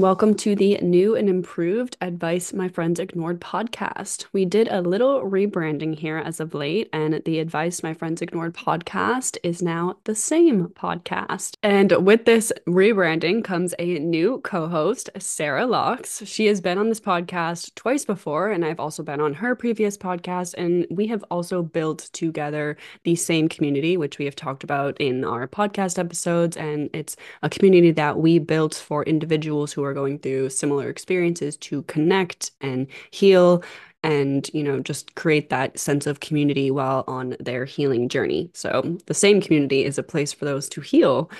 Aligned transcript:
welcome 0.00 0.34
to 0.34 0.56
the 0.56 0.78
new 0.78 1.14
and 1.14 1.28
improved 1.28 1.94
Advice 2.00 2.54
My 2.54 2.68
Friends 2.68 2.98
Ignored 2.98 3.38
podcast. 3.38 4.24
We 4.32 4.46
did 4.46 4.66
a 4.68 4.80
little 4.80 5.20
rebranding 5.20 5.98
here 5.98 6.16
as 6.16 6.40
of 6.40 6.54
late, 6.54 6.88
and 6.90 7.20
the 7.26 7.38
Advice 7.38 7.82
My 7.82 7.92
Friends 7.92 8.22
Ignored 8.22 8.54
podcast 8.54 9.36
is 9.42 9.60
now 9.60 9.98
the 10.04 10.14
same 10.14 10.68
podcast. 10.68 11.52
And 11.62 11.92
with 12.06 12.24
this 12.24 12.50
rebranding 12.66 13.44
comes 13.44 13.74
a 13.78 13.98
new 13.98 14.40
co 14.42 14.68
host, 14.68 15.10
Sarah 15.18 15.66
Laux. 15.66 16.26
She 16.26 16.46
has 16.46 16.62
been 16.62 16.78
on 16.78 16.88
this 16.88 17.00
podcast 17.00 17.74
twice 17.74 18.06
before, 18.06 18.50
and 18.50 18.64
I've 18.64 18.80
also 18.80 19.02
been 19.02 19.20
on 19.20 19.34
her 19.34 19.54
previous 19.54 19.98
podcast. 19.98 20.54
And 20.54 20.86
we 20.90 21.08
have 21.08 21.22
also 21.30 21.62
built 21.62 22.08
together 22.14 22.78
the 23.04 23.16
same 23.16 23.50
community, 23.50 23.98
which 23.98 24.16
we 24.18 24.24
have 24.24 24.36
talked 24.36 24.64
about 24.64 24.98
in 24.98 25.24
our 25.24 25.46
podcast 25.46 25.98
episodes. 25.98 26.56
And 26.56 26.88
it's 26.94 27.16
a 27.42 27.50
community 27.50 27.90
that 27.90 28.16
we 28.16 28.38
built 28.38 28.74
for 28.74 29.02
individuals 29.04 29.74
who 29.74 29.84
are 29.84 29.89
going 29.94 30.18
through 30.18 30.50
similar 30.50 30.88
experiences 30.88 31.56
to 31.56 31.82
connect 31.82 32.52
and 32.60 32.86
heal 33.10 33.62
and 34.02 34.50
you 34.54 34.62
know 34.62 34.80
just 34.80 35.14
create 35.14 35.50
that 35.50 35.78
sense 35.78 36.06
of 36.06 36.20
community 36.20 36.70
while 36.70 37.04
on 37.06 37.36
their 37.38 37.64
healing 37.64 38.08
journey 38.08 38.50
so 38.54 38.96
the 39.06 39.14
same 39.14 39.40
community 39.40 39.84
is 39.84 39.98
a 39.98 40.02
place 40.02 40.32
for 40.32 40.46
those 40.46 40.68
to 40.68 40.80
heal 40.80 41.30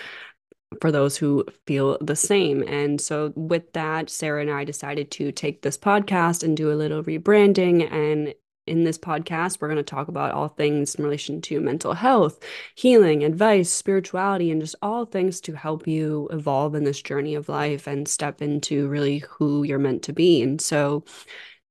for 0.81 0.93
those 0.93 1.17
who 1.17 1.45
feel 1.67 1.99
the 2.01 2.15
same. 2.15 2.63
And 2.69 3.01
so, 3.01 3.33
with 3.35 3.73
that, 3.73 4.09
Sarah 4.09 4.41
and 4.41 4.51
I 4.51 4.65
decided 4.65 5.11
to 5.13 5.33
take 5.33 5.63
this 5.63 5.77
podcast 5.77 6.45
and 6.45 6.57
do 6.57 6.71
a 6.73 6.75
little 6.75 7.03
rebranding 7.03 7.91
and 7.91 8.35
in 8.67 8.85
this 8.85 8.99
podcast, 8.99 9.61
we're 9.61 9.69
going 9.69 9.77
to 9.77 9.83
talk 9.83 10.09
about 10.09 10.33
all 10.33 10.49
things 10.49 10.95
in 10.95 11.05
relation 11.05 11.41
to 11.43 11.61
mental 11.61 11.95
health, 11.95 12.39
healing, 12.75 13.25
advice, 13.25 13.73
spirituality, 13.73 14.51
and 14.51 14.61
just 14.61 14.77
all 14.83 15.05
things 15.05 15.41
to 15.43 15.55
help 15.55 15.87
you 15.87 16.29
evolve 16.33 16.75
in 16.75 16.85
this 16.85 17.03
journey 17.03 17.35
of 17.35 17.49
life 17.49 17.87
and 17.87 18.07
step 18.09 18.43
into 18.43 18.89
really 18.89 19.19
who 19.29 19.63
you're 19.63 19.79
meant 19.79 20.03
to 20.05 20.13
be. 20.13 20.43
And 20.43 20.61
so, 20.61 21.05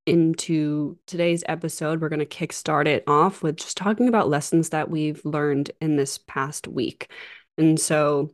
into 0.06 0.98
today's 1.06 1.44
episode, 1.48 2.02
we're 2.02 2.10
going 2.10 2.20
to 2.20 2.26
kickstart 2.26 2.88
it 2.88 3.04
off 3.08 3.44
with 3.44 3.58
just 3.58 3.78
talking 3.78 4.08
about 4.08 4.30
lessons 4.30 4.70
that 4.70 4.90
we've 4.90 5.24
learned 5.24 5.72
in 5.82 5.98
this 5.98 6.18
past 6.18 6.68
week. 6.68 7.12
And 7.58 7.80
so, 7.80 8.32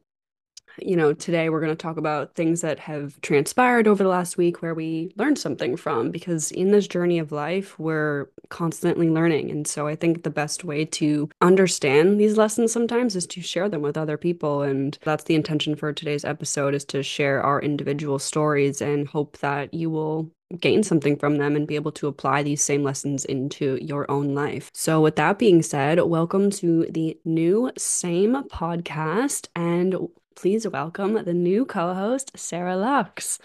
you 0.80 0.96
know, 0.96 1.14
today 1.14 1.50
we're 1.50 1.60
going 1.60 1.72
to 1.72 1.76
talk 1.76 1.98
about 1.98 2.36
things 2.36 2.62
that 2.62 2.80
have 2.80 3.20
transpired 3.22 3.88
over 3.88 4.04
the 4.04 4.10
last 4.10 4.38
week 4.38 4.62
where 4.62 4.74
we 4.74 5.12
learned 5.16 5.40
something 5.40 5.78
from 5.78 6.12
because 6.12 6.52
in 6.52 6.72
this 6.72 6.88
journey 6.88 7.20
of 7.20 7.32
life, 7.32 7.78
we're 7.80 8.30
constantly 8.50 9.10
learning. 9.10 9.52
And 9.52 9.68
so 9.68 9.88
I 9.88 9.96
think 9.96 10.24
the 10.24 10.30
best 10.30 10.64
way 10.64 10.86
to 10.86 11.30
understand 11.42 12.20
these 12.20 12.38
lessons 12.38 12.72
sometimes 12.72 13.16
is 13.16 13.28
to 13.28 13.42
share 13.42 13.70
them 13.70 13.82
with 13.82 13.98
other 13.98 14.18
people. 14.18 14.62
And 14.62 14.98
that's 15.04 15.24
the 15.24 15.36
intention 15.36 15.76
for 15.76 15.94
today's 15.94 16.26
episode 16.26 16.76
is 16.76 16.86
to 16.86 17.04
share 17.04 17.42
our 17.42 17.62
individual 17.62 18.20
stories 18.20 18.82
and 18.82 19.08
hope 19.08 19.38
that 19.40 19.74
you 19.74 19.90
will 19.90 20.32
gain 20.60 20.84
something 20.84 21.18
from 21.18 21.38
them 21.38 21.56
and 21.56 21.68
be 21.68 21.76
able 21.76 21.92
to 21.92 22.08
apply 22.08 22.44
these 22.44 22.64
same 22.64 22.84
lessons 22.84 23.26
into 23.26 23.80
your 23.82 24.10
own 24.12 24.36
life. 24.36 24.70
So, 24.74 25.02
with 25.02 25.16
that 25.16 25.40
being 25.40 25.64
said, 25.64 26.00
welcome 26.02 26.52
to 26.52 26.86
the 26.90 27.18
new 27.26 27.72
Same 27.78 28.36
podcast. 28.50 29.48
And 29.56 29.96
please 30.36 30.68
welcome 30.68 31.14
the 31.24 31.34
new 31.34 31.66
co-host 31.66 32.32
Sarah 32.36 32.76
Laux. 32.76 33.40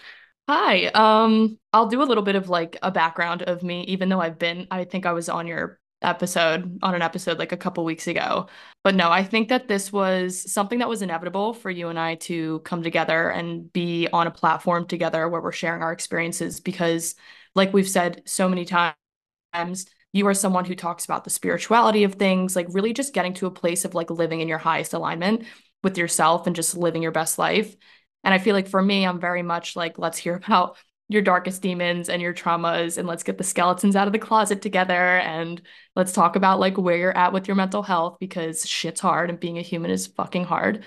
Hi. 0.47 0.87
Um 0.87 1.57
I'll 1.71 1.87
do 1.87 2.01
a 2.01 2.05
little 2.05 2.23
bit 2.23 2.35
of 2.35 2.49
like 2.49 2.77
a 2.81 2.91
background 2.91 3.43
of 3.43 3.63
me 3.63 3.83
even 3.83 4.09
though 4.09 4.19
I've 4.19 4.37
been 4.37 4.67
I 4.69 4.83
think 4.83 5.05
I 5.05 5.13
was 5.13 5.29
on 5.29 5.47
your 5.47 5.79
episode 6.01 6.79
on 6.81 6.95
an 6.95 7.01
episode 7.01 7.39
like 7.39 7.51
a 7.51 7.57
couple 7.57 7.85
weeks 7.85 8.07
ago. 8.07 8.47
But 8.83 8.95
no, 8.95 9.09
I 9.11 9.23
think 9.23 9.49
that 9.49 9.67
this 9.67 9.91
was 9.93 10.51
something 10.51 10.79
that 10.79 10.89
was 10.89 11.01
inevitable 11.01 11.53
for 11.53 11.69
you 11.69 11.89
and 11.89 11.99
I 11.99 12.15
to 12.15 12.59
come 12.59 12.83
together 12.83 13.29
and 13.29 13.71
be 13.71 14.07
on 14.11 14.27
a 14.27 14.31
platform 14.31 14.87
together 14.87 15.29
where 15.29 15.41
we're 15.41 15.51
sharing 15.51 15.83
our 15.83 15.93
experiences 15.93 16.59
because 16.59 17.15
like 17.55 17.71
we've 17.73 17.89
said 17.89 18.23
so 18.25 18.49
many 18.49 18.65
times 18.65 19.85
you 20.13 20.27
are 20.27 20.33
someone 20.33 20.65
who 20.65 20.75
talks 20.75 21.05
about 21.05 21.23
the 21.23 21.29
spirituality 21.29 22.03
of 22.03 22.15
things, 22.15 22.53
like 22.55 22.67
really 22.71 22.91
just 22.91 23.13
getting 23.13 23.33
to 23.35 23.45
a 23.45 23.51
place 23.51 23.85
of 23.85 23.93
like 23.95 24.09
living 24.09 24.41
in 24.41 24.49
your 24.49 24.57
highest 24.57 24.93
alignment 24.93 25.45
with 25.83 25.97
yourself 25.97 26.47
and 26.47 26.55
just 26.55 26.77
living 26.77 27.01
your 27.01 27.11
best 27.11 27.39
life. 27.39 27.75
And 28.23 28.33
I 28.33 28.37
feel 28.37 28.55
like 28.55 28.67
for 28.67 28.81
me, 28.81 29.05
I'm 29.05 29.19
very 29.19 29.41
much 29.41 29.75
like, 29.75 29.97
let's 29.97 30.17
hear 30.17 30.35
about 30.45 30.77
your 31.11 31.21
darkest 31.21 31.61
demons 31.61 32.07
and 32.07 32.21
your 32.21 32.33
traumas 32.33 32.97
and 32.97 33.05
let's 33.05 33.23
get 33.23 33.37
the 33.37 33.43
skeletons 33.43 33.97
out 33.97 34.07
of 34.07 34.13
the 34.13 34.19
closet 34.19 34.61
together 34.61 35.17
and 35.17 35.61
let's 35.93 36.13
talk 36.13 36.37
about 36.37 36.59
like 36.59 36.77
where 36.77 36.95
you're 36.95 37.17
at 37.17 37.33
with 37.33 37.49
your 37.49 37.55
mental 37.55 37.83
health 37.83 38.15
because 38.17 38.65
shit's 38.65 39.01
hard 39.01 39.29
and 39.29 39.37
being 39.37 39.57
a 39.57 39.61
human 39.61 39.91
is 39.91 40.07
fucking 40.07 40.45
hard. 40.45 40.85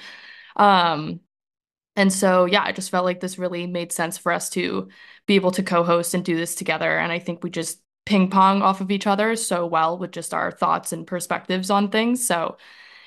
Um 0.57 1.21
and 1.97 2.13
so 2.13 2.47
yeah, 2.47 2.63
I 2.65 2.73
just 2.73 2.91
felt 2.91 3.05
like 3.05 3.21
this 3.21 3.39
really 3.39 3.67
made 3.67 3.93
sense 3.93 4.17
for 4.17 4.33
us 4.33 4.49
to 4.51 4.89
be 5.27 5.35
able 5.35 5.51
to 5.53 5.63
co-host 5.63 6.15
and 6.15 6.25
do 6.25 6.37
this 6.37 6.55
together 6.55 6.99
and 6.99 7.13
I 7.13 7.19
think 7.19 7.45
we 7.45 7.51
just 7.51 7.81
ping 8.07 8.31
pong 8.31 8.63
off 8.63 8.81
of 8.81 8.91
each 8.91 9.07
other 9.07 9.37
so 9.37 9.67
well 9.67 9.99
with 9.99 10.11
just 10.11 10.33
our 10.33 10.51
thoughts 10.51 10.93
and 10.93 11.07
perspectives 11.07 11.71
on 11.71 11.91
things. 11.91 12.27
So 12.27 12.57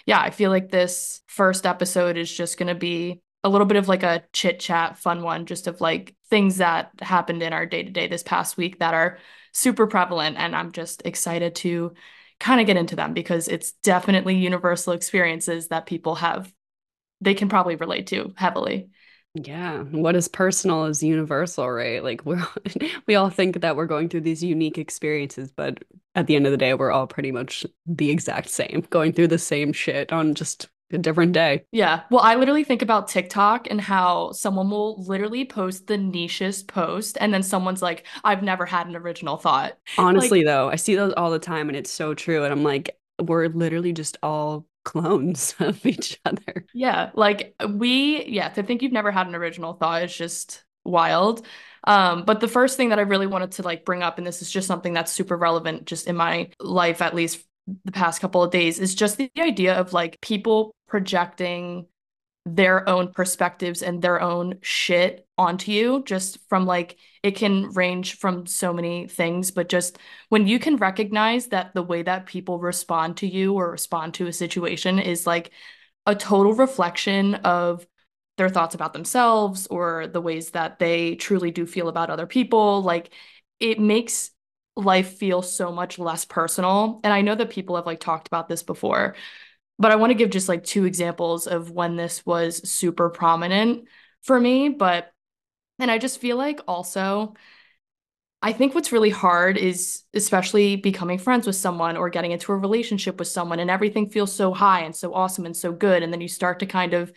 yeah, 0.08 0.20
I 0.20 0.32
feel 0.32 0.50
like 0.50 0.72
this 0.72 1.22
first 1.28 1.66
episode 1.66 2.18
is 2.18 2.32
just 2.32 2.58
going 2.58 2.70
to 2.70 2.76
be 2.76 3.22
a 3.44 3.50
little 3.50 3.68
bit 3.68 3.78
of 3.78 3.90
like 3.90 4.04
a 4.04 4.24
chit 4.32 4.60
chat, 4.60 4.98
fun 4.98 5.22
one, 5.22 5.46
just 5.46 5.68
of 5.68 5.82
like 5.82 6.16
things 6.30 6.58
that 6.58 6.92
happened 7.02 7.44
in 7.44 7.54
our 7.54 7.66
day 7.66 7.84
to 7.84 7.92
day 7.92 8.08
this 8.08 8.24
past 8.24 8.58
week 8.58 8.80
that 8.80 8.94
are 8.94 9.20
super 9.52 9.86
prevalent. 9.86 10.38
And 10.38 10.56
I'm 10.56 10.72
just 10.72 11.04
excited 11.06 11.56
to 11.56 11.94
kind 12.40 12.62
of 12.62 12.68
get 12.68 12.78
into 12.78 12.96
them 12.96 13.14
because 13.14 13.50
it's 13.50 13.74
definitely 13.84 14.38
universal 14.38 14.94
experiences 14.94 15.68
that 15.68 15.86
people 15.86 16.16
have, 16.16 16.52
they 17.20 17.34
can 17.34 17.50
probably 17.50 17.76
relate 17.76 18.08
to 18.08 18.34
heavily. 18.38 18.90
Yeah, 19.34 19.84
what 19.84 20.16
is 20.16 20.28
personal 20.28 20.86
is 20.86 21.04
universal, 21.04 21.70
right? 21.70 22.04
Like 22.04 22.26
we 22.26 22.38
we 23.06 23.16
all 23.16 23.30
think 23.30 23.62
that 23.62 23.76
we're 23.76 23.86
going 23.86 24.10
through 24.10 24.22
these 24.22 24.44
unique 24.44 24.78
experiences, 24.78 25.52
but 25.52 25.84
at 26.16 26.28
the 26.28 26.36
end 26.36 26.46
of 26.46 26.52
the 26.52 26.58
day, 26.58 26.74
we're 26.74 26.92
all 26.92 27.08
pretty 27.08 27.32
much 27.32 27.66
the 27.86 28.10
exact 28.10 28.50
same, 28.50 28.86
going 28.90 29.14
through 29.14 29.28
the 29.28 29.38
same 29.38 29.72
shit 29.74 30.12
on 30.12 30.34
just 30.34 30.70
a 30.92 30.98
different 30.98 31.34
day. 31.34 31.66
Yeah. 31.72 32.02
Well, 32.10 32.22
I 32.22 32.36
literally 32.36 32.64
think 32.64 32.82
about 32.82 33.08
TikTok 33.08 33.70
and 33.70 33.80
how 33.82 34.32
someone 34.32 34.70
will 34.70 35.04
literally 35.04 35.46
post 35.46 35.88
the 35.88 35.98
nichest 35.98 36.68
post 36.68 37.18
and 37.20 37.34
then 37.34 37.44
someone's 37.44 37.82
like, 37.82 38.06
I've 38.24 38.42
never 38.42 38.66
had 38.66 38.88
an 38.88 38.96
original 38.96 39.38
thought. 39.38 39.78
Honestly, 39.98 40.40
like, 40.40 40.46
though, 40.46 40.70
I 40.70 40.76
see 40.76 40.96
those 40.96 41.14
all 41.14 41.30
the 41.30 41.40
time 41.40 41.68
and 41.70 41.78
it's 41.78 41.92
so 41.92 42.14
true. 42.14 42.44
And 42.44 42.54
I'm 42.54 42.64
like, 42.64 42.98
we're 43.22 43.48
literally 43.48 43.94
just 43.94 44.18
all 44.24 44.66
clones 44.88 45.54
of 45.60 45.86
each 45.86 46.18
other. 46.24 46.66
Yeah, 46.74 47.12
like 47.14 47.54
we, 47.70 48.24
yeah, 48.26 48.48
to 48.50 48.64
think 48.64 48.82
you've 48.82 48.94
never 48.94 49.12
had 49.12 49.28
an 49.28 49.36
original 49.36 49.74
thought 49.74 50.04
is 50.04 50.16
just 50.16 50.64
wild. 50.86 51.46
Um, 51.84 52.24
but 52.24 52.40
the 52.40 52.48
first 52.48 52.78
thing 52.78 52.90
that 52.90 53.00
I 53.00 53.04
really 53.04 53.28
wanted 53.28 53.52
to 53.54 53.64
like 53.64 53.84
bring 53.84 54.02
up, 54.02 54.18
and 54.18 54.26
this 54.26 54.42
is 54.42 54.50
just 54.50 54.68
something 54.68 54.94
that's 54.94 55.12
super 55.12 55.36
relevant 55.36 55.86
just 55.86 56.08
in 56.08 56.16
my 56.16 56.50
life, 56.60 57.02
at 57.02 57.14
least 57.14 57.44
the 57.84 57.92
past 57.92 58.22
couple 58.22 58.42
of 58.42 58.52
days, 58.52 58.80
is 58.80 58.96
just 58.96 59.18
the 59.18 59.30
idea 59.38 59.78
of 59.78 59.92
like 59.92 60.20
people 60.22 60.74
projecting 60.88 61.86
their 62.56 62.88
own 62.88 63.12
perspectives 63.12 63.82
and 63.82 64.02
their 64.02 64.22
own 64.22 64.58
shit 64.62 65.28
onto 65.38 65.72
you 65.72 66.04
just 66.06 66.40
from 66.48 66.66
like 66.66 66.98
it 67.24 67.36
can 67.36 67.70
range 67.74 68.18
from 68.18 68.46
so 68.46 68.72
many 68.72 69.08
things 69.08 69.52
but 69.52 69.68
just 69.70 69.98
when 70.30 70.48
you 70.48 70.58
can 70.58 70.78
recognize 70.78 71.48
that 71.48 71.74
the 71.74 71.84
way 71.84 72.02
that 72.02 72.26
people 72.26 72.60
respond 72.60 73.18
to 73.18 73.28
you 73.28 73.54
or 73.54 73.70
respond 73.70 74.14
to 74.14 74.28
a 74.28 74.34
situation 74.34 74.98
is 74.98 75.28
like 75.28 75.52
a 76.06 76.16
total 76.16 76.54
reflection 76.54 77.36
of 77.36 77.86
their 78.38 78.50
thoughts 78.50 78.76
about 78.76 78.94
themselves 78.94 79.68
or 79.68 80.08
the 80.08 80.22
ways 80.22 80.52
that 80.52 80.80
they 80.80 81.16
truly 81.16 81.52
do 81.52 81.66
feel 81.66 81.90
about 81.90 82.10
other 82.10 82.28
people 82.28 82.82
like 82.82 83.12
it 83.60 83.80
makes 83.80 84.32
life 84.76 85.18
feel 85.18 85.42
so 85.42 85.72
much 85.72 85.98
less 85.98 86.24
personal. 86.24 87.02
And 87.04 87.12
i 87.12 87.22
know 87.22 87.36
that 87.36 87.50
people 87.50 87.76
have 87.76 87.86
like 87.86 88.00
talked 88.00 88.28
about 88.28 88.48
this 88.48 88.64
before 88.64 89.16
but 89.80 89.92
I 89.92 89.96
want 89.96 90.12
to 90.12 90.16
give 90.16 90.30
just 90.30 90.50
like 90.50 90.64
two 90.64 90.86
examples 90.86 91.48
of 91.48 91.72
when 91.72 91.96
this 91.96 92.26
was 92.26 92.68
super 92.70 93.10
prominent 93.10 93.88
for 94.22 94.40
me. 94.40 94.70
But, 94.70 95.12
and 95.80 95.92
I 95.92 95.98
just 95.98 96.20
feel 96.20 96.38
like 96.38 96.60
also, 96.68 97.36
I 98.42 98.54
think 98.54 98.76
what's 98.76 98.92
really 98.92 99.10
hard 99.10 99.58
is 99.58 100.04
especially 100.14 100.76
becoming 100.76 101.18
friends 101.18 101.48
with 101.48 101.56
someone 101.56 101.98
or 101.98 102.10
getting 102.10 102.32
into 102.32 102.52
a 102.52 102.58
relationship 102.58 103.20
with 103.20 103.28
someone, 103.28 103.60
and 103.60 103.70
everything 103.70 104.10
feels 104.10 104.34
so 104.34 104.54
high 104.54 104.82
and 104.82 104.96
so 104.96 105.14
awesome 105.14 105.46
and 105.46 105.58
so 105.58 105.72
good. 105.72 106.04
And 106.04 106.14
then 106.14 106.22
you 106.22 106.28
start 106.28 106.60
to 106.60 106.66
kind 106.66 106.94
of 106.94 107.12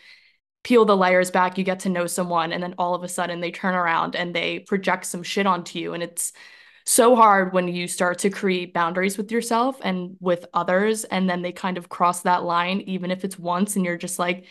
peel 0.64 0.84
the 0.84 0.96
layers 0.96 1.30
back, 1.30 1.56
you 1.56 1.64
get 1.64 1.80
to 1.80 1.88
know 1.88 2.06
someone, 2.06 2.52
and 2.52 2.62
then 2.62 2.74
all 2.76 2.94
of 2.94 3.02
a 3.02 3.08
sudden 3.08 3.40
they 3.40 3.50
turn 3.50 3.74
around 3.74 4.16
and 4.16 4.34
they 4.34 4.60
project 4.60 5.06
some 5.06 5.22
shit 5.22 5.46
onto 5.46 5.78
you. 5.78 5.94
And 5.94 6.02
it's, 6.02 6.32
so 6.90 7.14
hard 7.14 7.52
when 7.52 7.68
you 7.68 7.86
start 7.86 8.18
to 8.18 8.30
create 8.30 8.74
boundaries 8.74 9.16
with 9.16 9.30
yourself 9.30 9.78
and 9.84 10.16
with 10.18 10.44
others 10.52 11.04
and 11.04 11.30
then 11.30 11.40
they 11.40 11.52
kind 11.52 11.78
of 11.78 11.88
cross 11.88 12.22
that 12.22 12.42
line 12.42 12.80
even 12.80 13.12
if 13.12 13.24
it's 13.24 13.38
once 13.38 13.76
and 13.76 13.84
you're 13.84 13.96
just 13.96 14.18
like 14.18 14.44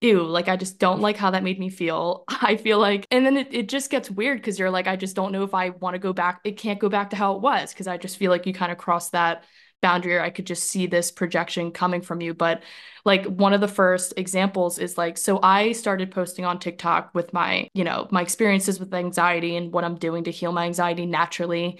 ew 0.00 0.22
like 0.22 0.46
i 0.46 0.56
just 0.56 0.78
don't 0.78 1.00
like 1.00 1.16
how 1.16 1.32
that 1.32 1.42
made 1.42 1.58
me 1.58 1.68
feel. 1.68 2.22
I 2.28 2.56
feel 2.58 2.78
like 2.78 3.08
and 3.10 3.26
then 3.26 3.36
it, 3.36 3.52
it 3.52 3.68
just 3.68 3.90
gets 3.90 4.08
weird 4.08 4.38
because 4.38 4.56
you're 4.56 4.70
like 4.70 4.86
i 4.86 4.94
just 4.94 5.16
don't 5.16 5.32
know 5.32 5.42
if 5.42 5.52
i 5.52 5.70
want 5.70 5.94
to 5.94 5.98
go 5.98 6.12
back 6.12 6.40
it 6.44 6.56
can't 6.56 6.78
go 6.78 6.88
back 6.88 7.10
to 7.10 7.16
how 7.16 7.34
it 7.34 7.40
was 7.40 7.72
because 7.72 7.88
i 7.88 7.96
just 7.96 8.18
feel 8.18 8.30
like 8.30 8.46
you 8.46 8.54
kind 8.54 8.70
of 8.70 8.78
cross 8.78 9.10
that 9.10 9.42
boundary 9.84 10.16
or 10.16 10.22
I 10.22 10.30
could 10.30 10.46
just 10.46 10.64
see 10.64 10.86
this 10.86 11.10
projection 11.10 11.70
coming 11.70 12.00
from 12.00 12.22
you. 12.22 12.32
But 12.32 12.62
like 13.04 13.26
one 13.26 13.52
of 13.52 13.60
the 13.60 13.68
first 13.68 14.14
examples 14.16 14.78
is 14.78 14.96
like, 14.96 15.18
so 15.18 15.38
I 15.42 15.72
started 15.72 16.10
posting 16.10 16.46
on 16.46 16.58
TikTok 16.58 17.14
with 17.14 17.34
my, 17.34 17.68
you 17.74 17.84
know, 17.84 18.08
my 18.10 18.22
experiences 18.22 18.80
with 18.80 18.94
anxiety 18.94 19.56
and 19.56 19.72
what 19.72 19.84
I'm 19.84 19.96
doing 19.96 20.24
to 20.24 20.30
heal 20.30 20.52
my 20.52 20.64
anxiety 20.64 21.04
naturally 21.04 21.78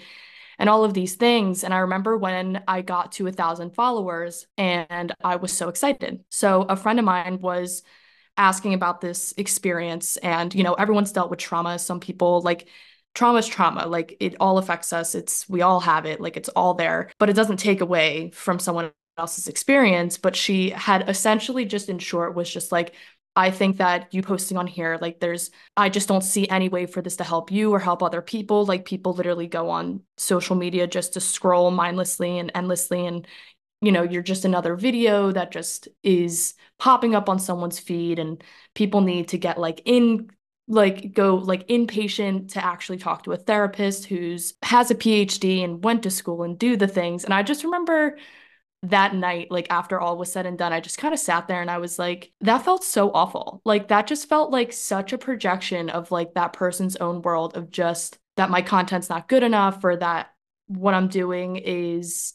and 0.59 0.69
all 0.69 0.85
of 0.85 0.93
these 0.93 1.15
things. 1.15 1.63
And 1.63 1.73
I 1.73 1.79
remember 1.79 2.15
when 2.15 2.63
I 2.67 2.83
got 2.83 3.13
to 3.13 3.25
a 3.25 3.31
thousand 3.31 3.71
followers 3.73 4.45
and 4.55 5.11
I 5.23 5.37
was 5.37 5.51
so 5.51 5.67
excited. 5.67 6.23
So 6.29 6.61
a 6.61 6.75
friend 6.75 6.99
of 6.99 7.05
mine 7.05 7.39
was 7.41 7.81
asking 8.37 8.75
about 8.75 9.01
this 9.01 9.33
experience 9.37 10.17
and 10.17 10.53
you 10.53 10.61
know 10.61 10.73
everyone's 10.73 11.13
dealt 11.13 11.29
with 11.29 11.39
trauma 11.39 11.79
some 11.79 12.01
people 12.01 12.41
like 12.41 12.67
trauma 13.15 13.39
is 13.39 13.47
trauma 13.47 13.87
like 13.87 14.15
it 14.19 14.35
all 14.39 14.57
affects 14.57 14.93
us 14.93 15.15
it's 15.15 15.49
we 15.49 15.61
all 15.61 15.79
have 15.79 16.05
it 16.05 16.21
like 16.21 16.37
it's 16.37 16.49
all 16.49 16.73
there 16.75 17.09
but 17.17 17.29
it 17.29 17.35
doesn't 17.35 17.57
take 17.57 17.81
away 17.81 18.29
from 18.31 18.59
someone 18.59 18.91
else's 19.17 19.47
experience 19.47 20.17
but 20.17 20.35
she 20.35 20.69
had 20.69 21.09
essentially 21.09 21.65
just 21.65 21.89
in 21.89 21.97
short 21.97 22.35
was 22.35 22.51
just 22.51 22.71
like 22.71 22.93
I 23.35 23.51
think 23.51 23.77
that 23.77 24.13
you 24.13 24.21
posting 24.21 24.57
on 24.57 24.65
here, 24.65 24.97
like 25.01 25.19
there's, 25.19 25.51
I 25.75 25.89
just 25.89 26.07
don't 26.07 26.23
see 26.23 26.47
any 26.47 26.69
way 26.69 26.85
for 26.85 27.01
this 27.01 27.17
to 27.17 27.25
help 27.25 27.51
you 27.51 27.73
or 27.73 27.79
help 27.79 28.01
other 28.01 28.21
people. 28.21 28.65
Like 28.65 28.85
people 28.85 29.13
literally 29.13 29.47
go 29.47 29.69
on 29.69 30.03
social 30.15 30.55
media 30.55 30.87
just 30.87 31.13
to 31.13 31.19
scroll 31.19 31.69
mindlessly 31.69 32.39
and 32.39 32.49
endlessly. 32.55 33.05
And, 33.05 33.27
you 33.81 33.91
know, 33.91 34.03
you're 34.03 34.21
just 34.21 34.45
another 34.45 34.75
video 34.77 35.31
that 35.33 35.51
just 35.51 35.89
is 36.01 36.53
popping 36.79 37.13
up 37.13 37.27
on 37.27 37.39
someone's 37.39 37.77
feed 37.77 38.19
and 38.19 38.41
people 38.73 39.01
need 39.01 39.27
to 39.29 39.37
get 39.37 39.59
like 39.59 39.81
in 39.83 40.29
like 40.67 41.13
go 41.13 41.35
like 41.35 41.67
inpatient 41.67 42.53
to 42.53 42.63
actually 42.63 42.97
talk 42.97 43.23
to 43.23 43.31
a 43.31 43.37
therapist 43.37 44.05
who's 44.05 44.55
has 44.63 44.89
a 44.89 44.95
PhD 44.95 45.63
and 45.63 45.83
went 45.83 46.03
to 46.03 46.11
school 46.11 46.43
and 46.43 46.57
do 46.57 46.75
the 46.75 46.87
things. 46.87 47.23
And 47.23 47.33
I 47.33 47.43
just 47.43 47.63
remember 47.63 48.17
that 48.83 49.15
night, 49.15 49.51
like 49.51 49.67
after 49.69 49.99
all 49.99 50.17
was 50.17 50.31
said 50.31 50.45
and 50.45 50.57
done, 50.57 50.73
I 50.73 50.79
just 50.79 50.97
kind 50.97 51.13
of 51.13 51.19
sat 51.19 51.47
there 51.47 51.61
and 51.61 51.69
I 51.71 51.77
was 51.77 51.99
like, 51.99 52.31
that 52.41 52.63
felt 52.63 52.83
so 52.83 53.11
awful. 53.11 53.61
Like 53.65 53.89
that 53.89 54.07
just 54.07 54.29
felt 54.29 54.51
like 54.51 54.73
such 54.73 55.13
a 55.13 55.17
projection 55.17 55.89
of 55.89 56.11
like 56.11 56.33
that 56.33 56.53
person's 56.53 56.95
own 56.95 57.21
world 57.21 57.55
of 57.55 57.71
just 57.71 58.17
that 58.37 58.49
my 58.49 58.61
content's 58.61 59.09
not 59.09 59.27
good 59.27 59.43
enough 59.43 59.83
or 59.83 59.95
that 59.97 60.31
what 60.67 60.93
I'm 60.93 61.07
doing 61.07 61.57
is 61.57 62.33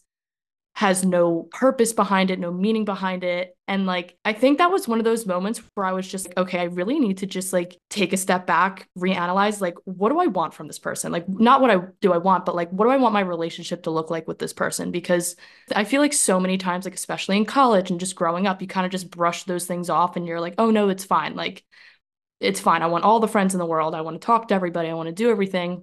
has 0.81 1.05
no 1.05 1.43
purpose 1.53 1.93
behind 1.93 2.31
it, 2.31 2.38
no 2.38 2.50
meaning 2.50 2.87
behind 2.87 3.23
it. 3.23 3.55
And 3.69 3.85
like, 3.85 4.17
I 4.25 4.32
think 4.32 4.56
that 4.56 4.71
was 4.71 4.88
one 4.88 4.99
of 4.99 5.05
those 5.05 5.27
moments 5.27 5.61
where 5.75 5.85
I 5.85 5.93
was 5.93 6.09
just 6.09 6.27
like, 6.27 6.38
okay, 6.38 6.59
I 6.59 6.65
really 6.65 6.99
need 6.99 7.19
to 7.19 7.27
just 7.27 7.53
like 7.53 7.77
take 7.91 8.15
a 8.15 8.17
step 8.17 8.47
back, 8.47 8.88
reanalyze, 8.97 9.61
like, 9.61 9.75
what 9.85 10.09
do 10.09 10.19
I 10.19 10.29
want 10.29 10.55
from 10.55 10.69
this 10.69 10.79
person? 10.79 11.12
Like, 11.12 11.29
not 11.29 11.61
what 11.61 11.71
I 11.71 11.81
do 12.00 12.15
I 12.15 12.17
want, 12.17 12.47
but 12.47 12.55
like, 12.55 12.71
what 12.71 12.87
do 12.87 12.91
I 12.91 12.97
want 12.97 13.12
my 13.12 13.21
relationship 13.21 13.82
to 13.82 13.91
look 13.91 14.11
like 14.11 14.27
with 14.27 14.38
this 14.38 14.55
person? 14.55 14.91
Because 14.91 15.37
I 15.77 15.85
feel 15.85 16.00
like 16.00 16.15
so 16.15 16.41
many 16.41 16.56
times, 16.56 16.87
like, 16.87 16.94
especially 16.94 17.37
in 17.37 17.44
college 17.44 17.91
and 17.91 18.00
just 18.00 18.17
growing 18.17 18.47
up, 18.47 18.62
you 18.62 18.67
kind 18.67 18.87
of 18.87 18.91
just 18.91 19.11
brush 19.11 19.44
those 19.44 19.67
things 19.67 19.91
off 19.91 20.17
and 20.17 20.27
you're 20.27 20.41
like, 20.41 20.55
oh 20.56 20.71
no, 20.71 20.88
it's 20.88 21.05
fine. 21.05 21.37
Like, 21.37 21.62
it's 22.41 22.59
fine. 22.59 22.81
I 22.81 22.87
want 22.87 23.05
all 23.05 23.21
the 23.21 23.29
friends 23.29 23.53
in 23.53 23.59
the 23.59 23.67
world. 23.67 23.94
I 23.94 24.00
want 24.00 24.19
to 24.19 24.25
talk 24.25 24.49
to 24.49 24.55
everybody. 24.55 24.88
I 24.88 24.94
want 24.94 25.09
to 25.09 25.15
do 25.15 25.31
everything 25.31 25.82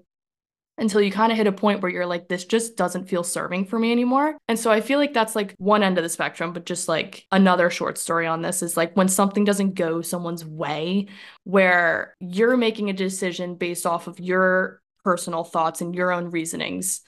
until 0.78 1.02
you 1.02 1.12
kind 1.12 1.32
of 1.32 1.38
hit 1.38 1.48
a 1.48 1.52
point 1.52 1.82
where 1.82 1.92
you're 1.92 2.06
like, 2.06 2.28
this 2.28 2.46
just 2.46 2.78
doesn't 2.78 3.10
feel 3.10 3.24
serving 3.24 3.66
for 3.66 3.80
me 3.80 3.92
anymore. 3.92 4.38
And 4.48 4.60
so 4.60 4.72
I 4.72 4.82
feel 4.82 5.00
like 5.00 5.14
that's 5.14 5.36
like 5.36 5.56
one 5.58 5.82
end 5.82 5.98
of 5.98 6.04
the 6.04 6.10
spectrum, 6.10 6.54
but 6.54 6.66
just 6.66 6.88
like 6.88 7.26
another 7.32 7.70
short 7.70 7.98
story 7.98 8.28
on 8.28 8.42
this 8.42 8.62
is 8.62 8.78
like 8.78 8.96
when 8.96 9.08
something 9.08 9.44
doesn't 9.44 9.74
go 9.74 10.02
someone's 10.02 10.46
way, 10.46 11.08
where 11.44 12.16
you're 12.20 12.58
making 12.58 12.90
a 12.90 12.94
decision 12.94 13.56
based 13.56 13.86
off 13.86 14.08
of 14.08 14.20
your 14.20 14.82
personal 15.04 15.44
thoughts 15.44 15.82
and 15.82 15.96
your 15.96 16.12
own 16.12 16.30
reasonings. 16.30 17.02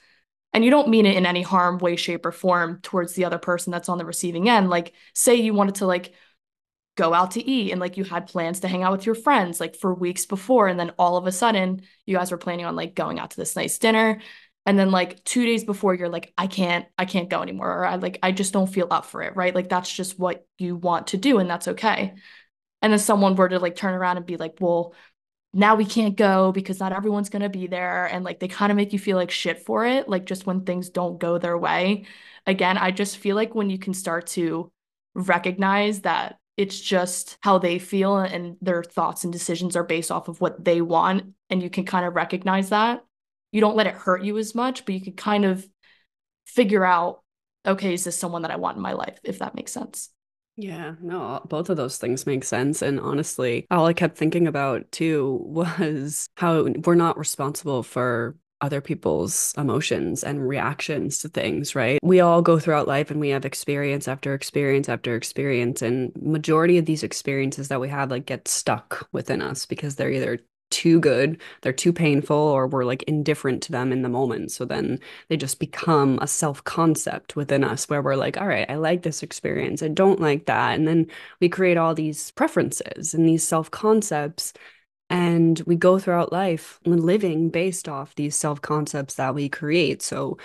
And 0.52 0.64
you 0.64 0.70
don't 0.70 0.88
mean 0.88 1.06
it 1.06 1.16
in 1.16 1.26
any 1.26 1.42
harm, 1.42 1.78
way, 1.78 1.94
shape, 1.94 2.26
or 2.26 2.32
form 2.32 2.80
towards 2.82 3.12
the 3.12 3.24
other 3.24 3.38
person 3.38 3.70
that's 3.70 3.88
on 3.88 3.98
the 3.98 4.04
receiving 4.04 4.48
end. 4.48 4.68
Like, 4.68 4.94
say 5.14 5.36
you 5.36 5.54
wanted 5.54 5.76
to 5.76 5.86
like 5.86 6.12
go 7.00 7.14
out 7.14 7.30
to 7.30 7.48
eat 7.48 7.70
and 7.72 7.80
like 7.80 7.96
you 7.96 8.04
had 8.04 8.26
plans 8.26 8.60
to 8.60 8.68
hang 8.68 8.82
out 8.82 8.92
with 8.92 9.06
your 9.06 9.14
friends 9.14 9.58
like 9.58 9.74
for 9.74 9.94
weeks 9.94 10.26
before 10.26 10.68
and 10.68 10.78
then 10.78 10.92
all 10.98 11.16
of 11.16 11.26
a 11.26 11.32
sudden 11.32 11.80
you 12.04 12.14
guys 12.14 12.30
were 12.30 12.36
planning 12.36 12.66
on 12.66 12.76
like 12.76 12.94
going 12.94 13.18
out 13.18 13.30
to 13.30 13.38
this 13.38 13.56
nice 13.56 13.78
dinner 13.78 14.20
and 14.66 14.78
then 14.78 14.90
like 14.90 15.24
2 15.24 15.46
days 15.46 15.64
before 15.64 15.94
you're 15.94 16.10
like 16.10 16.30
I 16.36 16.46
can't 16.46 16.84
I 16.98 17.06
can't 17.06 17.30
go 17.30 17.40
anymore 17.40 17.70
or 17.70 17.86
I 17.86 17.94
like 17.94 18.18
I 18.22 18.32
just 18.32 18.52
don't 18.52 18.66
feel 18.66 18.86
up 18.90 19.06
for 19.06 19.22
it 19.22 19.34
right? 19.34 19.54
Like 19.54 19.70
that's 19.70 19.90
just 19.90 20.18
what 20.18 20.46
you 20.58 20.76
want 20.76 21.06
to 21.08 21.16
do 21.16 21.38
and 21.38 21.48
that's 21.48 21.68
okay. 21.68 22.12
And 22.82 22.92
then 22.92 22.98
someone 22.98 23.34
were 23.34 23.48
to 23.48 23.58
like 23.58 23.76
turn 23.76 23.94
around 23.94 24.18
and 24.18 24.26
be 24.26 24.36
like 24.36 24.56
well 24.60 24.94
now 25.54 25.76
we 25.76 25.86
can't 25.86 26.16
go 26.16 26.52
because 26.52 26.80
not 26.80 26.92
everyone's 26.92 27.30
going 27.30 27.42
to 27.42 27.48
be 27.48 27.66
there 27.66 28.04
and 28.04 28.26
like 28.26 28.40
they 28.40 28.48
kind 28.48 28.70
of 28.70 28.76
make 28.76 28.92
you 28.92 28.98
feel 28.98 29.16
like 29.16 29.30
shit 29.30 29.64
for 29.64 29.86
it 29.86 30.06
like 30.06 30.26
just 30.26 30.46
when 30.46 30.66
things 30.66 30.90
don't 30.90 31.18
go 31.18 31.38
their 31.38 31.56
way. 31.56 32.04
Again 32.46 32.76
I 32.76 32.90
just 32.90 33.16
feel 33.16 33.36
like 33.36 33.54
when 33.54 33.70
you 33.70 33.78
can 33.78 33.94
start 33.94 34.26
to 34.36 34.70
recognize 35.14 36.02
that 36.02 36.36
it's 36.60 36.78
just 36.78 37.38
how 37.40 37.56
they 37.56 37.78
feel 37.78 38.18
and 38.18 38.58
their 38.60 38.82
thoughts 38.82 39.24
and 39.24 39.32
decisions 39.32 39.76
are 39.76 39.82
based 39.82 40.10
off 40.10 40.28
of 40.28 40.42
what 40.42 40.62
they 40.62 40.82
want. 40.82 41.32
And 41.48 41.62
you 41.62 41.70
can 41.70 41.86
kind 41.86 42.04
of 42.04 42.14
recognize 42.14 42.68
that. 42.68 43.02
You 43.50 43.62
don't 43.62 43.76
let 43.76 43.86
it 43.86 43.94
hurt 43.94 44.22
you 44.22 44.36
as 44.36 44.54
much, 44.54 44.84
but 44.84 44.94
you 44.94 45.00
can 45.00 45.14
kind 45.14 45.46
of 45.46 45.66
figure 46.44 46.84
out 46.84 47.22
okay, 47.66 47.92
is 47.92 48.04
this 48.04 48.18
someone 48.18 48.42
that 48.42 48.50
I 48.50 48.56
want 48.56 48.76
in 48.76 48.82
my 48.82 48.92
life, 48.92 49.18
if 49.22 49.38
that 49.38 49.54
makes 49.54 49.72
sense. 49.72 50.08
Yeah, 50.56 50.94
no, 51.00 51.42
both 51.46 51.68
of 51.68 51.76
those 51.76 51.98
things 51.98 52.26
make 52.26 52.42
sense. 52.42 52.80
And 52.80 52.98
honestly, 52.98 53.66
all 53.70 53.86
I 53.86 53.92
kept 53.92 54.16
thinking 54.16 54.46
about 54.46 54.90
too 54.92 55.40
was 55.46 56.28
how 56.36 56.68
we're 56.84 56.94
not 56.94 57.18
responsible 57.18 57.82
for 57.82 58.36
other 58.60 58.80
people's 58.80 59.54
emotions 59.56 60.22
and 60.22 60.46
reactions 60.46 61.18
to 61.20 61.28
things, 61.28 61.74
right? 61.74 61.98
We 62.02 62.20
all 62.20 62.42
go 62.42 62.58
throughout 62.58 62.88
life 62.88 63.10
and 63.10 63.20
we 63.20 63.30
have 63.30 63.44
experience 63.44 64.08
after 64.08 64.34
experience 64.34 64.88
after 64.88 65.16
experience 65.16 65.82
and 65.82 66.12
majority 66.20 66.78
of 66.78 66.86
these 66.86 67.02
experiences 67.02 67.68
that 67.68 67.80
we 67.80 67.88
have 67.88 68.10
like 68.10 68.26
get 68.26 68.48
stuck 68.48 69.08
within 69.12 69.42
us 69.42 69.66
because 69.66 69.96
they're 69.96 70.10
either 70.10 70.40
too 70.70 71.00
good, 71.00 71.40
they're 71.62 71.72
too 71.72 71.92
painful 71.92 72.36
or 72.36 72.66
we're 72.66 72.84
like 72.84 73.02
indifferent 73.04 73.62
to 73.62 73.72
them 73.72 73.92
in 73.92 74.02
the 74.02 74.08
moment. 74.08 74.52
So 74.52 74.64
then 74.64 75.00
they 75.28 75.36
just 75.36 75.58
become 75.58 76.18
a 76.22 76.28
self-concept 76.28 77.36
within 77.36 77.64
us 77.64 77.88
where 77.88 78.02
we're 78.02 78.16
like, 78.16 78.36
all 78.40 78.46
right, 78.46 78.70
I 78.70 78.76
like 78.76 79.02
this 79.02 79.22
experience. 79.22 79.82
I 79.82 79.88
don't 79.88 80.20
like 80.20 80.46
that. 80.46 80.78
And 80.78 80.86
then 80.86 81.06
we 81.40 81.48
create 81.48 81.76
all 81.76 81.94
these 81.94 82.30
preferences 82.32 83.14
and 83.14 83.28
these 83.28 83.46
self-concepts 83.46 84.52
and 85.10 85.60
we 85.66 85.76
go 85.76 85.98
throughout 85.98 86.32
life 86.32 86.80
living 86.86 87.50
based 87.50 87.88
off 87.88 88.14
these 88.14 88.36
self 88.36 88.62
concepts 88.62 89.14
that 89.14 89.34
we 89.34 89.48
create. 89.48 90.02
So, 90.02 90.38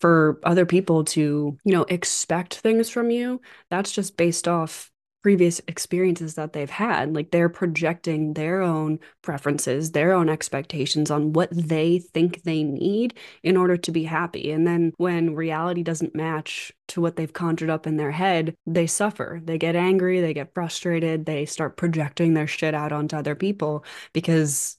for 0.00 0.40
other 0.44 0.66
people 0.66 1.04
to, 1.04 1.58
you 1.64 1.72
know, 1.72 1.82
expect 1.84 2.56
things 2.56 2.88
from 2.90 3.10
you, 3.10 3.40
that's 3.70 3.92
just 3.92 4.16
based 4.16 4.48
off 4.48 4.90
previous 5.22 5.60
experiences 5.68 6.34
that 6.34 6.52
they've 6.52 6.70
had. 6.70 7.14
Like 7.14 7.30
they're 7.30 7.48
projecting 7.48 8.34
their 8.34 8.62
own 8.62 8.98
preferences, 9.22 9.92
their 9.92 10.12
own 10.12 10.28
expectations 10.28 11.10
on 11.10 11.32
what 11.32 11.50
they 11.52 11.98
think 11.98 12.42
they 12.42 12.62
need 12.62 13.14
in 13.42 13.56
order 13.56 13.76
to 13.76 13.92
be 13.92 14.04
happy. 14.04 14.50
And 14.50 14.66
then 14.66 14.92
when 14.96 15.34
reality 15.34 15.82
doesn't 15.82 16.14
match 16.14 16.72
to 16.88 17.00
what 17.00 17.16
they've 17.16 17.32
conjured 17.32 17.70
up 17.70 17.86
in 17.86 17.96
their 17.96 18.10
head, 18.10 18.54
they 18.66 18.86
suffer. 18.86 19.40
They 19.44 19.58
get 19.58 19.76
angry, 19.76 20.20
they 20.20 20.34
get 20.34 20.54
frustrated, 20.54 21.26
they 21.26 21.46
start 21.46 21.76
projecting 21.76 22.34
their 22.34 22.46
shit 22.46 22.74
out 22.74 22.92
onto 22.92 23.16
other 23.16 23.34
people 23.34 23.84
because 24.12 24.76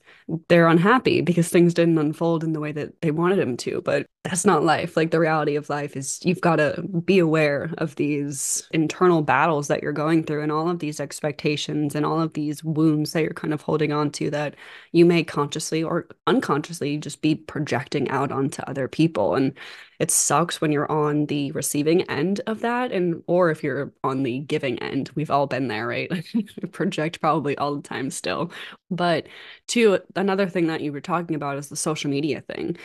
they're 0.50 0.68
unhappy 0.68 1.22
because 1.22 1.50
things 1.50 1.74
didn't 1.74 1.98
unfold 1.98 2.44
in 2.44 2.54
the 2.54 2.60
way 2.60 2.72
that 2.72 3.02
they 3.02 3.12
wanted 3.12 3.40
them 3.40 3.58
to. 3.58 3.82
But 3.82 4.08
that's 4.24 4.46
not 4.46 4.64
life. 4.64 4.96
Like 4.96 5.10
the 5.10 5.20
reality 5.20 5.56
of 5.56 5.70
life 5.70 5.98
is 5.98 6.20
you've 6.24 6.42
got 6.42 6.58
to 6.58 6.84
be 7.04 7.18
aware 7.18 7.72
of 7.80 7.96
these 7.96 8.68
internal 8.72 9.24
battles 9.24 9.68
that 9.68 9.82
you're 9.82 9.92
going 9.94 10.24
through 10.24 10.44
and 10.44 10.52
all 10.52 10.70
of 10.70 10.78
these 10.78 11.00
expectations 11.00 11.96
and 11.96 12.06
all 12.06 12.22
of 12.22 12.34
these 12.34 12.64
wounds 12.64 13.14
that 13.14 13.24
you're 13.24 13.34
kind 13.34 13.54
of 13.54 13.64
holding 13.64 13.92
on 13.92 14.12
to 14.12 14.30
that 14.30 14.56
you 14.92 15.06
may 15.08 15.24
consciously 15.24 15.82
or 15.82 16.08
unconsciously 16.28 16.98
just 16.98 17.24
be 17.24 17.34
projecting 17.34 18.10
out 18.12 18.32
onto 18.32 18.62
other 18.64 18.88
people. 18.88 19.34
And 19.34 19.58
it 19.98 20.12
sucks 20.12 20.62
when 20.62 20.72
you're 20.72 20.92
on 20.92 21.28
the 21.28 21.52
receiving 21.52 22.02
end 22.04 22.42
of 22.46 22.62
that 22.62 22.92
and 22.92 23.24
or 23.26 23.50
if 23.50 23.64
you're 23.64 23.92
on 24.04 24.24
the 24.24 24.40
giving 24.40 24.80
end 24.80 25.12
we've 25.14 25.30
all 25.30 25.46
been 25.46 25.68
there 25.68 25.86
right 25.86 26.10
project 26.72 27.22
probably 27.22 27.56
all 27.60 27.76
the 27.76 27.84
time 27.84 28.10
still 28.10 28.52
but 28.90 29.28
two 29.68 30.00
another 30.16 30.50
thing 30.50 30.66
that 30.66 30.82
you 30.82 30.92
were 30.92 31.02
talking 31.02 31.36
about 31.36 31.60
is 31.60 31.70
the 31.70 31.76
social 31.76 32.10
media 32.10 32.42
thing 32.42 32.76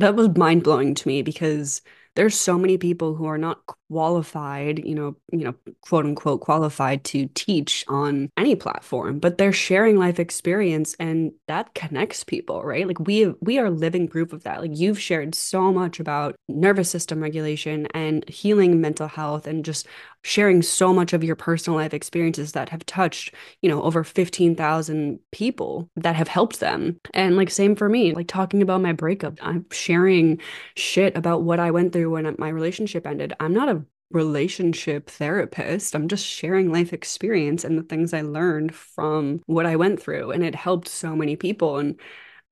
that 0.00 0.14
was 0.16 0.36
mind-blowing 0.36 0.94
to 0.94 1.08
me 1.08 1.22
because 1.22 1.82
there's 2.14 2.38
so 2.38 2.58
many 2.58 2.78
people 2.78 3.14
who 3.14 3.26
are 3.26 3.38
not 3.38 3.60
qualified, 3.90 4.84
you 4.84 4.94
know, 4.94 5.16
you 5.32 5.44
know, 5.44 5.54
quote 5.80 6.04
unquote 6.04 6.40
qualified 6.40 7.04
to 7.04 7.26
teach 7.34 7.84
on 7.88 8.30
any 8.36 8.54
platform, 8.56 9.18
but 9.18 9.38
they're 9.38 9.52
sharing 9.52 9.96
life 9.98 10.18
experience 10.18 10.94
and 10.98 11.32
that 11.48 11.74
connects 11.74 12.24
people, 12.24 12.62
right? 12.62 12.86
Like 12.86 13.00
we 13.00 13.32
we 13.40 13.58
are 13.58 13.70
living 13.70 14.08
proof 14.08 14.32
of 14.32 14.42
that. 14.44 14.60
Like 14.60 14.76
you've 14.76 15.00
shared 15.00 15.34
so 15.34 15.72
much 15.72 16.00
about 16.00 16.36
nervous 16.48 16.90
system 16.90 17.22
regulation 17.22 17.86
and 17.94 18.28
healing 18.28 18.80
mental 18.80 19.08
health 19.08 19.46
and 19.46 19.64
just 19.64 19.86
sharing 20.22 20.60
so 20.60 20.92
much 20.92 21.12
of 21.12 21.22
your 21.22 21.36
personal 21.36 21.78
life 21.78 21.94
experiences 21.94 22.52
that 22.52 22.68
have 22.68 22.84
touched, 22.86 23.32
you 23.62 23.70
know, 23.70 23.80
over 23.82 24.02
15,000 24.02 25.20
people 25.30 25.88
that 25.94 26.16
have 26.16 26.26
helped 26.26 26.58
them. 26.58 26.98
And 27.14 27.36
like 27.36 27.50
same 27.50 27.76
for 27.76 27.88
me, 27.88 28.12
like 28.12 28.26
talking 28.26 28.60
about 28.60 28.80
my 28.80 28.92
breakup, 28.92 29.38
I'm 29.40 29.64
sharing 29.70 30.40
shit 30.74 31.16
about 31.16 31.42
what 31.42 31.60
I 31.60 31.70
went 31.70 31.92
through 31.92 32.10
when 32.10 32.34
my 32.38 32.48
relationship 32.48 33.06
ended. 33.06 33.34
I'm 33.38 33.54
not 33.54 33.68
a 33.68 33.75
relationship 34.10 35.10
therapist. 35.10 35.94
I'm 35.94 36.08
just 36.08 36.24
sharing 36.24 36.72
life 36.72 36.92
experience 36.92 37.64
and 37.64 37.78
the 37.78 37.82
things 37.82 38.14
I 38.14 38.22
learned 38.22 38.74
from 38.74 39.42
what 39.46 39.66
I 39.66 39.76
went 39.76 40.00
through. 40.00 40.30
And 40.30 40.44
it 40.44 40.54
helped 40.54 40.88
so 40.88 41.16
many 41.16 41.36
people. 41.36 41.78
And 41.78 41.98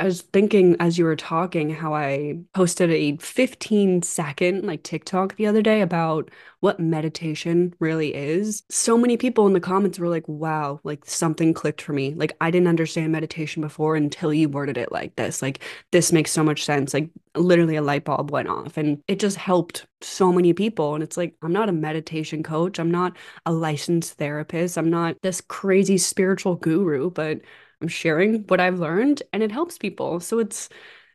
I 0.04 0.06
was 0.08 0.20
thinking 0.20 0.76
as 0.80 0.99
you 0.99 1.06
were 1.06 1.16
talking 1.16 1.70
how 1.70 1.94
I 1.94 2.37
posted 2.52 2.90
a 2.90 3.16
15 3.16 4.02
second 4.02 4.66
like 4.66 4.82
TikTok 4.82 5.34
the 5.37 5.46
other 5.46 5.62
day 5.62 5.80
about 5.80 6.30
what 6.61 6.78
meditation 6.78 7.75
really 7.80 8.14
is. 8.14 8.64
So 8.68 8.99
many 8.99 9.16
people 9.16 9.46
in 9.46 9.54
the 9.54 9.61
comments 9.61 9.99
were 9.99 10.11
like, 10.11 10.28
wow, 10.28 10.78
like 10.84 11.06
something 11.06 11.54
clicked 11.54 11.80
for 11.80 11.94
me. 11.94 12.12
Like 12.12 12.37
I 12.42 12.50
didn't 12.50 12.68
understand 12.68 13.12
meditation 13.12 13.62
before 13.62 13.96
until 13.96 14.34
you 14.34 14.50
worded 14.50 14.76
it 14.76 14.92
like 14.92 15.16
this. 15.16 15.40
Like 15.40 15.62
this 15.90 16.12
makes 16.12 16.30
so 16.32 16.44
much 16.44 16.64
sense. 16.64 16.92
Like 16.92 17.08
literally 17.34 17.76
a 17.76 17.82
light 17.82 18.04
bulb 18.04 18.30
went 18.30 18.49
off 18.49 18.76
and 18.76 19.02
it 19.08 19.18
just 19.18 19.38
helped 19.38 19.87
so 20.02 20.30
many 20.30 20.52
people. 20.52 20.94
And 20.94 21.02
it's 21.02 21.16
like, 21.16 21.34
I'm 21.42 21.52
not 21.54 21.70
a 21.70 21.73
meditation 21.73 22.42
coach. 22.42 22.78
I'm 22.78 22.90
not 22.90 23.16
a 23.46 23.52
licensed 23.52 24.18
therapist. 24.18 24.76
I'm 24.76 24.90
not 24.90 25.16
this 25.23 25.40
crazy 25.40 25.96
spiritual 25.96 26.56
guru, 26.56 27.11
but 27.11 27.40
I'm 27.85 27.88
sharing 27.88 28.45
what 28.45 28.61
I've 28.61 28.79
learned 28.79 29.23
and 29.33 29.43
it 29.43 29.53
helps 29.53 29.79
people. 29.79 30.21
So 30.21 30.38
it's 30.38 30.69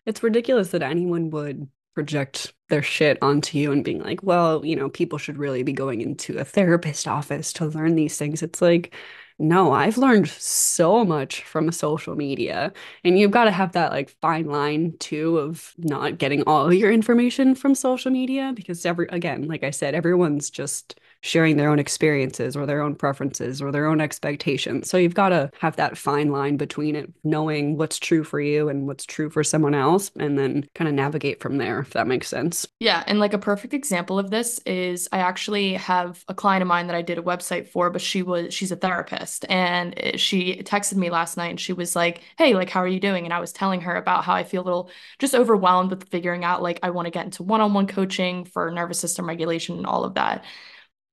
it's 0.06 0.24
ridiculous 0.24 0.70
that 0.72 0.82
anyone 0.84 1.30
would 1.32 1.68
project 1.96 2.54
their 2.70 2.82
shit 2.84 3.18
onto 3.22 3.58
you 3.58 3.72
and 3.72 3.84
being 3.84 4.02
like, 4.02 4.24
well, 4.24 4.66
you 4.66 4.76
know, 4.76 4.90
people 4.90 5.18
should 5.20 5.38
really 5.38 5.64
be 5.64 5.74
going 5.74 6.02
into 6.02 6.38
a 6.38 6.46
therapist 6.46 7.08
office 7.08 7.52
to 7.54 7.66
learn 7.66 7.96
these 7.96 8.18
things. 8.18 8.42
It's 8.44 8.62
like, 8.62 8.94
no, 9.38 9.72
I've 9.72 9.98
learned 9.98 10.28
so 10.30 11.06
much 11.06 11.44
from 11.44 11.72
social 11.72 12.16
media. 12.16 12.74
And 13.04 13.18
you've 13.18 13.32
got 13.32 13.46
to 13.46 13.52
have 13.52 13.72
that 13.74 13.92
like 13.92 14.10
fine 14.22 14.46
line 14.48 14.96
too 15.00 15.38
of 15.40 15.74
not 15.78 16.18
getting 16.18 16.44
all 16.44 16.74
your 16.74 16.92
information 16.92 17.56
from 17.56 17.76
social 17.76 18.12
media 18.12 18.52
because 18.56 18.86
every 18.86 19.08
again, 19.10 19.48
like 19.48 19.64
I 19.64 19.72
said, 19.72 19.96
everyone's 19.96 20.50
just 20.50 21.00
sharing 21.22 21.58
their 21.58 21.70
own 21.70 21.80
experiences 21.80 22.56
or 22.56 22.66
their 22.66 22.82
own 22.82 22.96
preferences 22.96 23.62
or 23.62 23.72
their 23.72 23.88
own 23.88 24.00
expectations. 24.00 24.90
So 24.90 24.98
you've 24.98 25.14
got 25.14 25.30
to 25.30 25.52
have 25.60 25.76
that 25.76 25.98
fine 25.98 26.32
line 26.32 26.58
between 26.58 26.96
it, 26.96 27.12
knowing 27.24 27.78
what's 27.78 28.00
true 28.00 28.24
for 28.24 28.40
you 28.40 28.70
and 28.70 28.88
what's 28.88 29.06
true 29.06 29.30
for 29.30 29.44
someone 29.44 29.76
else, 29.76 30.12
and 30.18 30.38
then 30.38 30.68
kind 30.76 30.88
of 30.88 30.94
navigate 30.94 31.40
from 31.42 31.58
there, 31.58 31.80
if 31.80 31.92
that 31.92 32.08
makes 32.08 32.28
sense. 32.28 32.68
Yeah. 32.80 33.04
And 33.08 33.20
like 33.20 33.34
a 33.34 33.38
perfect 33.40 33.74
example 33.74 34.18
of 34.18 34.30
this 34.30 34.60
is 34.60 35.10
I 35.12 35.20
actually 35.20 35.74
have 35.74 36.24
a 36.28 36.34
client 36.34 36.62
of 36.62 36.68
mine 36.68 36.88
that 36.88 36.96
I 36.96 37.02
did 37.02 37.18
a 37.18 37.24
website 37.24 37.68
for, 37.68 37.90
but 37.90 38.02
she 38.02 38.24
was, 38.24 38.54
she's 38.54 38.72
a 38.72 38.76
therapist 38.76 39.46
and 39.50 39.94
eh, 39.98 40.18
she 40.18 40.62
texted 40.64 40.96
me 40.96 41.10
last 41.10 41.38
night 41.38 41.50
and 41.50 41.60
she 41.60 41.74
was 41.74 41.96
like, 41.96 42.22
Hey, 42.38 42.54
like, 42.54 42.70
how 42.70 42.82
are 42.82 42.88
you 42.88 43.00
doing? 43.00 43.26
And 43.26 43.34
I 43.34 43.40
was 43.40 43.52
telling 43.52 43.82
her 43.82 43.96
about 43.96 44.24
how 44.24 44.34
I 44.34 44.44
feel 44.44 44.62
a 44.62 44.64
little 44.64 44.90
just 45.20 45.36
overwhelmed 45.36 45.90
with 45.90 46.10
figuring 46.10 46.44
out 46.44 46.62
like 46.62 46.80
I 46.84 46.92
want 46.92 47.06
to 47.06 47.12
get 47.12 47.26
into 47.26 47.44
one 47.44 47.62
on 47.62 47.74
one 47.74 47.88
coaching 47.88 48.46
for 48.46 48.72
nervous 48.72 49.00
system 49.00 49.28
regulation 49.28 49.78
and 49.78 49.86
all 49.86 50.04
of 50.04 50.16
that. 50.16 50.46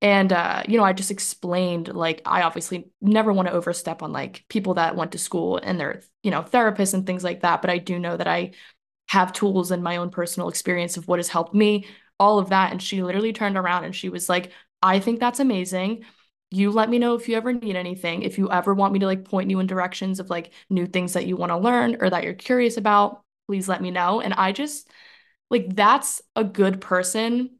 And 0.03 0.33
uh, 0.33 0.62
you 0.69 0.76
know, 0.76 0.85
I 0.85 0.93
just 0.93 1.11
explained 1.11 1.88
like 1.95 2.21
I 2.26 2.43
obviously 2.43 2.91
never 3.00 3.33
want 3.33 3.49
to 3.49 3.55
overstep 3.55 4.03
on 4.03 4.12
like 4.12 4.45
people 4.49 4.75
that 4.75 4.95
went 4.95 5.12
to 5.12 5.19
school 5.19 5.57
and 5.57 5.81
they're, 5.81 6.03
you 6.23 6.31
know, 6.31 6.43
therapists 6.43 6.93
and 6.95 7.07
things 7.07 7.25
like 7.25 7.41
that. 7.41 7.62
But 7.62 7.71
I 7.71 7.79
do 7.79 7.99
know 7.99 8.17
that 8.17 8.26
I 8.29 8.53
have 9.09 9.33
tools 9.33 9.71
and 9.71 9.83
my 9.83 9.97
own 9.97 10.11
personal 10.11 10.49
experience 10.49 10.97
of 10.97 11.09
what 11.09 11.19
has 11.19 11.29
helped 11.29 11.55
me, 11.55 11.87
all 12.19 12.38
of 12.38 12.50
that. 12.50 12.73
And 12.73 12.83
she 12.83 13.03
literally 13.03 13.33
turned 13.33 13.57
around 13.57 13.85
and 13.85 13.95
she 13.95 14.09
was 14.09 14.29
like, 14.29 14.53
I 14.83 15.00
think 15.00 15.21
that's 15.21 15.41
amazing. 15.41 16.05
You 16.50 16.71
let 16.71 16.91
me 16.91 16.99
know 16.99 17.15
if 17.15 17.29
you 17.29 17.37
ever 17.37 17.53
need 17.53 17.76
anything. 17.76 18.23
If 18.23 18.38
you 18.38 18.50
ever 18.50 18.75
want 18.75 18.93
me 18.93 18.99
to 19.00 19.07
like 19.07 19.25
point 19.25 19.50
you 19.50 19.61
in 19.61 19.67
directions 19.67 20.21
of 20.21 20.31
like 20.31 20.53
new 20.71 20.87
things 20.87 21.15
that 21.15 21.26
you 21.26 21.37
want 21.37 21.50
to 21.50 21.57
learn 21.59 21.97
or 22.00 22.11
that 22.11 22.25
you're 22.25 22.35
curious 22.35 22.76
about, 22.76 23.23
please 23.47 23.69
let 23.69 23.83
me 23.83 23.91
know. 23.91 24.21
And 24.21 24.35
I 24.35 24.53
just 24.53 24.91
like 25.50 25.75
that's 25.75 26.23
a 26.35 26.45
good 26.45 26.81
person 26.81 27.56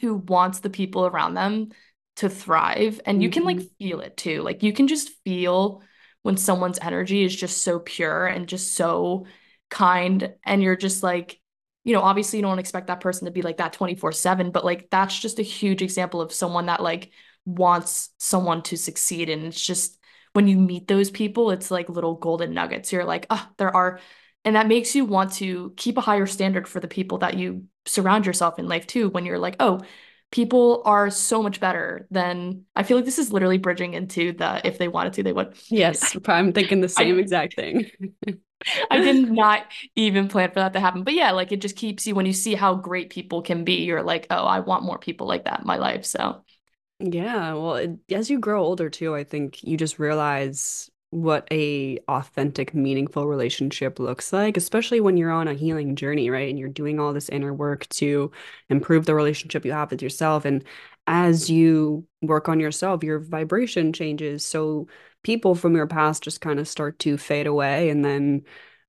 who 0.00 0.16
wants 0.16 0.60
the 0.60 0.70
people 0.70 1.06
around 1.06 1.34
them 1.34 1.70
to 2.16 2.28
thrive 2.28 3.00
and 3.06 3.22
you 3.22 3.30
can 3.30 3.44
like 3.44 3.56
mm-hmm. 3.56 3.84
feel 3.84 4.00
it 4.00 4.16
too 4.16 4.42
like 4.42 4.62
you 4.62 4.72
can 4.72 4.88
just 4.88 5.10
feel 5.24 5.82
when 6.22 6.36
someone's 6.36 6.78
energy 6.82 7.24
is 7.24 7.34
just 7.34 7.64
so 7.64 7.78
pure 7.78 8.26
and 8.26 8.48
just 8.48 8.74
so 8.74 9.26
kind 9.70 10.34
and 10.44 10.62
you're 10.62 10.76
just 10.76 11.02
like 11.02 11.40
you 11.84 11.94
know 11.94 12.02
obviously 12.02 12.38
you 12.38 12.42
don't 12.42 12.58
expect 12.58 12.88
that 12.88 13.00
person 13.00 13.24
to 13.24 13.30
be 13.30 13.42
like 13.42 13.56
that 13.58 13.72
24/7 13.72 14.52
but 14.52 14.64
like 14.64 14.90
that's 14.90 15.18
just 15.18 15.38
a 15.38 15.42
huge 15.42 15.82
example 15.82 16.20
of 16.20 16.32
someone 16.32 16.66
that 16.66 16.82
like 16.82 17.10
wants 17.46 18.10
someone 18.18 18.62
to 18.62 18.76
succeed 18.76 19.30
and 19.30 19.44
it's 19.44 19.64
just 19.64 19.98
when 20.32 20.46
you 20.46 20.58
meet 20.58 20.86
those 20.88 21.10
people 21.10 21.50
it's 21.50 21.70
like 21.70 21.88
little 21.88 22.14
golden 22.14 22.52
nuggets 22.52 22.92
you're 22.92 23.04
like 23.04 23.26
oh 23.30 23.48
there 23.56 23.74
are 23.74 24.00
and 24.44 24.56
that 24.56 24.68
makes 24.68 24.94
you 24.94 25.04
want 25.04 25.32
to 25.32 25.72
keep 25.76 25.98
a 25.98 26.02
higher 26.02 26.26
standard 26.26 26.66
for 26.66 26.80
the 26.80 26.88
people 26.88 27.18
that 27.18 27.36
you 27.36 27.64
surround 27.86 28.26
yourself 28.26 28.58
in 28.58 28.68
life 28.68 28.86
too 28.86 29.08
when 29.10 29.24
you're 29.24 29.38
like 29.38 29.56
oh 29.60 29.80
people 30.30 30.82
are 30.84 31.10
so 31.10 31.42
much 31.42 31.58
better 31.58 32.06
than 32.10 32.64
I 32.76 32.84
feel 32.84 32.96
like 32.96 33.04
this 33.04 33.18
is 33.18 33.32
literally 33.32 33.58
bridging 33.58 33.94
into 33.94 34.32
the 34.32 34.60
if 34.64 34.78
they 34.78 34.88
wanted 34.88 35.14
to 35.14 35.22
they 35.22 35.32
would. 35.32 35.54
Yes 35.68 36.16
I'm 36.26 36.52
thinking 36.52 36.80
the 36.80 36.88
same 36.88 37.16
I, 37.16 37.20
exact 37.20 37.54
thing. 37.56 37.90
I 38.90 38.98
did 38.98 39.30
not 39.30 39.64
even 39.96 40.28
plan 40.28 40.50
for 40.50 40.60
that 40.60 40.74
to 40.74 40.80
happen. 40.80 41.02
But 41.02 41.14
yeah 41.14 41.32
like 41.32 41.50
it 41.52 41.60
just 41.60 41.76
keeps 41.76 42.06
you 42.06 42.14
when 42.14 42.26
you 42.26 42.32
see 42.32 42.54
how 42.54 42.74
great 42.74 43.10
people 43.10 43.42
can 43.42 43.64
be 43.64 43.84
you're 43.84 44.02
like 44.02 44.26
oh 44.30 44.44
I 44.44 44.60
want 44.60 44.84
more 44.84 44.98
people 44.98 45.26
like 45.26 45.44
that 45.44 45.60
in 45.60 45.66
my 45.66 45.76
life 45.76 46.04
so. 46.04 46.44
Yeah 47.00 47.54
well 47.54 47.76
it, 47.76 47.98
as 48.10 48.30
you 48.30 48.38
grow 48.38 48.62
older 48.62 48.90
too 48.90 49.14
I 49.14 49.24
think 49.24 49.64
you 49.64 49.76
just 49.76 49.98
realize 49.98 50.90
what 51.10 51.46
a 51.50 51.98
authentic 52.08 52.72
meaningful 52.72 53.26
relationship 53.26 53.98
looks 53.98 54.32
like 54.32 54.56
especially 54.56 55.00
when 55.00 55.16
you're 55.16 55.30
on 55.32 55.48
a 55.48 55.54
healing 55.54 55.96
journey 55.96 56.30
right? 56.30 56.48
And 56.48 56.58
you're 56.58 56.68
doing 56.68 57.00
all 57.00 57.12
this 57.12 57.28
inner 57.28 57.52
work 57.52 57.88
to 57.90 58.30
improve 58.68 59.06
the 59.06 59.14
relationship 59.14 59.64
you 59.64 59.72
have 59.72 59.90
with 59.90 60.02
yourself. 60.02 60.44
And 60.44 60.64
as 61.06 61.50
you 61.50 62.06
work 62.22 62.48
on 62.48 62.60
yourself 62.60 63.02
your 63.02 63.18
vibration 63.18 63.92
changes. 63.92 64.44
So 64.46 64.86
people 65.22 65.54
from 65.54 65.74
your 65.74 65.86
past 65.86 66.22
just 66.22 66.40
kind 66.40 66.60
of 66.60 66.68
start 66.68 66.98
to 67.00 67.18
fade 67.18 67.46
away. 67.46 67.90
And 67.90 68.04
then 68.04 68.42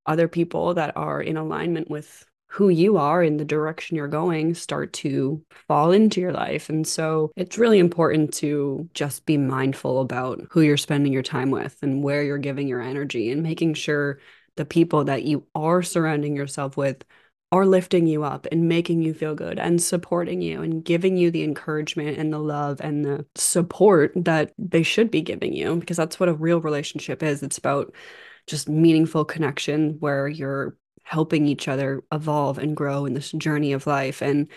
other 0.05 0.27
people 0.27 0.73
that 0.75 0.95
are 0.97 1.21
in 1.21 1.37
alignment 1.37 1.89
with 1.89 2.25
who 2.51 2.67
you 2.67 2.97
are 2.97 3.21
and 3.21 3.39
the 3.39 3.45
direction 3.45 3.95
you're 3.95 4.09
going 4.09 4.53
start 4.53 4.91
to 4.91 5.41
fall 5.69 5.91
into 5.91 6.19
your 6.19 6.33
life. 6.33 6.67
And 6.67 6.85
so 6.85 7.31
it's 7.37 7.57
really 7.57 7.79
important 7.79 8.33
to 8.35 8.89
just 8.93 9.25
be 9.25 9.37
mindful 9.37 10.01
about 10.01 10.41
who 10.49 10.59
you're 10.59 10.75
spending 10.75 11.13
your 11.13 11.23
time 11.23 11.49
with 11.49 11.77
and 11.81 12.03
where 12.03 12.21
you're 12.23 12.37
giving 12.37 12.67
your 12.67 12.81
energy 12.81 13.31
and 13.31 13.41
making 13.41 13.75
sure 13.75 14.19
the 14.57 14.65
people 14.65 15.05
that 15.05 15.23
you 15.23 15.47
are 15.55 15.81
surrounding 15.81 16.35
yourself 16.35 16.75
with 16.75 17.05
are 17.53 17.65
lifting 17.65 18.05
you 18.05 18.25
up 18.25 18.45
and 18.51 18.67
making 18.67 19.01
you 19.01 19.13
feel 19.13 19.33
good 19.33 19.57
and 19.57 19.81
supporting 19.81 20.41
you 20.41 20.61
and 20.61 20.83
giving 20.83 21.15
you 21.15 21.31
the 21.31 21.43
encouragement 21.43 22.17
and 22.17 22.33
the 22.33 22.39
love 22.39 22.81
and 22.81 23.05
the 23.05 23.25
support 23.35 24.11
that 24.15 24.51
they 24.57 24.83
should 24.83 25.09
be 25.09 25.21
giving 25.21 25.53
you 25.53 25.77
because 25.77 25.95
that's 25.95 26.19
what 26.19 26.27
a 26.27 26.33
real 26.33 26.59
relationship 26.59 27.23
is. 27.23 27.43
It's 27.43 27.57
about 27.57 27.95
just 28.45 28.67
meaningful 28.67 29.23
connection 29.23 29.97
where 29.99 30.27
you're 30.27 30.75
helping 31.11 31.45
each 31.45 31.67
other 31.67 32.01
evolve 32.13 32.57
and 32.57 32.75
grow 32.75 33.05
in 33.05 33.13
this 33.13 33.31
journey 33.33 33.73
of 33.73 33.85
life. 33.85 34.21
And 34.21 34.47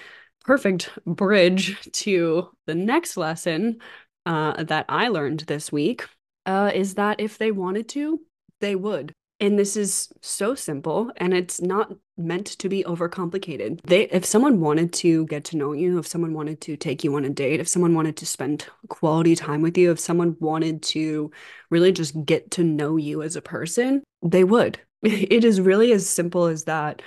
perfect 0.44 0.88
bridge 1.04 1.76
to 1.92 2.48
the 2.66 2.76
next 2.76 3.16
lesson 3.16 3.80
uh, 4.24 4.62
that 4.62 4.86
I 4.88 5.08
learned 5.08 5.40
this 5.40 5.72
week 5.72 6.06
uh, 6.46 6.70
is 6.72 6.94
that 6.94 7.20
if 7.20 7.38
they 7.38 7.50
wanted 7.50 7.88
to, 7.90 8.20
they 8.60 8.76
would. 8.76 9.12
And 9.40 9.58
this 9.58 9.76
is 9.76 10.12
so 10.22 10.54
simple 10.54 11.10
and 11.16 11.34
it's 11.34 11.60
not 11.60 11.92
meant 12.16 12.46
to 12.46 12.68
be 12.68 12.84
overcomplicated. 12.84 13.80
They 13.82 14.02
if 14.04 14.24
someone 14.24 14.60
wanted 14.60 14.92
to 14.94 15.26
get 15.26 15.44
to 15.46 15.56
know 15.56 15.72
you, 15.72 15.98
if 15.98 16.06
someone 16.06 16.34
wanted 16.34 16.60
to 16.62 16.76
take 16.76 17.02
you 17.02 17.16
on 17.16 17.24
a 17.24 17.30
date, 17.30 17.58
if 17.58 17.66
someone 17.66 17.94
wanted 17.94 18.16
to 18.18 18.26
spend 18.26 18.66
quality 18.88 19.34
time 19.34 19.60
with 19.60 19.76
you, 19.76 19.90
if 19.90 19.98
someone 19.98 20.36
wanted 20.38 20.84
to 20.84 21.32
really 21.68 21.90
just 21.90 22.24
get 22.24 22.52
to 22.52 22.62
know 22.62 22.96
you 22.96 23.22
as 23.22 23.34
a 23.34 23.42
person, 23.42 24.04
they 24.22 24.44
would. 24.44 24.78
It 25.04 25.44
is 25.44 25.60
really 25.60 25.92
as 25.92 26.08
simple 26.08 26.46
as 26.46 26.64
that. 26.64 27.02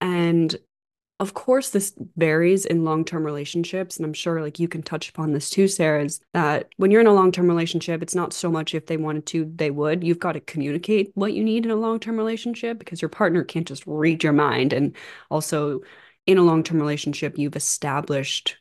And 0.00 0.54
of 1.20 1.32
course, 1.32 1.70
this 1.70 1.94
varies 2.16 2.66
in 2.66 2.84
long 2.84 3.04
term 3.04 3.24
relationships. 3.24 3.96
And 3.96 4.04
I'm 4.04 4.12
sure 4.12 4.42
like 4.42 4.58
you 4.58 4.68
can 4.68 4.82
touch 4.82 5.08
upon 5.08 5.32
this 5.32 5.48
too, 5.48 5.68
Sarah, 5.68 6.04
is 6.04 6.20
that 6.32 6.68
when 6.76 6.90
you're 6.90 7.00
in 7.00 7.06
a 7.06 7.14
long 7.14 7.30
term 7.32 7.48
relationship, 7.48 8.02
it's 8.02 8.14
not 8.14 8.32
so 8.32 8.50
much 8.50 8.74
if 8.74 8.86
they 8.86 8.96
wanted 8.96 9.26
to, 9.26 9.50
they 9.54 9.70
would. 9.70 10.02
You've 10.02 10.18
got 10.18 10.32
to 10.32 10.40
communicate 10.40 11.12
what 11.14 11.32
you 11.32 11.44
need 11.44 11.64
in 11.64 11.70
a 11.70 11.76
long 11.76 12.00
term 12.00 12.16
relationship 12.16 12.78
because 12.78 13.00
your 13.00 13.08
partner 13.08 13.44
can't 13.44 13.66
just 13.66 13.84
read 13.86 14.24
your 14.24 14.32
mind. 14.32 14.72
And 14.72 14.96
also, 15.30 15.80
in 16.26 16.38
a 16.38 16.42
long 16.42 16.62
term 16.64 16.80
relationship, 16.80 17.38
you've 17.38 17.56
established 17.56 18.56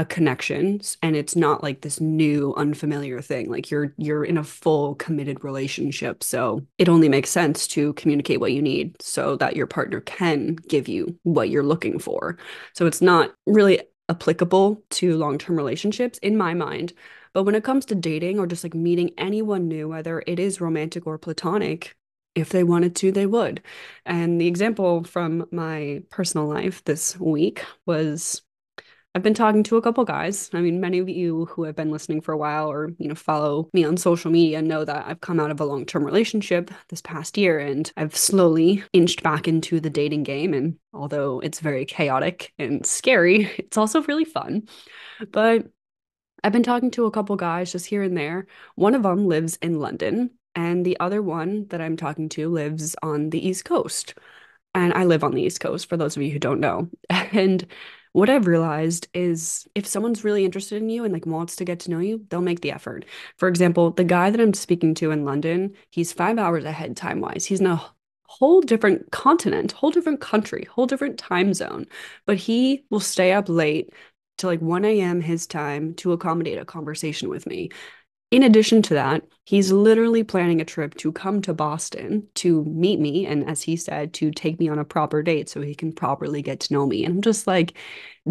a 0.00 0.04
connection 0.06 0.80
and 1.02 1.14
it's 1.14 1.36
not 1.36 1.62
like 1.62 1.82
this 1.82 2.00
new 2.00 2.54
unfamiliar 2.56 3.20
thing 3.20 3.50
like 3.50 3.70
you're 3.70 3.92
you're 3.98 4.24
in 4.24 4.38
a 4.38 4.42
full 4.42 4.94
committed 4.94 5.44
relationship 5.44 6.24
so 6.24 6.66
it 6.78 6.88
only 6.88 7.06
makes 7.06 7.28
sense 7.28 7.66
to 7.66 7.92
communicate 7.92 8.40
what 8.40 8.52
you 8.52 8.62
need 8.62 8.96
so 9.02 9.36
that 9.36 9.56
your 9.56 9.66
partner 9.66 10.00
can 10.00 10.54
give 10.54 10.88
you 10.88 11.14
what 11.24 11.50
you're 11.50 11.62
looking 11.62 11.98
for 11.98 12.38
so 12.72 12.86
it's 12.86 13.02
not 13.02 13.34
really 13.46 13.78
applicable 14.08 14.82
to 14.88 15.18
long-term 15.18 15.54
relationships 15.54 16.16
in 16.22 16.34
my 16.34 16.54
mind 16.54 16.94
but 17.34 17.42
when 17.42 17.54
it 17.54 17.62
comes 17.62 17.84
to 17.84 17.94
dating 17.94 18.38
or 18.38 18.46
just 18.46 18.64
like 18.64 18.72
meeting 18.72 19.10
anyone 19.18 19.68
new 19.68 19.86
whether 19.86 20.22
it 20.26 20.38
is 20.38 20.62
romantic 20.62 21.06
or 21.06 21.18
platonic 21.18 21.94
if 22.36 22.50
they 22.50 22.62
wanted 22.62 22.94
to, 22.94 23.10
they 23.10 23.26
would. 23.26 23.60
And 24.06 24.40
the 24.40 24.46
example 24.46 25.02
from 25.02 25.46
my 25.50 26.00
personal 26.10 26.46
life 26.46 26.84
this 26.84 27.18
week 27.18 27.64
was 27.86 28.42
I've 29.12 29.24
been 29.24 29.34
talking 29.34 29.64
to 29.64 29.76
a 29.76 29.82
couple 29.82 30.04
guys. 30.04 30.50
I 30.52 30.60
mean, 30.60 30.80
many 30.80 31.00
of 31.00 31.08
you 31.08 31.46
who 31.46 31.64
have 31.64 31.74
been 31.74 31.90
listening 31.90 32.20
for 32.20 32.32
a 32.32 32.36
while 32.38 32.70
or, 32.70 32.90
you 32.98 33.08
know, 33.08 33.16
follow 33.16 33.68
me 33.72 33.84
on 33.84 33.96
social 33.96 34.30
media 34.30 34.62
know 34.62 34.84
that 34.84 35.04
I've 35.04 35.20
come 35.20 35.40
out 35.40 35.50
of 35.50 35.58
a 35.58 35.64
long-term 35.64 36.04
relationship 36.04 36.70
this 36.90 37.02
past 37.02 37.36
year 37.36 37.58
and 37.58 37.90
I've 37.96 38.14
slowly 38.14 38.84
inched 38.92 39.24
back 39.24 39.48
into 39.48 39.80
the 39.80 39.90
dating 39.90 40.22
game 40.22 40.54
and 40.54 40.78
although 40.94 41.40
it's 41.40 41.58
very 41.58 41.84
chaotic 41.86 42.52
and 42.56 42.86
scary, 42.86 43.50
it's 43.58 43.76
also 43.76 44.02
really 44.02 44.24
fun. 44.24 44.68
But 45.32 45.66
I've 46.44 46.52
been 46.52 46.62
talking 46.62 46.92
to 46.92 47.06
a 47.06 47.10
couple 47.10 47.34
guys 47.34 47.72
just 47.72 47.86
here 47.86 48.02
and 48.02 48.16
there. 48.16 48.46
One 48.76 48.94
of 48.94 49.02
them 49.02 49.26
lives 49.26 49.56
in 49.56 49.80
London 49.80 50.30
and 50.54 50.86
the 50.86 50.98
other 51.00 51.20
one 51.20 51.66
that 51.70 51.80
I'm 51.80 51.96
talking 51.96 52.28
to 52.30 52.48
lives 52.48 52.94
on 53.02 53.30
the 53.30 53.44
East 53.44 53.64
Coast. 53.64 54.14
And 54.72 54.94
I 54.94 55.04
live 55.04 55.24
on 55.24 55.34
the 55.34 55.42
East 55.42 55.58
Coast 55.58 55.88
for 55.88 55.96
those 55.96 56.16
of 56.16 56.22
you 56.22 56.30
who 56.30 56.38
don't 56.38 56.60
know. 56.60 56.88
And 57.32 57.66
what 58.12 58.28
I've 58.30 58.46
realized 58.46 59.08
is 59.14 59.66
if 59.74 59.86
someone's 59.86 60.24
really 60.24 60.44
interested 60.44 60.82
in 60.82 60.90
you 60.90 61.04
and 61.04 61.12
like 61.12 61.26
wants 61.26 61.56
to 61.56 61.64
get 61.64 61.80
to 61.80 61.90
know 61.90 61.98
you, 62.00 62.26
they'll 62.28 62.40
make 62.40 62.60
the 62.60 62.72
effort. 62.72 63.04
For 63.36 63.48
example, 63.48 63.90
the 63.92 64.04
guy 64.04 64.30
that 64.30 64.40
I'm 64.40 64.54
speaking 64.54 64.94
to 64.96 65.10
in 65.12 65.24
London, 65.24 65.74
he's 65.90 66.12
five 66.12 66.38
hours 66.38 66.64
ahead 66.64 66.96
time 66.96 67.20
wise. 67.20 67.44
He's 67.46 67.60
in 67.60 67.66
a 67.66 67.82
whole 68.26 68.60
different 68.60 69.10
continent, 69.12 69.72
whole 69.72 69.90
different 69.90 70.20
country, 70.20 70.66
whole 70.70 70.86
different 70.86 71.18
time 71.18 71.54
zone, 71.54 71.86
but 72.26 72.36
he 72.36 72.84
will 72.90 73.00
stay 73.00 73.32
up 73.32 73.48
late 73.48 73.92
to 74.38 74.46
like 74.46 74.60
1 74.60 75.00
a.m. 75.00 75.20
his 75.20 75.46
time 75.46 75.94
to 75.94 76.12
accommodate 76.12 76.58
a 76.58 76.64
conversation 76.64 77.28
with 77.28 77.46
me. 77.46 77.70
In 78.30 78.44
addition 78.44 78.80
to 78.82 78.94
that, 78.94 79.24
he's 79.44 79.72
literally 79.72 80.22
planning 80.22 80.60
a 80.60 80.64
trip 80.64 80.94
to 80.98 81.10
come 81.10 81.42
to 81.42 81.52
Boston 81.52 82.28
to 82.36 82.64
meet 82.64 83.00
me 83.00 83.26
and, 83.26 83.48
as 83.48 83.62
he 83.62 83.74
said, 83.76 84.14
to 84.14 84.30
take 84.30 84.60
me 84.60 84.68
on 84.68 84.78
a 84.78 84.84
proper 84.84 85.20
date 85.20 85.48
so 85.48 85.60
he 85.60 85.74
can 85.74 85.92
properly 85.92 86.40
get 86.40 86.60
to 86.60 86.72
know 86.72 86.86
me. 86.86 87.04
And 87.04 87.16
I'm 87.16 87.22
just 87.22 87.48
like, 87.48 87.76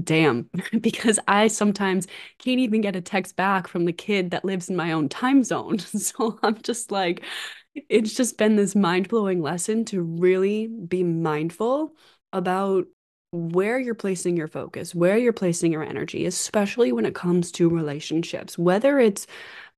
damn, 0.01 0.49
because 0.79 1.19
I 1.27 1.49
sometimes 1.49 2.07
can't 2.37 2.61
even 2.61 2.79
get 2.79 2.95
a 2.95 3.01
text 3.01 3.35
back 3.35 3.67
from 3.67 3.83
the 3.83 3.91
kid 3.91 4.31
that 4.31 4.45
lives 4.45 4.69
in 4.69 4.77
my 4.77 4.93
own 4.93 5.09
time 5.09 5.43
zone. 5.43 5.79
So 5.97 6.39
I'm 6.43 6.61
just 6.61 6.91
like, 6.91 7.25
it's 7.75 8.13
just 8.13 8.37
been 8.37 8.55
this 8.55 8.75
mind 8.75 9.09
blowing 9.09 9.41
lesson 9.41 9.85
to 9.85 10.01
really 10.01 10.67
be 10.67 11.03
mindful 11.03 11.93
about 12.33 12.87
where 13.31 13.79
you're 13.79 13.93
placing 13.95 14.35
your 14.37 14.47
focus, 14.47 14.95
where 14.95 15.17
you're 15.17 15.33
placing 15.33 15.71
your 15.71 15.83
energy, 15.83 16.25
especially 16.25 16.91
when 16.91 17.05
it 17.05 17.13
comes 17.13 17.51
to 17.51 17.69
relationships, 17.69 18.57
whether 18.57 18.97
it's 18.99 19.27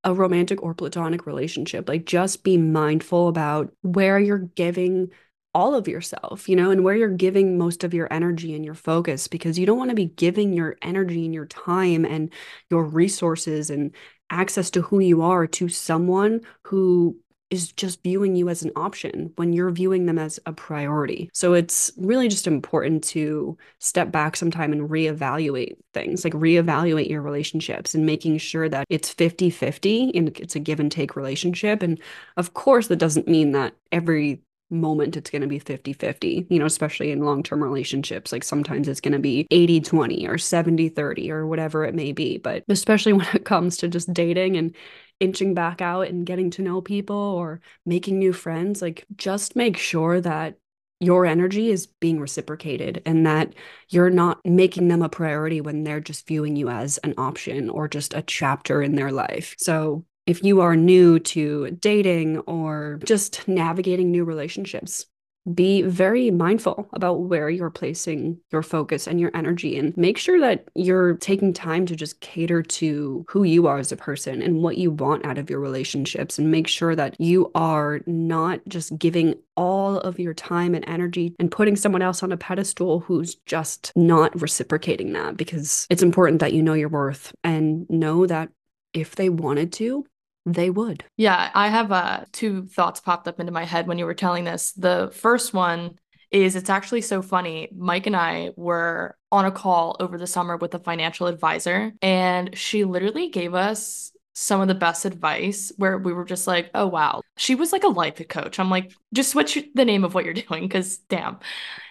a 0.03 0.13
romantic 0.13 0.61
or 0.63 0.73
platonic 0.73 1.25
relationship. 1.25 1.87
Like 1.87 2.05
just 2.05 2.43
be 2.43 2.57
mindful 2.57 3.27
about 3.27 3.71
where 3.81 4.19
you're 4.19 4.39
giving 4.39 5.11
all 5.53 5.75
of 5.75 5.87
yourself, 5.87 6.47
you 6.47 6.55
know, 6.55 6.71
and 6.71 6.83
where 6.83 6.95
you're 6.95 7.09
giving 7.09 7.57
most 7.57 7.83
of 7.83 7.93
your 7.93 8.11
energy 8.11 8.55
and 8.55 8.63
your 8.63 8.73
focus 8.73 9.27
because 9.27 9.59
you 9.59 9.65
don't 9.65 9.77
want 9.77 9.89
to 9.89 9.95
be 9.95 10.05
giving 10.05 10.53
your 10.53 10.77
energy 10.81 11.25
and 11.25 11.33
your 11.33 11.45
time 11.45 12.05
and 12.05 12.31
your 12.69 12.85
resources 12.85 13.69
and 13.69 13.93
access 14.29 14.71
to 14.71 14.81
who 14.81 14.99
you 14.99 15.21
are 15.21 15.45
to 15.45 15.67
someone 15.67 16.39
who 16.63 17.17
is 17.51 17.71
just 17.73 18.01
viewing 18.01 18.35
you 18.35 18.49
as 18.49 18.63
an 18.63 18.71
option 18.75 19.31
when 19.35 19.53
you're 19.53 19.69
viewing 19.69 20.05
them 20.05 20.17
as 20.17 20.39
a 20.45 20.53
priority. 20.53 21.29
So 21.33 21.53
it's 21.53 21.91
really 21.97 22.29
just 22.29 22.47
important 22.47 23.03
to 23.05 23.57
step 23.79 24.11
back 24.11 24.37
sometime 24.37 24.71
and 24.71 24.89
reevaluate 24.89 25.75
things, 25.93 26.23
like 26.23 26.33
reevaluate 26.33 27.09
your 27.09 27.21
relationships 27.21 27.93
and 27.93 28.05
making 28.05 28.37
sure 28.37 28.69
that 28.69 28.85
it's 28.89 29.09
50 29.09 29.49
50 29.49 30.11
and 30.15 30.39
it's 30.39 30.55
a 30.55 30.59
give 30.59 30.79
and 30.79 30.91
take 30.91 31.15
relationship. 31.15 31.83
And 31.83 31.99
of 32.37 32.53
course, 32.53 32.87
that 32.87 32.95
doesn't 32.95 33.27
mean 33.27 33.51
that 33.51 33.73
every 33.91 34.41
moment 34.71 35.17
it's 35.17 35.29
going 35.29 35.41
to 35.41 35.49
be 35.49 35.59
50-50 35.59 36.47
you 36.49 36.57
know 36.57 36.65
especially 36.65 37.11
in 37.11 37.25
long-term 37.25 37.61
relationships 37.61 38.31
like 38.31 38.41
sometimes 38.41 38.87
it's 38.87 39.01
going 39.01 39.11
to 39.11 39.19
be 39.19 39.45
80-20 39.51 40.27
or 40.29 40.35
70-30 40.35 41.29
or 41.29 41.45
whatever 41.45 41.83
it 41.83 41.93
may 41.93 42.13
be 42.13 42.37
but 42.37 42.63
especially 42.69 43.11
when 43.13 43.27
it 43.33 43.43
comes 43.43 43.75
to 43.77 43.89
just 43.89 44.13
dating 44.13 44.55
and 44.55 44.73
inching 45.21 45.53
back 45.53 45.81
out 45.81 46.07
and 46.07 46.25
getting 46.25 46.49
to 46.51 46.61
know 46.61 46.81
people 46.81 47.15
or 47.15 47.61
making 47.85 48.19
new 48.19 48.33
friends, 48.33 48.81
like 48.81 49.05
just 49.15 49.55
make 49.55 49.77
sure 49.77 50.19
that 50.19 50.57
your 50.99 51.25
energy 51.25 51.71
is 51.71 51.87
being 51.87 52.19
reciprocated 52.19 53.01
and 53.05 53.25
that 53.25 53.53
you're 53.89 54.09
not 54.09 54.39
making 54.45 54.87
them 54.87 55.01
a 55.01 55.09
priority 55.09 55.61
when 55.61 55.83
they're 55.83 55.99
just 55.99 56.27
viewing 56.27 56.55
you 56.55 56.69
as 56.69 56.97
an 56.99 57.13
option 57.17 57.69
or 57.69 57.87
just 57.87 58.13
a 58.13 58.21
chapter 58.21 58.81
in 58.83 58.95
their 58.95 59.11
life. 59.11 59.55
So, 59.57 60.05
if 60.27 60.43
you 60.43 60.61
are 60.61 60.75
new 60.75 61.17
to 61.19 61.71
dating 61.71 62.37
or 62.39 62.99
just 63.03 63.47
navigating 63.47 64.11
new 64.11 64.23
relationships, 64.23 65.07
be 65.53 65.81
very 65.81 66.29
mindful 66.29 66.87
about 66.93 67.21
where 67.21 67.49
you're 67.49 67.71
placing 67.71 68.37
your 68.51 68.61
focus 68.61 69.07
and 69.07 69.19
your 69.19 69.31
energy 69.33 69.77
and 69.77 69.95
make 69.97 70.17
sure 70.17 70.39
that 70.39 70.65
you're 70.75 71.15
taking 71.15 71.51
time 71.51 71.85
to 71.87 71.95
just 71.95 72.19
cater 72.21 72.61
to 72.61 73.25
who 73.27 73.43
you 73.43 73.65
are 73.65 73.79
as 73.79 73.91
a 73.91 73.97
person 73.97 74.41
and 74.41 74.61
what 74.61 74.77
you 74.77 74.91
want 74.91 75.25
out 75.25 75.39
of 75.39 75.49
your 75.49 75.59
relationships 75.59 76.37
and 76.37 76.51
make 76.51 76.67
sure 76.67 76.95
that 76.95 77.19
you 77.19 77.51
are 77.55 78.01
not 78.05 78.61
just 78.67 78.95
giving 78.99 79.33
all 79.57 79.97
of 79.99 80.19
your 80.19 80.33
time 80.33 80.75
and 80.75 80.87
energy 80.87 81.35
and 81.39 81.51
putting 81.51 81.75
someone 81.75 82.03
else 82.03 82.21
on 82.21 82.31
a 82.31 82.37
pedestal 82.37 82.99
who's 82.99 83.35
just 83.47 83.91
not 83.95 84.39
reciprocating 84.39 85.13
that 85.13 85.37
because 85.37 85.87
it's 85.89 86.03
important 86.03 86.39
that 86.39 86.53
you 86.53 86.61
know 86.61 86.73
your 86.73 86.89
worth 86.89 87.33
and 87.43 87.89
know 87.89 88.27
that 88.27 88.49
if 88.93 89.15
they 89.15 89.29
wanted 89.29 89.71
to, 89.73 90.05
they 90.45 90.69
would. 90.69 91.03
Yeah, 91.17 91.51
I 91.53 91.67
have 91.67 91.91
uh, 91.91 92.25
two 92.31 92.65
thoughts 92.67 92.99
popped 92.99 93.27
up 93.27 93.39
into 93.39 93.51
my 93.51 93.63
head 93.63 93.87
when 93.87 93.97
you 93.97 94.05
were 94.05 94.13
telling 94.13 94.43
this. 94.43 94.71
The 94.71 95.11
first 95.13 95.53
one 95.53 95.99
is 96.31 96.55
it's 96.55 96.69
actually 96.69 97.01
so 97.01 97.21
funny. 97.21 97.69
Mike 97.75 98.07
and 98.07 98.15
I 98.15 98.51
were 98.55 99.17
on 99.31 99.45
a 99.45 99.51
call 99.51 99.97
over 99.99 100.17
the 100.17 100.27
summer 100.27 100.57
with 100.57 100.73
a 100.73 100.79
financial 100.79 101.27
advisor, 101.27 101.93
and 102.01 102.57
she 102.57 102.85
literally 102.85 103.29
gave 103.29 103.53
us 103.53 104.11
some 104.33 104.61
of 104.61 104.67
the 104.67 104.75
best 104.75 105.05
advice 105.05 105.71
where 105.77 105.97
we 105.97 106.13
were 106.13 106.23
just 106.23 106.47
like, 106.47 106.71
oh, 106.73 106.87
wow. 106.87 107.21
She 107.37 107.53
was 107.53 107.73
like 107.73 107.83
a 107.83 107.89
life 107.89 108.25
coach. 108.29 108.59
I'm 108.59 108.69
like, 108.69 108.93
just 109.13 109.31
switch 109.31 109.61
the 109.75 109.85
name 109.85 110.03
of 110.03 110.13
what 110.13 110.25
you're 110.25 110.33
doing 110.49 110.63
because 110.63 110.97
damn. 110.97 111.39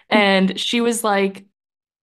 And 0.09 0.59
she 0.59 0.81
was 0.81 1.03
like, 1.03 1.45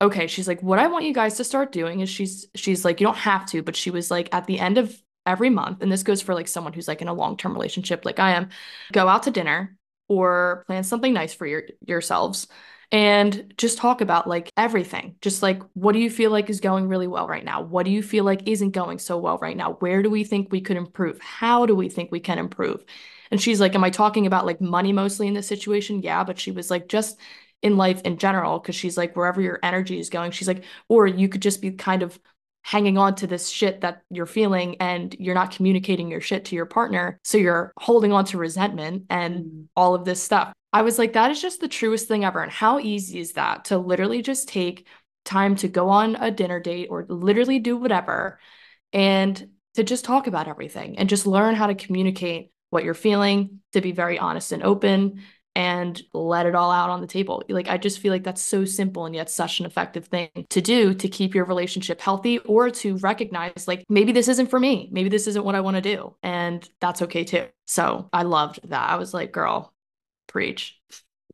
okay 0.00 0.26
she's 0.26 0.46
like 0.46 0.62
what 0.62 0.78
i 0.78 0.86
want 0.86 1.04
you 1.04 1.12
guys 1.12 1.36
to 1.36 1.44
start 1.44 1.72
doing 1.72 2.00
is 2.00 2.08
she's 2.08 2.46
she's 2.54 2.84
like 2.84 3.00
you 3.00 3.06
don't 3.06 3.16
have 3.16 3.44
to 3.46 3.62
but 3.62 3.74
she 3.76 3.90
was 3.90 4.10
like 4.10 4.28
at 4.32 4.46
the 4.46 4.58
end 4.58 4.78
of 4.78 4.96
every 5.28 5.50
month, 5.50 5.82
and 5.82 5.92
this 5.92 6.02
goes 6.02 6.22
for 6.22 6.34
like 6.34 6.48
someone 6.48 6.72
who's 6.72 6.88
like 6.88 7.02
in 7.02 7.08
a 7.08 7.14
long 7.14 7.36
term 7.36 7.52
relationship 7.52 8.04
like 8.04 8.18
I 8.18 8.32
am, 8.32 8.48
go 8.92 9.06
out 9.06 9.24
to 9.24 9.30
dinner 9.30 9.76
or 10.08 10.64
plan 10.66 10.82
something 10.82 11.12
nice 11.12 11.34
for 11.34 11.46
your 11.46 11.64
yourselves 11.86 12.48
and 12.90 13.52
just 13.58 13.76
talk 13.76 14.00
about 14.00 14.26
like 14.26 14.50
everything. 14.56 15.16
Just 15.20 15.42
like 15.42 15.62
what 15.74 15.92
do 15.92 15.98
you 15.98 16.10
feel 16.10 16.30
like 16.30 16.48
is 16.48 16.60
going 16.60 16.88
really 16.88 17.06
well 17.06 17.28
right 17.28 17.44
now? 17.44 17.60
What 17.60 17.84
do 17.84 17.92
you 17.92 18.02
feel 18.02 18.24
like 18.24 18.48
isn't 18.48 18.70
going 18.70 18.98
so 18.98 19.18
well 19.18 19.38
right 19.38 19.56
now? 19.56 19.74
Where 19.74 20.02
do 20.02 20.10
we 20.10 20.24
think 20.24 20.50
we 20.50 20.62
could 20.62 20.78
improve? 20.78 21.20
How 21.20 21.66
do 21.66 21.74
we 21.74 21.88
think 21.90 22.10
we 22.10 22.20
can 22.20 22.38
improve? 22.38 22.84
And 23.30 23.40
she's 23.40 23.60
like, 23.60 23.74
Am 23.74 23.84
I 23.84 23.90
talking 23.90 24.26
about 24.26 24.46
like 24.46 24.60
money 24.60 24.92
mostly 24.92 25.28
in 25.28 25.34
this 25.34 25.46
situation? 25.46 26.02
Yeah. 26.02 26.24
But 26.24 26.38
she 26.38 26.50
was 26.50 26.70
like, 26.70 26.88
just 26.88 27.18
in 27.60 27.76
life 27.76 28.00
in 28.02 28.18
general, 28.18 28.58
because 28.58 28.76
she's 28.76 28.96
like, 28.96 29.16
wherever 29.16 29.40
your 29.40 29.58
energy 29.62 29.98
is 29.98 30.10
going, 30.10 30.30
she's 30.30 30.48
like, 30.48 30.64
or 30.88 31.06
you 31.06 31.28
could 31.28 31.42
just 31.42 31.60
be 31.60 31.72
kind 31.72 32.02
of 32.02 32.18
hanging 32.62 32.98
on 32.98 33.14
to 33.16 33.26
this 33.26 33.48
shit 33.48 33.80
that 33.80 34.02
you're 34.10 34.26
feeling 34.26 34.76
and 34.80 35.16
you're 35.18 35.34
not 35.34 35.50
communicating 35.50 36.10
your 36.10 36.20
shit 36.20 36.44
to 36.46 36.56
your 36.56 36.66
partner. 36.66 37.18
So 37.24 37.38
you're 37.38 37.72
holding 37.78 38.12
on 38.12 38.24
to 38.26 38.38
resentment 38.38 39.04
and 39.08 39.44
mm. 39.44 39.66
all 39.74 39.94
of 39.94 40.04
this 40.04 40.22
stuff. 40.22 40.52
I 40.72 40.82
was 40.82 40.98
like, 40.98 41.14
that 41.14 41.30
is 41.30 41.40
just 41.40 41.60
the 41.60 41.68
truest 41.68 42.08
thing 42.08 42.24
ever. 42.24 42.42
And 42.42 42.52
how 42.52 42.78
easy 42.78 43.20
is 43.20 43.32
that 43.32 43.66
to 43.66 43.78
literally 43.78 44.20
just 44.20 44.48
take 44.48 44.86
time 45.24 45.56
to 45.56 45.68
go 45.68 45.88
on 45.88 46.16
a 46.16 46.30
dinner 46.30 46.60
date 46.60 46.88
or 46.90 47.06
literally 47.08 47.58
do 47.58 47.76
whatever 47.76 48.38
and 48.92 49.48
to 49.74 49.84
just 49.84 50.04
talk 50.04 50.26
about 50.26 50.48
everything 50.48 50.98
and 50.98 51.08
just 51.08 51.26
learn 51.26 51.54
how 51.54 51.68
to 51.68 51.74
communicate 51.74 52.50
what 52.70 52.84
you're 52.84 52.94
feeling, 52.94 53.60
to 53.72 53.80
be 53.80 53.92
very 53.92 54.18
honest 54.18 54.52
and 54.52 54.62
open, 54.62 55.22
and 55.58 56.00
let 56.14 56.46
it 56.46 56.54
all 56.54 56.70
out 56.70 56.88
on 56.88 57.00
the 57.00 57.06
table. 57.08 57.42
Like, 57.48 57.68
I 57.68 57.78
just 57.78 57.98
feel 57.98 58.12
like 58.12 58.22
that's 58.22 58.40
so 58.40 58.64
simple 58.64 59.06
and 59.06 59.14
yet 59.14 59.28
such 59.28 59.58
an 59.58 59.66
effective 59.66 60.06
thing 60.06 60.28
to 60.50 60.60
do 60.60 60.94
to 60.94 61.08
keep 61.08 61.34
your 61.34 61.46
relationship 61.46 62.00
healthy 62.00 62.38
or 62.38 62.70
to 62.70 62.96
recognize, 62.98 63.66
like, 63.66 63.84
maybe 63.88 64.12
this 64.12 64.28
isn't 64.28 64.50
for 64.50 64.60
me. 64.60 64.88
Maybe 64.92 65.08
this 65.08 65.26
isn't 65.26 65.44
what 65.44 65.56
I 65.56 65.60
want 65.60 65.74
to 65.74 65.80
do. 65.80 66.14
And 66.22 66.66
that's 66.80 67.02
okay 67.02 67.24
too. 67.24 67.46
So 67.66 68.08
I 68.12 68.22
loved 68.22 68.60
that. 68.70 68.88
I 68.88 68.94
was 68.94 69.12
like, 69.12 69.32
girl, 69.32 69.74
preach. 70.28 70.80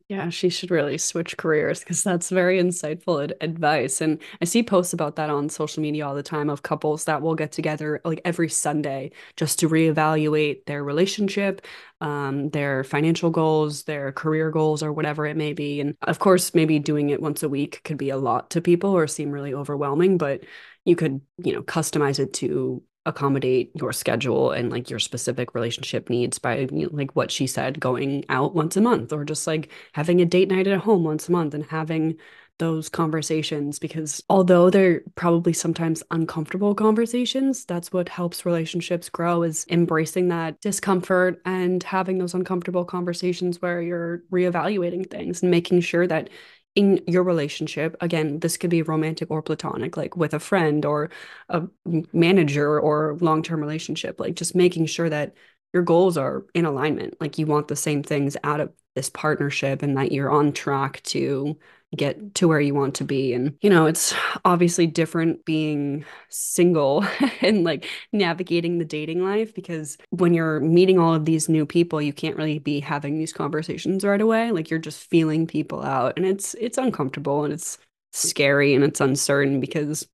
Yeah, 0.07 0.29
she 0.29 0.49
should 0.49 0.69
really 0.69 0.99
switch 0.99 1.35
careers 1.35 1.79
because 1.79 2.03
that's 2.03 2.29
very 2.29 2.59
insightful 2.61 3.23
ad 3.23 3.33
advice. 3.41 4.01
And 4.01 4.21
I 4.39 4.45
see 4.45 4.61
posts 4.61 4.93
about 4.93 5.15
that 5.15 5.31
on 5.31 5.49
social 5.49 5.81
media 5.81 6.05
all 6.05 6.13
the 6.13 6.21
time 6.21 6.47
of 6.47 6.61
couples 6.61 7.05
that 7.05 7.23
will 7.23 7.33
get 7.33 7.51
together 7.51 8.01
like 8.05 8.21
every 8.23 8.47
Sunday 8.47 9.09
just 9.35 9.57
to 9.59 9.69
reevaluate 9.69 10.65
their 10.67 10.83
relationship, 10.83 11.65
um, 12.01 12.49
their 12.51 12.83
financial 12.83 13.31
goals, 13.31 13.85
their 13.85 14.11
career 14.11 14.51
goals, 14.51 14.83
or 14.83 14.93
whatever 14.93 15.25
it 15.25 15.37
may 15.37 15.53
be. 15.53 15.81
And 15.81 15.95
of 16.03 16.19
course, 16.19 16.53
maybe 16.53 16.77
doing 16.77 17.09
it 17.09 17.19
once 17.19 17.41
a 17.41 17.49
week 17.49 17.81
could 17.83 17.97
be 17.97 18.11
a 18.11 18.17
lot 18.17 18.51
to 18.51 18.61
people 18.61 18.91
or 18.91 19.07
seem 19.07 19.31
really 19.31 19.55
overwhelming, 19.55 20.19
but 20.19 20.43
you 20.85 20.95
could, 20.95 21.19
you 21.43 21.51
know, 21.53 21.63
customize 21.63 22.19
it 22.19 22.31
to 22.33 22.83
accommodate 23.05 23.71
your 23.75 23.93
schedule 23.93 24.51
and 24.51 24.71
like 24.71 24.89
your 24.89 24.99
specific 24.99 25.53
relationship 25.53 26.09
needs 26.09 26.39
by 26.39 26.67
like 26.71 27.15
what 27.15 27.31
she 27.31 27.45
said 27.47 27.79
going 27.79 28.25
out 28.29 28.55
once 28.55 28.75
a 28.75 28.81
month 28.81 29.13
or 29.13 29.23
just 29.23 29.45
like 29.45 29.71
having 29.93 30.21
a 30.21 30.25
date 30.25 30.49
night 30.49 30.67
at 30.67 30.79
home 30.79 31.03
once 31.03 31.29
a 31.29 31.31
month 31.31 31.53
and 31.53 31.65
having 31.65 32.17
those 32.57 32.87
conversations 32.87 33.79
because 33.79 34.23
although 34.29 34.69
they're 34.69 35.01
probably 35.15 35.51
sometimes 35.51 36.01
uncomfortable 36.09 36.73
conversations 36.73 37.65
that's 37.65 37.91
what 37.91 38.07
helps 38.07 38.45
relationships 38.45 39.09
grow 39.09 39.43
is 39.43 39.65
embracing 39.69 40.29
that 40.29 40.59
discomfort 40.61 41.41
and 41.45 41.83
having 41.83 42.17
those 42.17 42.33
uncomfortable 42.33 42.85
conversations 42.85 43.61
where 43.61 43.81
you're 43.81 44.23
reevaluating 44.31 45.09
things 45.09 45.41
and 45.41 45.51
making 45.51 45.81
sure 45.81 46.07
that 46.07 46.29
in 46.75 47.01
your 47.07 47.23
relationship 47.23 47.95
again 48.01 48.39
this 48.39 48.57
could 48.57 48.69
be 48.69 48.81
romantic 48.81 49.31
or 49.31 49.41
platonic 49.41 49.95
like 49.97 50.15
with 50.17 50.33
a 50.33 50.39
friend 50.39 50.85
or 50.85 51.09
a 51.49 51.63
manager 52.11 52.79
or 52.79 53.17
long-term 53.21 53.59
relationship 53.61 54.19
like 54.19 54.35
just 54.35 54.55
making 54.55 54.85
sure 54.85 55.09
that 55.09 55.33
your 55.75 55.83
goals 55.83 56.17
are 56.17 56.45
in 56.53 56.63
alignment. 56.63 57.19
Like 57.19 57.37
you 57.37 57.45
want 57.47 57.67
the 57.67 57.75
same 57.75 58.01
things 58.01 58.37
out 58.45 58.61
of 58.61 58.71
this 58.95 59.09
partnership 59.09 59.83
and 59.83 59.97
that 59.97 60.13
you're 60.13 60.31
on 60.31 60.53
track 60.53 61.03
to 61.03 61.59
get 61.95 62.35
to 62.35 62.47
where 62.47 62.59
you 62.59 62.73
want 62.73 62.95
to 62.95 63.03
be. 63.03 63.33
And, 63.33 63.57
you 63.61 63.69
know, 63.69 63.85
it's 63.85 64.13
obviously 64.43 64.87
different 64.87 65.45
being 65.45 66.05
single 66.29 67.05
and 67.41 67.63
like 67.63 67.87
navigating 68.11 68.77
the 68.77 68.85
dating 68.85 69.23
life 69.23 69.53
because 69.53 69.97
when 70.09 70.33
you're 70.33 70.59
meeting 70.59 70.99
all 70.99 71.13
of 71.13 71.25
these 71.25 71.49
new 71.49 71.65
people, 71.65 72.01
you 72.01 72.13
can't 72.13 72.37
really 72.37 72.59
be 72.59 72.79
having 72.79 73.17
these 73.17 73.33
conversations 73.33 74.03
right 74.03 74.21
away. 74.21 74.51
Like 74.51 74.69
you're 74.69 74.79
just 74.79 75.09
feeling 75.09 75.47
people 75.47 75.83
out 75.83 76.13
and 76.17 76.25
it's 76.25 76.53
it's 76.55 76.77
uncomfortable 76.77 77.43
and 77.43 77.53
it's 77.53 77.77
scary 78.13 78.73
and 78.73 78.83
it's 78.83 79.01
uncertain 79.01 79.59
because 79.59 80.07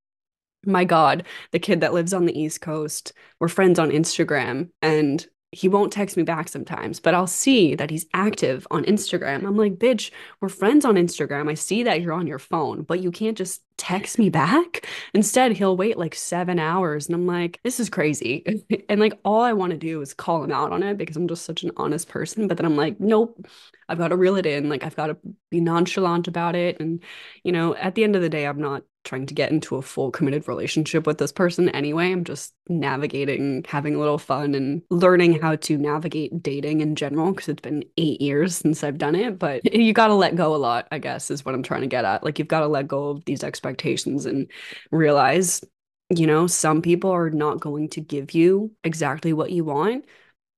my 0.66 0.84
God, 0.84 1.26
the 1.52 1.60
kid 1.60 1.82
that 1.82 1.94
lives 1.94 2.14
on 2.14 2.26
the 2.26 2.40
East 2.40 2.62
Coast, 2.62 3.14
we're 3.40 3.48
friends 3.48 3.80
on 3.80 3.90
Instagram 3.90 4.70
and 4.82 5.26
he 5.52 5.68
won't 5.68 5.92
text 5.92 6.16
me 6.16 6.24
back 6.24 6.48
sometimes, 6.48 7.02
but 7.02 7.14
I'll 7.14 7.28
see 7.28 7.76
that 7.76 7.90
he's 7.90 8.06
active 8.14 8.66
on 8.72 8.86
Instagram. 8.86 9.46
I'm 9.46 9.58
like, 9.58 9.76
bitch, 9.76 10.12
we're 10.40 10.48
friends 10.48 10.86
on 10.86 10.96
Instagram. 10.96 11.50
I 11.50 11.56
see 11.56 11.84
that 11.84 12.02
you're 12.02 12.14
on 12.14 12.26
your 12.26 12.40
phone, 12.40 12.84
but 12.84 13.02
you 13.02 13.12
can't 13.12 13.38
just 13.38 13.62
text 13.76 14.18
me 14.18 14.30
back. 14.30 14.88
Instead, 15.14 15.52
he'll 15.52 15.76
wait 15.76 15.98
like 15.98 16.16
seven 16.16 16.58
hours. 16.58 17.08
And 17.08 17.16
I'm 17.16 17.28
like, 17.28 17.60
this 17.64 17.82
is 17.82 17.90
crazy. 17.90 18.64
and 18.90 19.02
like, 19.02 19.20
all 19.26 19.42
I 19.42 19.52
want 19.52 19.72
to 19.72 19.78
do 19.78 20.00
is 20.02 20.14
call 20.14 20.42
him 20.42 20.54
out 20.54 20.72
on 20.72 20.84
it 20.84 20.98
because 20.98 21.18
I'm 21.18 21.28
just 21.28 21.44
such 21.44 21.64
an 21.64 21.72
honest 21.76 22.08
person. 22.08 22.48
But 22.48 22.56
then 22.56 22.66
I'm 22.66 22.78
like, 22.78 23.02
nope, 23.02 23.46
I've 23.90 23.98
got 23.98 24.10
to 24.10 24.16
reel 24.16 24.38
it 24.38 24.46
in. 24.46 24.70
Like, 24.70 24.84
I've 24.86 24.96
got 24.96 25.08
to 25.08 25.18
be 25.50 25.60
nonchalant 25.60 26.30
about 26.30 26.56
it. 26.56 26.80
And, 26.80 27.04
you 27.44 27.52
know, 27.52 27.76
at 27.76 27.96
the 27.96 28.06
end 28.06 28.16
of 28.16 28.22
the 28.22 28.30
day, 28.30 28.46
I'm 28.46 28.62
not 28.62 28.84
trying 29.04 29.26
to 29.26 29.34
get 29.34 29.52
into 29.52 29.76
a 29.76 29.82
full 29.82 30.12
committed 30.12 30.48
relationship 30.48 31.08
with 31.08 31.18
this 31.18 31.32
person 31.32 31.70
anyway. 31.70 32.12
I'm 32.12 32.24
just 32.24 32.54
navigating, 32.68 33.66
having 33.68 33.96
a 33.96 34.00
little 34.00 34.18
fun 34.18 34.56
and 34.56 34.82
learning 34.90 35.42
how 35.42 35.56
to 35.58 35.78
navigate 35.78 36.44
dating 36.44 36.82
in 36.82 36.96
general 36.96 37.32
because 37.32 37.50
it's 37.50 37.62
been 37.62 37.84
eight 37.98 38.22
years 38.22 38.56
since 38.56 38.84
I've 38.84 38.98
done 38.98 39.16
it. 39.16 39.40
But 39.40 39.66
you 39.74 39.94
got 39.94 40.08
to 40.08 40.14
let 40.16 40.36
go 40.36 40.56
a 40.56 40.58
lot, 40.58 40.88
I 40.92 41.00
guess, 41.00 41.32
is 41.32 41.46
what 41.46 41.56
I'm 41.56 41.64
trying 41.64 41.82
to 41.82 41.88
get 41.88 42.06
at. 42.06 42.24
Like, 42.24 42.40
you've 42.40 42.48
got 42.48 42.62
to 42.62 42.68
let 42.68 42.88
go 42.88 43.10
of 43.10 43.26
these 43.26 43.44
expectations 43.44 44.26
and 44.26 44.50
realize, 44.92 45.64
you 46.10 46.28
know, 46.28 46.48
some 46.48 46.82
people 46.82 47.12
are 47.12 47.30
not 47.30 47.60
going 47.60 47.90
to 47.90 48.02
give 48.02 48.34
you 48.34 48.72
exactly 48.84 49.34
what 49.34 49.52
you 49.52 49.64
want 49.64 50.06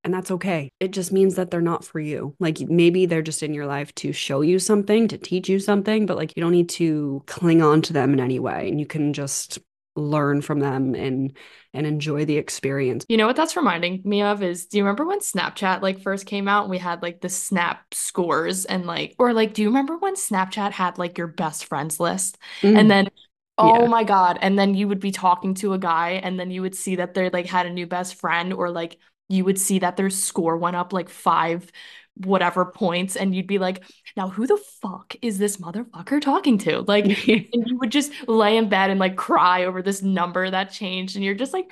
and 0.03 0.13
that's 0.13 0.31
okay. 0.31 0.69
It 0.79 0.91
just 0.91 1.11
means 1.11 1.35
that 1.35 1.51
they're 1.51 1.61
not 1.61 1.85
for 1.85 1.99
you. 1.99 2.35
Like 2.39 2.59
maybe 2.59 3.05
they're 3.05 3.21
just 3.21 3.43
in 3.43 3.53
your 3.53 3.65
life 3.65 3.93
to 3.95 4.11
show 4.11 4.41
you 4.41 4.59
something, 4.59 5.07
to 5.07 5.17
teach 5.17 5.47
you 5.49 5.59
something, 5.59 6.05
but 6.05 6.17
like 6.17 6.33
you 6.35 6.41
don't 6.41 6.51
need 6.51 6.69
to 6.69 7.23
cling 7.25 7.61
on 7.61 7.81
to 7.83 7.93
them 7.93 8.13
in 8.13 8.19
any 8.19 8.39
way. 8.39 8.67
And 8.67 8.79
you 8.79 8.85
can 8.85 9.13
just 9.13 9.59
learn 9.95 10.41
from 10.41 10.59
them 10.59 10.95
and 10.95 11.37
and 11.73 11.85
enjoy 11.85 12.25
the 12.25 12.37
experience. 12.37 13.05
You 13.07 13.17
know 13.17 13.27
what 13.27 13.35
that's 13.35 13.55
reminding 13.55 14.01
me 14.03 14.23
of 14.23 14.43
is 14.43 14.65
do 14.65 14.77
you 14.77 14.83
remember 14.83 15.05
when 15.05 15.19
Snapchat 15.19 15.81
like 15.81 16.01
first 16.01 16.25
came 16.25 16.47
out 16.47 16.63
and 16.63 16.71
we 16.71 16.79
had 16.79 17.01
like 17.01 17.21
the 17.21 17.29
snap 17.29 17.93
scores 17.93 18.65
and 18.65 18.85
like 18.85 19.15
or 19.19 19.33
like 19.33 19.53
do 19.53 19.61
you 19.61 19.69
remember 19.69 19.97
when 19.97 20.15
Snapchat 20.15 20.71
had 20.71 20.97
like 20.97 21.17
your 21.17 21.27
best 21.27 21.65
friends 21.65 21.99
list 21.99 22.37
mm. 22.61 22.77
and 22.77 22.89
then 22.89 23.07
Oh 23.57 23.83
yeah. 23.83 23.87
my 23.87 24.03
God. 24.03 24.39
And 24.41 24.57
then 24.57 24.73
you 24.73 24.87
would 24.87 24.99
be 24.99 25.11
talking 25.11 25.53
to 25.55 25.73
a 25.73 25.77
guy 25.77 26.21
and 26.23 26.39
then 26.39 26.49
you 26.49 26.63
would 26.63 26.73
see 26.73 26.95
that 26.95 27.13
they 27.13 27.29
like 27.29 27.45
had 27.45 27.67
a 27.67 27.69
new 27.69 27.85
best 27.85 28.15
friend 28.15 28.51
or 28.51 28.71
like 28.71 28.97
you 29.29 29.45
would 29.45 29.59
see 29.59 29.79
that 29.79 29.97
their 29.97 30.09
score 30.09 30.57
went 30.57 30.75
up 30.75 30.93
like 30.93 31.09
five 31.09 31.71
whatever 32.15 32.63
points 32.65 33.15
and 33.15 33.33
you'd 33.33 33.47
be 33.47 33.57
like 33.57 33.83
now 34.15 34.29
who 34.29 34.45
the 34.45 34.61
fuck 34.81 35.15
is 35.23 35.39
this 35.39 35.57
motherfucker 35.57 36.21
talking 36.21 36.59
to 36.59 36.81
like 36.81 37.05
and 37.27 37.47
you 37.65 37.77
would 37.79 37.91
just 37.91 38.11
lay 38.27 38.55
in 38.55 38.69
bed 38.69 38.91
and 38.91 38.99
like 38.99 39.15
cry 39.15 39.65
over 39.65 39.81
this 39.81 40.03
number 40.03 40.49
that 40.49 40.69
changed 40.71 41.15
and 41.15 41.25
you're 41.25 41.33
just 41.33 41.53
like 41.53 41.71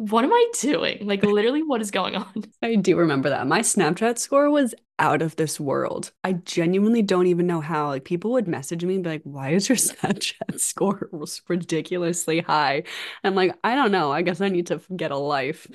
what 0.00 0.24
am 0.24 0.32
I 0.32 0.46
doing? 0.58 1.06
Like, 1.06 1.22
literally, 1.22 1.62
what 1.62 1.82
is 1.82 1.90
going 1.90 2.16
on? 2.16 2.44
I 2.62 2.76
do 2.76 2.96
remember 2.96 3.28
that. 3.28 3.46
My 3.46 3.60
Snapchat 3.60 4.16
score 4.16 4.50
was 4.50 4.74
out 4.98 5.20
of 5.20 5.36
this 5.36 5.60
world. 5.60 6.10
I 6.24 6.32
genuinely 6.32 7.02
don't 7.02 7.26
even 7.26 7.46
know 7.46 7.60
how. 7.60 7.88
Like, 7.88 8.06
people 8.06 8.32
would 8.32 8.48
message 8.48 8.82
me 8.82 8.94
and 8.94 9.04
be 9.04 9.10
like, 9.10 9.22
why 9.24 9.50
is 9.50 9.68
your 9.68 9.76
Snapchat 9.76 10.58
score 10.58 11.10
ridiculously 11.48 12.40
high? 12.40 12.84
I'm 13.24 13.34
like, 13.34 13.54
I 13.62 13.74
don't 13.74 13.92
know. 13.92 14.10
I 14.10 14.22
guess 14.22 14.40
I 14.40 14.48
need 14.48 14.68
to 14.68 14.80
get 14.96 15.10
a 15.10 15.18
life. 15.18 15.66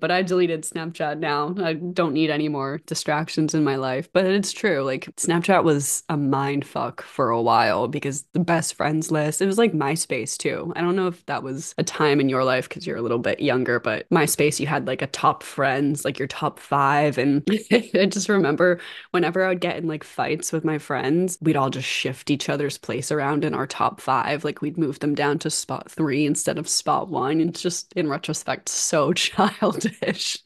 But 0.00 0.10
I 0.10 0.22
deleted 0.22 0.62
Snapchat 0.62 1.18
now. 1.18 1.54
I 1.58 1.74
don't 1.74 2.12
need 2.12 2.30
any 2.30 2.48
more 2.48 2.80
distractions 2.86 3.54
in 3.54 3.64
my 3.64 3.76
life. 3.76 4.08
But 4.12 4.26
it's 4.26 4.52
true. 4.52 4.82
Like 4.82 5.06
Snapchat 5.16 5.64
was 5.64 6.02
a 6.08 6.16
mind 6.16 6.66
fuck 6.66 7.02
for 7.02 7.30
a 7.30 7.40
while 7.42 7.88
because 7.88 8.24
the 8.32 8.40
best 8.40 8.74
friends 8.74 9.10
list, 9.10 9.40
it 9.40 9.46
was 9.46 9.58
like 9.58 9.72
MySpace 9.72 10.36
too. 10.36 10.72
I 10.76 10.80
don't 10.80 10.96
know 10.96 11.06
if 11.06 11.24
that 11.26 11.42
was 11.42 11.74
a 11.78 11.84
time 11.84 12.20
in 12.20 12.28
your 12.28 12.44
life 12.44 12.68
because 12.68 12.86
you're 12.86 12.96
a 12.96 13.02
little 13.02 13.18
bit 13.18 13.40
younger, 13.40 13.78
but 13.80 14.08
MySpace, 14.10 14.58
you 14.60 14.66
had 14.66 14.86
like 14.86 15.02
a 15.02 15.06
top 15.06 15.42
friends, 15.42 16.04
like 16.04 16.18
your 16.18 16.28
top 16.28 16.58
five. 16.58 17.18
And 17.18 17.48
I 17.70 18.06
just 18.06 18.28
remember 18.28 18.80
whenever 19.10 19.44
I 19.44 19.48
would 19.48 19.60
get 19.60 19.76
in 19.76 19.86
like 19.86 20.04
fights 20.04 20.52
with 20.52 20.64
my 20.64 20.78
friends, 20.78 21.38
we'd 21.40 21.56
all 21.56 21.70
just 21.70 21.88
shift 21.88 22.30
each 22.30 22.48
other's 22.48 22.78
place 22.78 23.12
around 23.12 23.44
in 23.44 23.54
our 23.54 23.66
top 23.66 24.00
five. 24.00 24.44
Like 24.44 24.62
we'd 24.62 24.78
move 24.78 25.00
them 25.00 25.14
down 25.14 25.38
to 25.40 25.50
spot 25.50 25.90
three 25.90 26.26
instead 26.26 26.58
of 26.58 26.68
spot 26.68 27.08
one. 27.08 27.40
And 27.40 27.54
just 27.54 27.92
in 27.92 28.08
retrospect, 28.08 28.68
so 28.68 29.12
child 29.28 29.67
childish. 29.80 30.38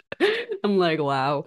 I'm 0.64 0.78
like, 0.78 1.00
wow. 1.00 1.44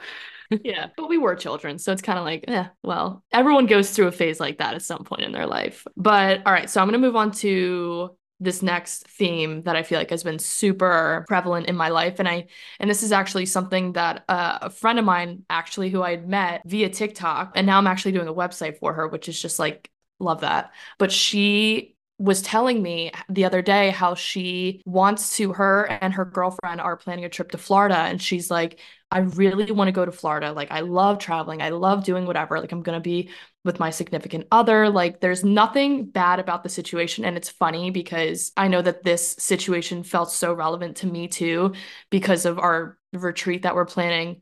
yeah, 0.64 0.88
but 0.96 1.10
we 1.10 1.18
were 1.18 1.36
children, 1.36 1.80
so 1.80 1.92
it's 1.92 2.02
kind 2.02 2.20
of 2.20 2.26
like, 2.26 2.46
yeah, 2.48 2.70
well, 2.84 3.24
everyone 3.32 3.66
goes 3.66 3.92
through 3.92 4.08
a 4.08 4.12
phase 4.12 4.40
like 4.40 4.60
that 4.60 4.76
at 4.76 4.82
some 4.84 5.04
point 5.04 5.24
in 5.24 5.32
their 5.32 5.48
life. 5.48 5.88
But 5.98 6.46
all 6.46 6.54
right, 6.54 6.70
so 6.70 6.82
I'm 6.82 6.88
gonna 6.88 7.00
move 7.00 7.16
on 7.16 7.32
to 7.32 8.16
this 8.40 8.62
next 8.62 9.08
theme 9.08 9.64
that 9.64 9.76
I 9.76 9.84
feel 9.84 9.98
like 9.98 10.10
has 10.10 10.24
been 10.24 10.40
super 10.40 11.24
prevalent 11.28 11.68
in 11.68 11.76
my 11.76 11.88
life. 11.90 12.20
And 12.20 12.28
I, 12.28 12.48
and 12.80 12.90
this 12.90 13.02
is 13.02 13.14
actually 13.14 13.46
something 13.46 13.94
that 13.94 14.26
uh, 14.28 14.60
a 14.64 14.70
friend 14.70 15.00
of 15.00 15.06
mine, 15.06 15.44
actually, 15.50 15.90
who 15.90 16.04
I'd 16.04 16.28
met 16.28 16.62
via 16.66 16.90
TikTok, 16.90 17.54
and 17.56 17.66
now 17.66 17.78
I'm 17.78 17.88
actually 17.88 18.12
doing 18.12 18.28
a 18.28 18.34
website 18.34 18.78
for 18.78 18.94
her, 18.94 19.08
which 19.08 19.30
is 19.30 19.42
just 19.42 19.58
like, 19.58 19.90
love 20.20 20.42
that. 20.42 20.72
But 21.00 21.12
she 21.12 21.95
was 22.18 22.42
telling 22.42 22.82
me 22.82 23.12
the 23.30 23.44
other 23.46 23.62
day 23.62 23.90
how 23.90 24.16
she 24.16 24.82
wants 24.86 25.36
to 25.38 25.52
her 25.54 25.84
and 25.84 26.14
her 26.14 26.24
girlfriend 26.24 26.80
are 26.80 26.96
planning 26.96 27.26
a 27.26 27.30
trip 27.30 27.52
to 27.52 27.58
Florida 27.58 27.98
and 27.98 28.22
she's 28.22 28.50
like 28.50 28.80
I 29.12 29.20
really 29.20 29.72
want 29.72 29.88
to 29.88 29.94
go 29.94 30.04
to 30.04 30.12
Florida. 30.12 30.52
Like 30.52 30.72
I 30.72 30.82
love 30.82 31.20
traveling. 31.20 31.62
I 31.62 31.70
love 31.70 32.04
doing 32.04 32.26
whatever. 32.26 32.60
Like 32.60 32.72
I'm 32.72 32.82
going 32.82 32.98
to 32.98 33.04
be 33.04 33.30
with 33.64 33.80
my 33.80 33.90
significant 33.90 34.48
other. 34.52 34.90
Like 34.90 35.22
there's 35.22 35.44
nothing 35.44 36.08
bad 36.08 36.40
about 36.40 36.64
the 36.64 36.70
situation 36.70 37.24
and 37.24 37.38
it's 37.38 37.50
funny 37.50 37.92
because 37.92 38.52
I 38.58 38.68
know 38.68 38.82
that 38.82 39.04
this 39.04 39.36
situation 39.40 40.04
felt 40.04 40.32
so 40.32 40.54
relevant 40.54 40.98
to 40.98 41.08
me 41.08 41.28
too 41.28 41.76
because 42.10 42.46
of 42.46 42.60
our 42.60 42.98
retreat 43.14 43.62
that 43.62 43.76
we're 43.76 43.86
planning 43.86 44.42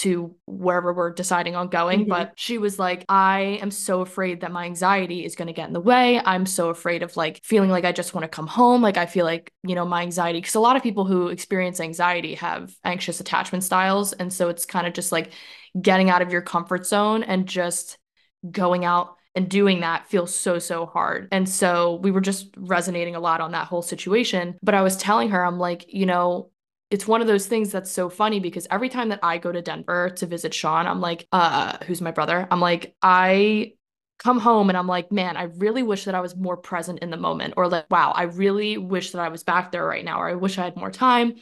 to 0.00 0.34
wherever 0.46 0.94
we're 0.94 1.12
deciding 1.12 1.56
on 1.56 1.68
going. 1.68 2.00
Mm-hmm. 2.00 2.08
But 2.08 2.32
she 2.36 2.56
was 2.56 2.78
like, 2.78 3.04
I 3.08 3.58
am 3.60 3.70
so 3.70 4.00
afraid 4.00 4.40
that 4.40 4.50
my 4.50 4.64
anxiety 4.64 5.24
is 5.24 5.36
going 5.36 5.48
to 5.48 5.52
get 5.52 5.68
in 5.68 5.74
the 5.74 5.80
way. 5.80 6.20
I'm 6.24 6.46
so 6.46 6.70
afraid 6.70 7.02
of 7.02 7.16
like 7.16 7.40
feeling 7.44 7.68
like 7.68 7.84
I 7.84 7.92
just 7.92 8.14
want 8.14 8.24
to 8.24 8.28
come 8.28 8.46
home. 8.46 8.80
Like 8.80 8.96
I 8.96 9.04
feel 9.04 9.26
like, 9.26 9.52
you 9.62 9.74
know, 9.74 9.84
my 9.84 10.00
anxiety, 10.00 10.38
because 10.38 10.54
a 10.54 10.60
lot 10.60 10.76
of 10.76 10.82
people 10.82 11.04
who 11.04 11.28
experience 11.28 11.80
anxiety 11.80 12.34
have 12.36 12.74
anxious 12.82 13.20
attachment 13.20 13.62
styles. 13.62 14.14
And 14.14 14.32
so 14.32 14.48
it's 14.48 14.64
kind 14.64 14.86
of 14.86 14.94
just 14.94 15.12
like 15.12 15.32
getting 15.80 16.08
out 16.08 16.22
of 16.22 16.32
your 16.32 16.42
comfort 16.42 16.86
zone 16.86 17.22
and 17.22 17.46
just 17.46 17.98
going 18.50 18.86
out 18.86 19.16
and 19.34 19.48
doing 19.48 19.80
that 19.80 20.08
feels 20.08 20.34
so 20.34 20.58
so 20.58 20.86
hard 20.86 21.28
and 21.30 21.48
so 21.48 22.00
we 22.02 22.10
were 22.10 22.20
just 22.20 22.48
resonating 22.56 23.14
a 23.14 23.20
lot 23.20 23.40
on 23.40 23.52
that 23.52 23.68
whole 23.68 23.82
situation 23.82 24.56
but 24.60 24.74
i 24.74 24.82
was 24.82 24.96
telling 24.96 25.30
her 25.30 25.44
i'm 25.44 25.58
like 25.58 25.84
you 25.86 26.04
know 26.04 26.49
it's 26.90 27.06
one 27.06 27.20
of 27.20 27.28
those 27.28 27.46
things 27.46 27.70
that's 27.70 27.90
so 27.90 28.08
funny 28.08 28.40
because 28.40 28.66
every 28.70 28.88
time 28.88 29.10
that 29.10 29.20
I 29.22 29.38
go 29.38 29.52
to 29.52 29.62
Denver 29.62 30.10
to 30.10 30.26
visit 30.26 30.52
Sean, 30.52 30.86
I'm 30.86 31.00
like, 31.00 31.28
uh, 31.30 31.78
who's 31.86 32.00
my 32.00 32.10
brother? 32.10 32.48
I'm 32.50 32.60
like, 32.60 32.94
I 33.00 33.74
come 34.18 34.40
home 34.40 34.68
and 34.68 34.76
I'm 34.76 34.88
like, 34.88 35.12
man, 35.12 35.36
I 35.36 35.44
really 35.44 35.82
wish 35.84 36.04
that 36.04 36.16
I 36.16 36.20
was 36.20 36.36
more 36.36 36.56
present 36.56 36.98
in 36.98 37.10
the 37.10 37.16
moment. 37.16 37.54
Or 37.56 37.68
like, 37.68 37.88
wow, 37.90 38.10
I 38.10 38.24
really 38.24 38.76
wish 38.76 39.12
that 39.12 39.20
I 39.20 39.28
was 39.28 39.44
back 39.44 39.70
there 39.70 39.86
right 39.86 40.04
now. 40.04 40.20
Or 40.20 40.28
I 40.28 40.34
wish 40.34 40.58
I 40.58 40.64
had 40.64 40.76
more 40.76 40.90
time. 40.90 41.36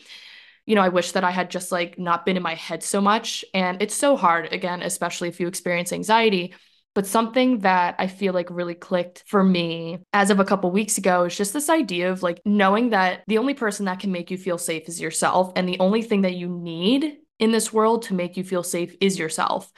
You 0.67 0.75
know, 0.75 0.83
I 0.83 0.91
wish 0.91 1.13
that 1.13 1.25
I 1.25 1.31
had 1.31 1.51
just 1.51 1.73
like 1.73 1.99
not 1.99 2.27
been 2.27 2.37
in 2.37 2.43
my 2.43 2.55
head 2.55 2.83
so 2.83 3.01
much. 3.01 3.43
And 3.55 3.81
it's 3.81 3.95
so 3.95 4.19
hard, 4.19 4.53
again, 4.53 4.83
especially 4.83 5.29
if 5.29 5.41
you 5.41 5.49
experience 5.49 5.95
anxiety. 5.95 6.55
But 6.95 7.07
something 7.07 7.61
that 7.61 7.95
I 7.99 8.09
feel 8.09 8.33
like 8.33 8.51
really 8.51 8.75
clicked 8.75 9.23
for 9.27 9.45
me 9.45 10.01
as 10.13 10.31
of 10.31 10.41
a 10.41 10.45
couple 10.45 10.71
weeks 10.71 10.99
ago 10.99 11.25
is 11.25 11.37
just 11.37 11.53
this 11.53 11.69
idea 11.69 12.11
of 12.11 12.23
like 12.23 12.41
knowing 12.45 12.91
that 12.91 13.23
the 13.29 13.39
only 13.39 13.55
person 13.55 13.87
that 13.87 14.01
can 14.01 14.11
make 14.11 14.31
you 14.31 14.39
feel 14.39 14.59
safe 14.59 14.89
is 14.89 15.01
yourself. 15.01 15.53
And 15.55 15.69
the 15.69 15.79
only 15.79 16.03
thing 16.03 16.23
that 16.23 16.35
you 16.35 16.49
need 16.49 17.19
in 17.39 17.53
this 17.53 17.73
world 17.73 18.03
to 18.03 18.15
make 18.15 18.37
you 18.37 18.43
feel 18.43 18.65
safe 18.65 18.97
is 19.01 19.19
yourself. 19.19 19.71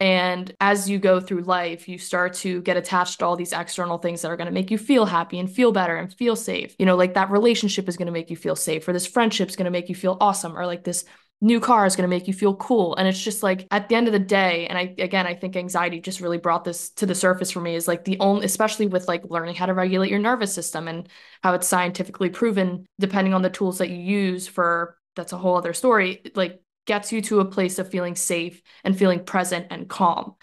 And 0.00 0.54
as 0.60 0.88
you 0.88 0.98
go 0.98 1.20
through 1.20 1.42
life, 1.42 1.88
you 1.88 1.98
start 1.98 2.34
to 2.34 2.60
get 2.62 2.76
attached 2.76 3.18
to 3.18 3.26
all 3.26 3.34
these 3.34 3.52
external 3.52 3.98
things 3.98 4.22
that 4.22 4.30
are 4.30 4.36
going 4.36 4.46
to 4.46 4.52
make 4.52 4.70
you 4.70 4.78
feel 4.78 5.06
happy 5.06 5.40
and 5.40 5.50
feel 5.50 5.72
better 5.72 5.96
and 5.96 6.12
feel 6.12 6.36
safe. 6.36 6.76
You 6.78 6.86
know, 6.86 6.96
like 6.96 7.14
that 7.14 7.30
relationship 7.30 7.88
is 7.88 7.96
going 7.96 8.06
to 8.06 8.12
make 8.12 8.30
you 8.30 8.36
feel 8.36 8.54
safe, 8.54 8.86
or 8.86 8.92
this 8.92 9.08
friendship 9.08 9.48
is 9.48 9.56
going 9.56 9.64
to 9.64 9.72
make 9.72 9.88
you 9.88 9.96
feel 9.96 10.16
awesome, 10.20 10.56
or 10.56 10.66
like 10.66 10.84
this 10.84 11.04
new 11.40 11.60
car 11.60 11.86
is 11.86 11.94
going 11.94 12.08
to 12.08 12.08
make 12.08 12.26
you 12.26 12.34
feel 12.34 12.54
cool 12.56 12.96
and 12.96 13.06
it's 13.06 13.22
just 13.22 13.42
like 13.42 13.66
at 13.70 13.88
the 13.88 13.94
end 13.94 14.08
of 14.08 14.12
the 14.12 14.18
day 14.18 14.66
and 14.66 14.76
i 14.76 14.94
again 14.98 15.26
i 15.26 15.34
think 15.34 15.56
anxiety 15.56 16.00
just 16.00 16.20
really 16.20 16.38
brought 16.38 16.64
this 16.64 16.90
to 16.90 17.06
the 17.06 17.14
surface 17.14 17.50
for 17.50 17.60
me 17.60 17.74
is 17.74 17.86
like 17.86 18.04
the 18.04 18.18
only 18.18 18.44
especially 18.44 18.86
with 18.86 19.06
like 19.06 19.22
learning 19.30 19.54
how 19.54 19.66
to 19.66 19.74
regulate 19.74 20.10
your 20.10 20.18
nervous 20.18 20.52
system 20.52 20.88
and 20.88 21.08
how 21.42 21.54
it's 21.54 21.68
scientifically 21.68 22.28
proven 22.28 22.86
depending 22.98 23.34
on 23.34 23.42
the 23.42 23.50
tools 23.50 23.78
that 23.78 23.90
you 23.90 23.96
use 23.96 24.48
for 24.48 24.96
that's 25.14 25.32
a 25.32 25.38
whole 25.38 25.56
other 25.56 25.72
story 25.72 26.22
like 26.34 26.60
gets 26.86 27.12
you 27.12 27.20
to 27.20 27.40
a 27.40 27.44
place 27.44 27.78
of 27.78 27.90
feeling 27.90 28.16
safe 28.16 28.60
and 28.82 28.98
feeling 28.98 29.24
present 29.24 29.66
and 29.70 29.88
calm 29.88 30.34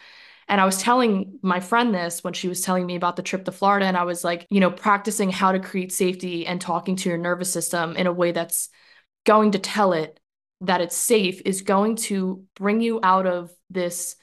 and 0.48 0.62
I 0.62 0.66
was 0.66 0.78
telling 0.78 1.40
my 1.42 1.60
friend 1.60 1.94
this 1.94 2.24
when 2.24 2.34
she 2.34 2.48
was 2.48 2.62
telling 2.62 2.86
me 2.86 2.96
about 2.96 3.16
the 3.16 3.24
trip 3.24 3.46
to 3.46 3.52
Florida. 3.52 3.88
And 3.88 3.98
I 3.98 4.04
was 4.04 4.24
like, 4.24 4.46
you 4.52 4.60
know, 4.60 4.70
practicing 4.70 5.32
how 5.32 5.52
to 5.52 5.60
create 5.60 5.92
safety 5.92 6.46
and 6.46 6.62
talking 6.62 6.96
to 6.98 7.10
your 7.10 7.18
nervous 7.18 7.52
system 7.52 7.96
in 7.96 8.06
a 8.06 8.14
way 8.14 8.32
that's 8.32 8.70
going 9.26 9.54
to 9.54 9.60
tell 9.60 9.94
it 9.94 10.20
that 10.62 10.82
it's 10.82 10.96
safe 10.96 11.42
is 11.46 11.62
going 11.62 11.96
to 11.96 12.44
bring 12.56 12.82
you 12.82 13.00
out 13.04 13.28
of 13.28 13.52
this 13.70 14.16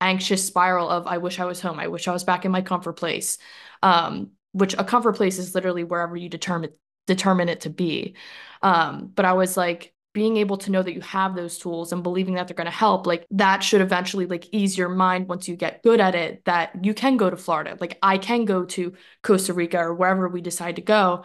anxious 0.00 0.46
spiral 0.46 0.88
of 0.88 1.06
I 1.06 1.18
wish 1.18 1.40
I 1.40 1.44
was 1.44 1.60
home. 1.60 1.78
I 1.78 1.88
wish 1.88 2.08
I 2.08 2.12
was 2.12 2.24
back 2.24 2.44
in 2.44 2.52
my 2.52 2.62
comfort 2.62 2.94
place. 2.94 3.38
Um, 3.82 4.30
which 4.52 4.74
a 4.74 4.84
comfort 4.84 5.14
place 5.16 5.38
is 5.38 5.54
literally 5.54 5.84
wherever 5.84 6.16
you 6.16 6.28
determine 6.28 6.70
determine 7.06 7.48
it 7.48 7.62
to 7.62 7.70
be. 7.70 8.16
Um, 8.62 9.10
but 9.14 9.24
I 9.24 9.32
was 9.32 9.56
like 9.56 9.94
being 10.12 10.36
able 10.38 10.56
to 10.58 10.72
know 10.72 10.82
that 10.82 10.92
you 10.92 11.00
have 11.02 11.36
those 11.36 11.56
tools 11.56 11.92
and 11.92 12.02
believing 12.02 12.34
that 12.34 12.48
they're 12.48 12.56
going 12.56 12.64
to 12.64 12.70
help 12.70 13.06
like 13.06 13.24
that 13.30 13.62
should 13.62 13.80
eventually 13.80 14.26
like 14.26 14.48
ease 14.50 14.76
your 14.76 14.88
mind 14.88 15.28
once 15.28 15.46
you 15.46 15.54
get 15.54 15.84
good 15.84 16.00
at 16.00 16.16
it 16.16 16.44
that 16.46 16.84
you 16.84 16.92
can 16.92 17.16
go 17.16 17.30
to 17.30 17.36
Florida 17.36 17.76
like 17.80 17.96
I 18.02 18.18
can 18.18 18.44
go 18.44 18.64
to 18.64 18.94
Costa 19.22 19.52
Rica 19.54 19.78
or 19.78 19.94
wherever 19.94 20.28
we 20.28 20.40
decide 20.40 20.76
to 20.76 20.82
go 20.82 21.24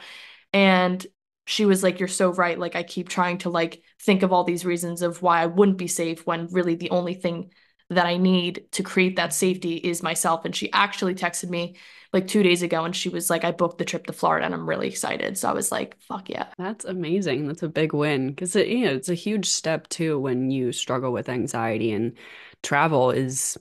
and 0.54 1.06
she 1.47 1.65
was 1.65 1.84
like, 1.84 1.99
You're 1.99 2.08
so 2.08 2.32
right. 2.32 2.58
Like, 2.58 2.75
I 2.75 2.84
keep 2.84 3.10
trying 3.10 3.39
to 3.39 3.49
like 3.49 3.82
think 4.05 4.23
of 4.23 4.31
all 4.31 4.43
these 4.43 4.65
reasons 4.65 5.01
of 5.01 5.21
why 5.21 5.41
I 5.41 5.47
wouldn't 5.47 5.77
be 5.77 5.87
safe 5.87 6.25
when 6.25 6.47
really 6.47 6.75
the 6.75 6.91
only 6.91 7.15
thing 7.15 7.51
that 7.89 8.05
I 8.05 8.17
need 8.17 8.65
to 8.71 8.83
create 8.83 9.15
that 9.17 9.33
safety 9.33 9.75
is 9.75 10.01
myself. 10.01 10.45
And 10.45 10.55
she 10.55 10.71
actually 10.71 11.13
texted 11.13 11.49
me 11.49 11.77
like 12.13 12.27
two 12.27 12.41
days 12.41 12.63
ago 12.63 12.83
and 12.83 12.95
she 12.95 13.09
was 13.09 13.29
like, 13.29 13.43
I 13.43 13.51
booked 13.51 13.77
the 13.77 13.85
trip 13.85 14.07
to 14.07 14.13
Florida 14.13 14.45
and 14.45 14.55
I'm 14.55 14.67
really 14.67 14.87
excited. 14.87 15.37
So 15.37 15.49
I 15.49 15.53
was 15.53 15.71
like, 15.71 15.97
fuck 16.01 16.29
yeah. 16.29 16.47
That's 16.57 16.85
amazing. 16.85 17.47
That's 17.47 17.61
a 17.61 17.69
big 17.69 17.93
win 17.93 18.29
because 18.29 18.55
it, 18.55 18.67
you 18.67 18.85
know, 18.85 18.93
it's 18.93 19.09
a 19.09 19.15
huge 19.15 19.47
step 19.47 19.87
too 19.89 20.19
when 20.19 20.49
you 20.49 20.71
struggle 20.71 21.11
with 21.11 21.29
anxiety 21.29 21.91
and 21.91 22.13
travel 22.63 23.11
is 23.11 23.57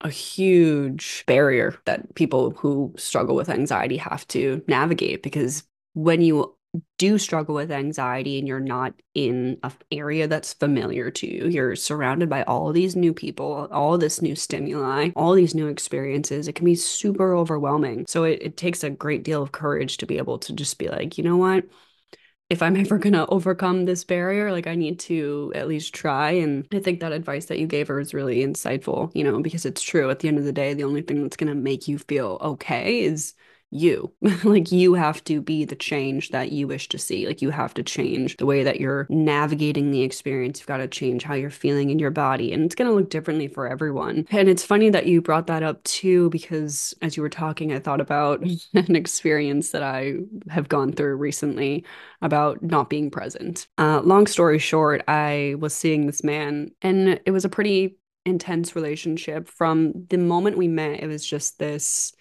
a 0.00 0.10
huge 0.10 1.24
barrier 1.26 1.76
that 1.84 2.14
people 2.14 2.50
who 2.52 2.94
struggle 2.96 3.36
with 3.36 3.48
anxiety 3.48 3.96
have 3.96 4.26
to 4.28 4.62
navigate 4.68 5.22
because 5.22 5.64
when 5.94 6.20
you 6.20 6.56
do 6.98 7.18
struggle 7.18 7.54
with 7.54 7.70
anxiety 7.70 8.38
and 8.38 8.46
you're 8.46 8.60
not 8.60 8.92
in 9.14 9.58
an 9.62 9.72
area 9.90 10.28
that's 10.28 10.52
familiar 10.52 11.10
to 11.10 11.26
you, 11.26 11.48
you're 11.48 11.76
surrounded 11.76 12.28
by 12.28 12.42
all 12.42 12.72
these 12.72 12.94
new 12.96 13.14
people, 13.14 13.68
all 13.72 13.96
this 13.96 14.20
new 14.20 14.36
stimuli, 14.36 15.10
all 15.16 15.34
these 15.34 15.54
new 15.54 15.68
experiences, 15.68 16.46
it 16.48 16.54
can 16.54 16.64
be 16.64 16.74
super 16.74 17.34
overwhelming. 17.34 18.04
So 18.06 18.24
it, 18.24 18.40
it 18.42 18.56
takes 18.56 18.84
a 18.84 18.90
great 18.90 19.22
deal 19.24 19.42
of 19.42 19.52
courage 19.52 19.96
to 19.98 20.06
be 20.06 20.18
able 20.18 20.38
to 20.40 20.52
just 20.52 20.78
be 20.78 20.88
like, 20.88 21.16
you 21.16 21.24
know 21.24 21.36
what? 21.36 21.64
If 22.50 22.62
I'm 22.62 22.76
ever 22.80 22.98
going 22.98 23.14
to 23.14 23.26
overcome 23.26 23.84
this 23.84 24.04
barrier, 24.04 24.52
like 24.52 24.66
I 24.66 24.74
need 24.74 24.98
to 25.00 25.52
at 25.54 25.68
least 25.68 25.94
try. 25.94 26.32
And 26.32 26.66
I 26.72 26.80
think 26.80 27.00
that 27.00 27.12
advice 27.12 27.46
that 27.46 27.58
you 27.58 27.66
gave 27.66 27.88
her 27.88 28.00
is 28.00 28.14
really 28.14 28.38
insightful, 28.38 29.10
you 29.14 29.24
know, 29.24 29.40
because 29.40 29.64
it's 29.64 29.82
true. 29.82 30.10
At 30.10 30.20
the 30.20 30.28
end 30.28 30.38
of 30.38 30.44
the 30.44 30.52
day, 30.52 30.74
the 30.74 30.84
only 30.84 31.02
thing 31.02 31.22
that's 31.22 31.36
going 31.36 31.48
to 31.48 31.54
make 31.54 31.88
you 31.88 31.98
feel 31.98 32.38
okay 32.42 33.00
is 33.00 33.34
you. 33.70 34.12
like 34.44 34.72
you 34.72 34.94
have 34.94 35.22
to 35.24 35.40
be 35.40 35.64
the 35.64 35.76
change 35.76 36.30
that 36.30 36.52
you 36.52 36.66
wish 36.66 36.88
to 36.88 36.98
see. 36.98 37.26
Like 37.26 37.42
you 37.42 37.50
have 37.50 37.74
to 37.74 37.82
change 37.82 38.36
the 38.36 38.46
way 38.46 38.62
that 38.62 38.80
you're 38.80 39.06
navigating 39.08 39.90
the 39.90 40.02
experience. 40.02 40.60
You've 40.60 40.68
got 40.68 40.78
to 40.78 40.88
change 40.88 41.22
how 41.22 41.34
you're 41.34 41.50
feeling 41.50 41.90
in 41.90 41.98
your 41.98 42.10
body. 42.10 42.52
And 42.52 42.64
it's 42.64 42.74
going 42.74 42.88
to 42.88 42.94
look 42.94 43.10
differently 43.10 43.48
for 43.48 43.68
everyone. 43.68 44.26
And 44.30 44.48
it's 44.48 44.64
funny 44.64 44.90
that 44.90 45.06
you 45.06 45.20
brought 45.20 45.46
that 45.48 45.62
up 45.62 45.82
too, 45.84 46.30
because 46.30 46.94
as 47.02 47.16
you 47.16 47.22
were 47.22 47.28
talking, 47.28 47.72
I 47.72 47.78
thought 47.78 48.00
about 48.00 48.44
an 48.74 48.96
experience 48.96 49.70
that 49.70 49.82
I 49.82 50.14
have 50.48 50.68
gone 50.68 50.92
through 50.92 51.16
recently 51.16 51.84
about 52.22 52.62
not 52.62 52.90
being 52.90 53.10
present. 53.10 53.68
Uh, 53.78 54.00
long 54.02 54.26
story 54.26 54.58
short, 54.58 55.02
I 55.08 55.54
was 55.58 55.74
seeing 55.74 56.06
this 56.06 56.24
man, 56.24 56.70
and 56.82 57.20
it 57.24 57.30
was 57.30 57.44
a 57.44 57.48
pretty 57.48 57.96
intense 58.24 58.76
relationship. 58.76 59.48
From 59.48 60.06
the 60.08 60.18
moment 60.18 60.58
we 60.58 60.68
met, 60.68 61.00
it 61.00 61.06
was 61.06 61.24
just 61.26 61.58
this 61.58 62.12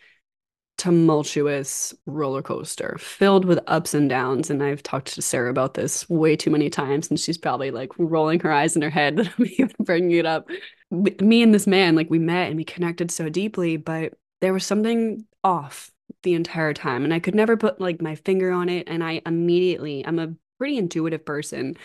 tumultuous 0.77 1.93
roller 2.05 2.41
coaster 2.41 2.97
filled 2.99 3.45
with 3.45 3.59
ups 3.67 3.93
and 3.93 4.09
downs. 4.09 4.49
And 4.49 4.61
I've 4.63 4.83
talked 4.83 5.13
to 5.15 5.21
Sarah 5.21 5.49
about 5.49 5.73
this 5.73 6.07
way 6.09 6.35
too 6.35 6.51
many 6.51 6.69
times, 6.69 7.09
and 7.09 7.19
she's 7.19 7.37
probably 7.37 7.71
like 7.71 7.91
rolling 7.97 8.39
her 8.41 8.51
eyes 8.51 8.75
in 8.75 8.81
her 8.81 8.89
head 8.89 9.15
that 9.17 9.33
I'm 9.37 9.45
even 9.45 9.75
bringing 9.79 10.11
it 10.11 10.25
up. 10.25 10.49
Me 10.91 11.41
and 11.41 11.53
this 11.53 11.67
man, 11.67 11.95
like 11.95 12.09
we 12.09 12.19
met 12.19 12.47
and 12.47 12.57
we 12.57 12.63
connected 12.63 13.11
so 13.11 13.29
deeply, 13.29 13.77
but 13.77 14.13
there 14.41 14.53
was 14.53 14.65
something 14.65 15.25
off 15.43 15.91
the 16.23 16.33
entire 16.33 16.73
time. 16.73 17.03
And 17.03 17.13
I 17.13 17.19
could 17.19 17.35
never 17.35 17.57
put 17.57 17.81
like 17.81 18.01
my 18.01 18.15
finger 18.15 18.51
on 18.51 18.69
it. 18.69 18.87
And 18.87 19.03
I 19.03 19.21
immediately, 19.25 20.05
I'm 20.05 20.19
a 20.19 20.33
pretty 20.57 20.77
intuitive 20.77 21.25
person. 21.25 21.75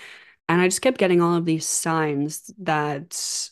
And 0.48 0.61
I 0.61 0.66
just 0.66 0.83
kept 0.83 0.98
getting 0.98 1.20
all 1.20 1.35
of 1.35 1.44
these 1.44 1.66
signs 1.66 2.52
that 2.59 3.50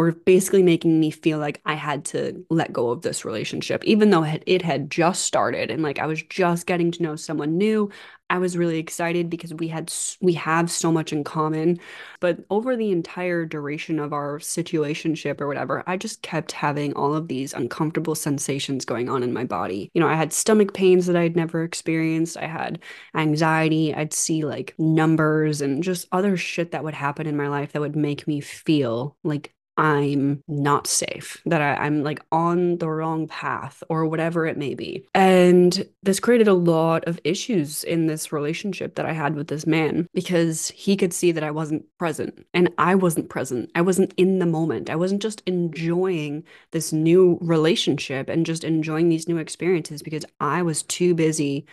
were 0.00 0.12
basically 0.12 0.62
making 0.62 0.98
me 0.98 1.10
feel 1.10 1.38
like 1.38 1.60
I 1.66 1.74
had 1.74 2.06
to 2.06 2.42
let 2.48 2.72
go 2.72 2.88
of 2.88 3.02
this 3.02 3.22
relationship, 3.22 3.84
even 3.84 4.08
though 4.08 4.24
it 4.24 4.62
had 4.62 4.90
just 4.90 5.24
started 5.26 5.70
and 5.70 5.82
like 5.82 5.98
I 5.98 6.06
was 6.06 6.22
just 6.22 6.66
getting 6.66 6.90
to 6.92 7.02
know 7.02 7.16
someone 7.16 7.58
new. 7.58 7.90
I 8.30 8.38
was 8.38 8.56
really 8.56 8.78
excited 8.78 9.28
because 9.28 9.52
we 9.52 9.68
had 9.68 9.92
we 10.22 10.32
have 10.34 10.70
so 10.70 10.90
much 10.90 11.12
in 11.12 11.22
common, 11.22 11.80
but 12.18 12.38
over 12.48 12.76
the 12.76 12.92
entire 12.92 13.44
duration 13.44 13.98
of 13.98 14.14
our 14.14 14.38
situationship 14.38 15.38
or 15.38 15.48
whatever, 15.48 15.84
I 15.86 15.98
just 15.98 16.22
kept 16.22 16.52
having 16.52 16.94
all 16.94 17.14
of 17.14 17.28
these 17.28 17.52
uncomfortable 17.52 18.14
sensations 18.14 18.86
going 18.86 19.10
on 19.10 19.22
in 19.22 19.34
my 19.34 19.44
body. 19.44 19.90
You 19.92 20.00
know, 20.00 20.08
I 20.08 20.14
had 20.14 20.32
stomach 20.32 20.72
pains 20.72 21.04
that 21.06 21.16
I'd 21.16 21.36
never 21.36 21.62
experienced. 21.62 22.38
I 22.38 22.46
had 22.46 22.78
anxiety. 23.14 23.94
I'd 23.94 24.14
see 24.14 24.46
like 24.46 24.74
numbers 24.78 25.60
and 25.60 25.82
just 25.82 26.08
other 26.10 26.38
shit 26.38 26.70
that 26.70 26.84
would 26.84 26.94
happen 26.94 27.26
in 27.26 27.36
my 27.36 27.48
life 27.48 27.72
that 27.72 27.80
would 27.80 27.96
make 27.96 28.26
me 28.26 28.40
feel 28.40 29.18
like 29.24 29.52
I'm 29.76 30.42
not 30.46 30.86
safe, 30.86 31.40
that 31.46 31.62
I, 31.62 31.86
am 31.86 32.02
like 32.02 32.20
on 32.30 32.78
the 32.78 32.88
wrong 32.88 33.26
path 33.28 33.82
or 33.88 34.06
whatever 34.06 34.46
it 34.46 34.58
may 34.58 34.74
be. 34.74 35.06
And 35.14 35.86
this 36.02 36.20
created 36.20 36.48
a 36.48 36.54
lot 36.54 37.04
of 37.04 37.18
issues 37.24 37.82
in 37.84 38.06
this 38.06 38.32
relationship 38.32 38.96
that 38.96 39.06
I 39.06 39.12
had 39.12 39.34
with 39.36 39.48
this 39.48 39.66
man 39.66 40.06
because 40.12 40.68
he 40.70 40.96
could 40.96 41.14
see 41.14 41.32
that 41.32 41.44
I 41.44 41.50
wasn't 41.50 41.86
present 41.98 42.46
and 42.52 42.70
I 42.76 42.94
wasn't 42.94 43.30
present. 43.30 43.70
I 43.74 43.80
wasn't 43.80 44.12
in 44.16 44.38
the 44.38 44.46
moment. 44.46 44.90
I 44.90 44.96
wasn't 44.96 45.22
just 45.22 45.42
enjoying 45.46 46.44
this 46.72 46.92
new 46.92 47.38
relationship 47.40 48.28
and 48.28 48.44
just 48.44 48.64
enjoying 48.64 49.08
these 49.08 49.28
new 49.28 49.38
experiences 49.38 50.02
because 50.02 50.24
I 50.40 50.62
was 50.62 50.82
too 50.82 51.14
busy 51.14 51.66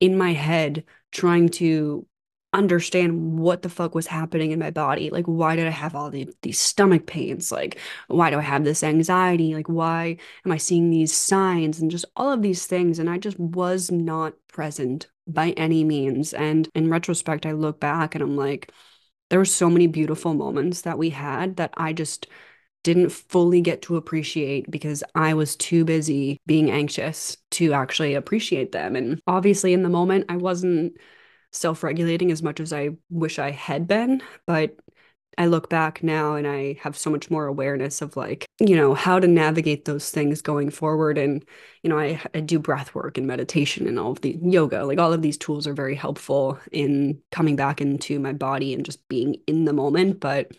in 0.00 0.16
my 0.16 0.32
head 0.32 0.84
trying 1.10 1.48
to 1.48 2.06
understand 2.52 3.38
what 3.38 3.62
the 3.62 3.68
fuck 3.68 3.94
was 3.94 4.06
happening 4.06 4.52
in 4.52 4.58
my 4.58 4.70
body. 4.70 5.10
Like, 5.10 5.26
why 5.26 5.56
did 5.56 5.66
I 5.66 5.70
have 5.70 5.94
all 5.94 6.10
the, 6.10 6.28
these 6.42 6.58
stomach 6.58 7.06
pains? 7.06 7.52
Like, 7.52 7.78
why 8.08 8.30
do 8.30 8.38
I 8.38 8.42
have 8.42 8.64
this 8.64 8.82
anxiety? 8.82 9.54
Like, 9.54 9.68
why 9.68 10.16
am 10.44 10.52
I 10.52 10.56
seeing 10.56 10.90
these 10.90 11.12
signs 11.12 11.80
and 11.80 11.90
just 11.90 12.06
all 12.16 12.32
of 12.32 12.42
these 12.42 12.66
things? 12.66 12.98
And 12.98 13.10
I 13.10 13.18
just 13.18 13.38
was 13.38 13.90
not 13.90 14.34
present 14.48 15.08
by 15.26 15.50
any 15.52 15.84
means. 15.84 16.32
And 16.32 16.68
in 16.74 16.90
retrospect, 16.90 17.44
I 17.44 17.52
look 17.52 17.80
back 17.80 18.14
and 18.14 18.22
I'm 18.22 18.36
like, 18.36 18.72
there 19.30 19.38
were 19.38 19.44
so 19.44 19.68
many 19.68 19.86
beautiful 19.86 20.32
moments 20.34 20.82
that 20.82 20.98
we 20.98 21.10
had 21.10 21.56
that 21.56 21.74
I 21.76 21.92
just 21.92 22.26
didn't 22.82 23.10
fully 23.10 23.60
get 23.60 23.82
to 23.82 23.96
appreciate 23.96 24.70
because 24.70 25.04
I 25.14 25.34
was 25.34 25.56
too 25.56 25.84
busy 25.84 26.40
being 26.46 26.70
anxious 26.70 27.36
to 27.52 27.74
actually 27.74 28.14
appreciate 28.14 28.72
them. 28.72 28.96
And 28.96 29.20
obviously, 29.26 29.72
in 29.74 29.82
the 29.82 29.88
moment, 29.88 30.26
I 30.28 30.36
wasn't 30.36 30.96
self 31.52 31.82
regulating 31.82 32.30
as 32.30 32.42
much 32.42 32.60
as 32.60 32.72
I 32.72 32.90
wish 33.10 33.38
I 33.38 33.50
had 33.50 33.86
been. 33.86 34.22
But 34.46 34.76
I 35.38 35.46
look 35.46 35.70
back 35.70 36.02
now 36.02 36.34
and 36.34 36.48
I 36.48 36.78
have 36.82 36.96
so 36.96 37.10
much 37.10 37.30
more 37.30 37.46
awareness 37.46 38.02
of 38.02 38.16
like, 38.16 38.44
you 38.58 38.74
know, 38.74 38.92
how 38.92 39.20
to 39.20 39.28
navigate 39.28 39.84
those 39.84 40.10
things 40.10 40.42
going 40.42 40.68
forward. 40.68 41.16
And, 41.16 41.44
you 41.84 41.90
know, 41.90 41.98
I, 41.98 42.20
I 42.34 42.40
do 42.40 42.58
breath 42.58 42.92
work 42.92 43.16
and 43.16 43.26
meditation 43.26 43.86
and 43.86 44.00
all 44.00 44.10
of 44.10 44.20
the 44.20 44.36
yoga. 44.42 44.84
Like 44.84 44.98
all 44.98 45.12
of 45.12 45.22
these 45.22 45.38
tools 45.38 45.68
are 45.68 45.74
very 45.74 45.94
helpful 45.94 46.58
in 46.72 47.22
coming 47.30 47.54
back 47.54 47.80
into 47.80 48.18
my 48.18 48.32
body 48.32 48.74
and 48.74 48.84
just 48.84 49.06
being 49.08 49.36
in 49.46 49.64
the 49.64 49.72
moment. 49.72 50.18
But 50.18 50.50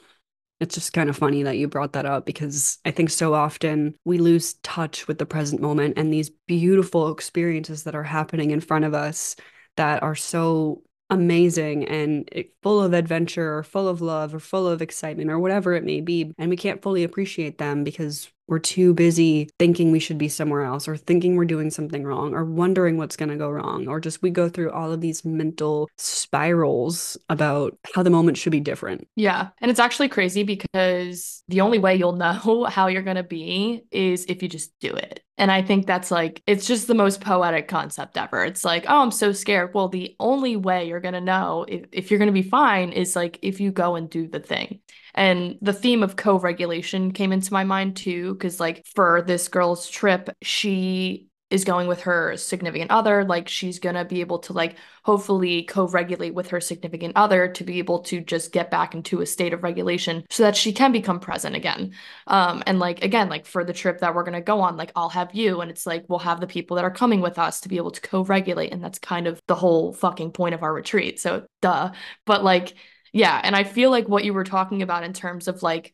it's 0.62 0.76
just 0.76 0.94
kind 0.94 1.10
of 1.10 1.18
funny 1.18 1.44
that 1.44 1.58
you 1.58 1.68
brought 1.68 1.94
that 1.94 2.06
up 2.06 2.26
because 2.26 2.80
I 2.86 2.92
think 2.92 3.10
so 3.10 3.34
often 3.34 3.96
we 4.06 4.18
lose 4.18 4.54
touch 4.56 5.10
with 5.10 5.18
the 5.18 5.26
present 5.26 5.62
moment 5.62 5.98
and 5.98 6.12
these 6.12 6.30
beautiful 6.48 7.12
experiences 7.12 7.84
that 7.84 7.96
are 7.96 8.04
happening 8.04 8.52
in 8.52 8.62
front 8.62 8.86
of 8.86 8.94
us 8.94 9.36
that 9.80 10.04
are 10.04 10.16
so 10.16 10.84
amazing 11.10 11.86
and 11.88 12.28
eh, 12.34 12.44
full 12.62 12.84
of 12.84 12.94
adventure 12.94 13.58
or 13.58 13.64
full 13.64 13.88
of 13.88 14.02
love 14.02 14.36
or 14.36 14.40
full 14.40 14.68
of 14.68 14.82
excitement 14.82 15.32
or 15.32 15.40
whatever 15.40 15.74
it 15.74 15.86
may 15.86 16.02
be. 16.02 16.34
And 16.38 16.50
we 16.50 16.58
can't 16.58 16.82
fully 16.82 17.06
appreciate 17.06 17.60
them 17.60 17.86
because 17.86 18.30
we're 18.50 18.60
too 18.60 18.94
busy 18.94 19.50
thinking 19.60 19.92
we 19.92 20.00
should 20.00 20.18
be 20.18 20.28
somewhere 20.28 20.64
else 20.64 20.88
or 20.88 20.98
thinking 20.98 21.36
we're 21.36 21.46
doing 21.46 21.70
something 21.70 22.04
wrong 22.04 22.34
or 22.34 22.44
wondering 22.44 22.98
what's 22.98 23.16
going 23.16 23.30
to 23.30 23.36
go 23.36 23.50
wrong 23.50 23.88
or 23.88 24.00
just 24.00 24.22
we 24.22 24.32
go 24.32 24.50
through 24.50 24.72
all 24.72 24.92
of 24.92 25.02
these 25.02 25.24
mental 25.24 25.88
spirals 25.98 27.18
about 27.30 27.78
how 27.94 28.02
the 28.02 28.10
moment 28.10 28.38
should 28.38 28.52
be 28.52 28.60
different. 28.60 29.08
Yeah. 29.16 29.50
And 29.62 29.70
it's 29.70 29.80
actually 29.80 30.10
crazy 30.10 30.44
because 30.44 31.44
the 31.48 31.62
only 31.62 31.78
way 31.78 31.96
you'll 31.96 32.12
know 32.20 32.66
how 32.66 32.88
you're 32.88 33.04
going 33.04 33.16
to 33.18 33.24
be 33.24 33.84
is 33.92 34.26
if 34.26 34.42
you 34.42 34.50
just 34.50 34.72
do 34.80 34.94
it. 34.94 35.24
And 35.38 35.52
I 35.52 35.62
think 35.62 35.88
that's 35.88 36.12
like, 36.12 36.44
it's 36.48 36.68
just 36.68 36.88
the 36.88 36.96
most 36.96 37.22
poetic 37.22 37.70
concept 37.70 38.18
ever. 38.18 38.44
It's 38.44 38.66
like, 38.66 38.86
oh, 38.90 39.02
I'm 39.02 39.12
so 39.12 39.32
scared. 39.32 39.74
Well, 39.74 39.88
the 39.88 40.16
only 40.20 40.58
way 40.58 40.86
you're 40.86 41.00
going 41.00 41.14
to 41.14 41.22
know 41.22 41.66
if, 41.66 41.86
if 41.94 42.12
you're 42.12 42.18
going 42.18 42.28
to 42.28 42.34
be 42.34 42.42
fine 42.42 42.92
is 42.92 43.16
like 43.16 43.40
if 43.42 43.62
you 43.62 43.72
go 43.72 43.96
and 43.96 44.10
do 44.10 44.28
the 44.28 44.42
thing. 44.42 44.82
And 45.20 45.58
the 45.62 45.74
theme 45.74 46.02
of 46.02 46.16
co 46.16 46.40
regulation 46.40 47.12
came 47.12 47.34
into 47.34 47.52
my 47.52 47.66
mind 47.66 47.98
too, 47.98 48.36
because, 48.36 48.58
like, 48.58 48.88
for 48.96 49.22
this 49.22 49.50
girl's 49.50 49.90
trip, 49.90 50.30
she 50.42 51.28
is 51.50 51.66
going 51.66 51.88
with 51.88 52.02
her 52.02 52.38
significant 52.38 52.92
other 52.92 53.26
like 53.26 53.48
she's 53.48 53.80
going 53.80 53.96
to 53.96 54.06
be 54.06 54.22
able 54.22 54.38
to 54.38 54.54
like 54.54 54.76
hopefully 55.04 55.64
co-regulate 55.64 56.36
with 56.36 56.50
her 56.50 56.62
significant 56.62 57.14
other 57.16 57.48
to 57.48 57.64
be 57.64 57.80
able 57.80 58.00
to 58.04 58.22
just 58.22 58.52
get 58.52 58.70
back 58.70 58.94
into 58.94 59.22
a 59.22 59.26
state 59.26 59.52
of 59.52 59.64
regulation 59.64 60.24
so 60.30 60.44
that 60.44 60.56
she 60.56 60.72
can 60.72 60.92
become 60.92 61.20
present 61.20 61.56
again. 61.56 61.92
Um 62.28 62.62
and 62.68 62.78
like 62.78 63.04
again 63.04 63.30
like 63.30 63.48
for 63.48 63.64
the 63.64 63.74
trip 63.74 64.00
that 64.00 64.14
we're 64.14 64.24
going 64.24 64.34
to 64.34 64.42
go 64.42 64.62
on 64.62 64.78
like 64.78 64.92
I'll 64.96 65.10
have 65.10 65.34
you 65.34 65.62
and 65.62 65.72
it's 65.72 65.88
like 65.88 66.06
we'll 66.08 66.20
have 66.20 66.40
the 66.40 66.46
people 66.46 66.76
that 66.76 66.86
are 66.86 66.92
coming 66.92 67.20
with 67.20 67.40
us 67.40 67.62
to 67.62 67.70
be 67.70 67.78
able 67.78 67.92
to 67.92 68.02
co-regulate 68.02 68.72
and 68.72 68.84
that's 68.84 69.00
kind 69.00 69.26
of 69.26 69.42
the 69.48 69.56
whole 69.56 69.92
fucking 69.92 70.32
point 70.32 70.54
of 70.54 70.62
our 70.62 70.74
retreat 70.74 71.20
so 71.20 71.46
duh. 71.62 71.92
But 72.28 72.44
like 72.44 72.76
yeah. 73.14 73.40
And 73.44 73.56
I 73.56 73.64
feel 73.64 73.92
like 73.92 74.08
what 74.08 74.24
you 74.24 74.34
were 74.34 74.44
talking 74.44 74.82
about 74.82 75.04
in 75.04 75.14
terms 75.14 75.48
of 75.48 75.64
like 75.64 75.94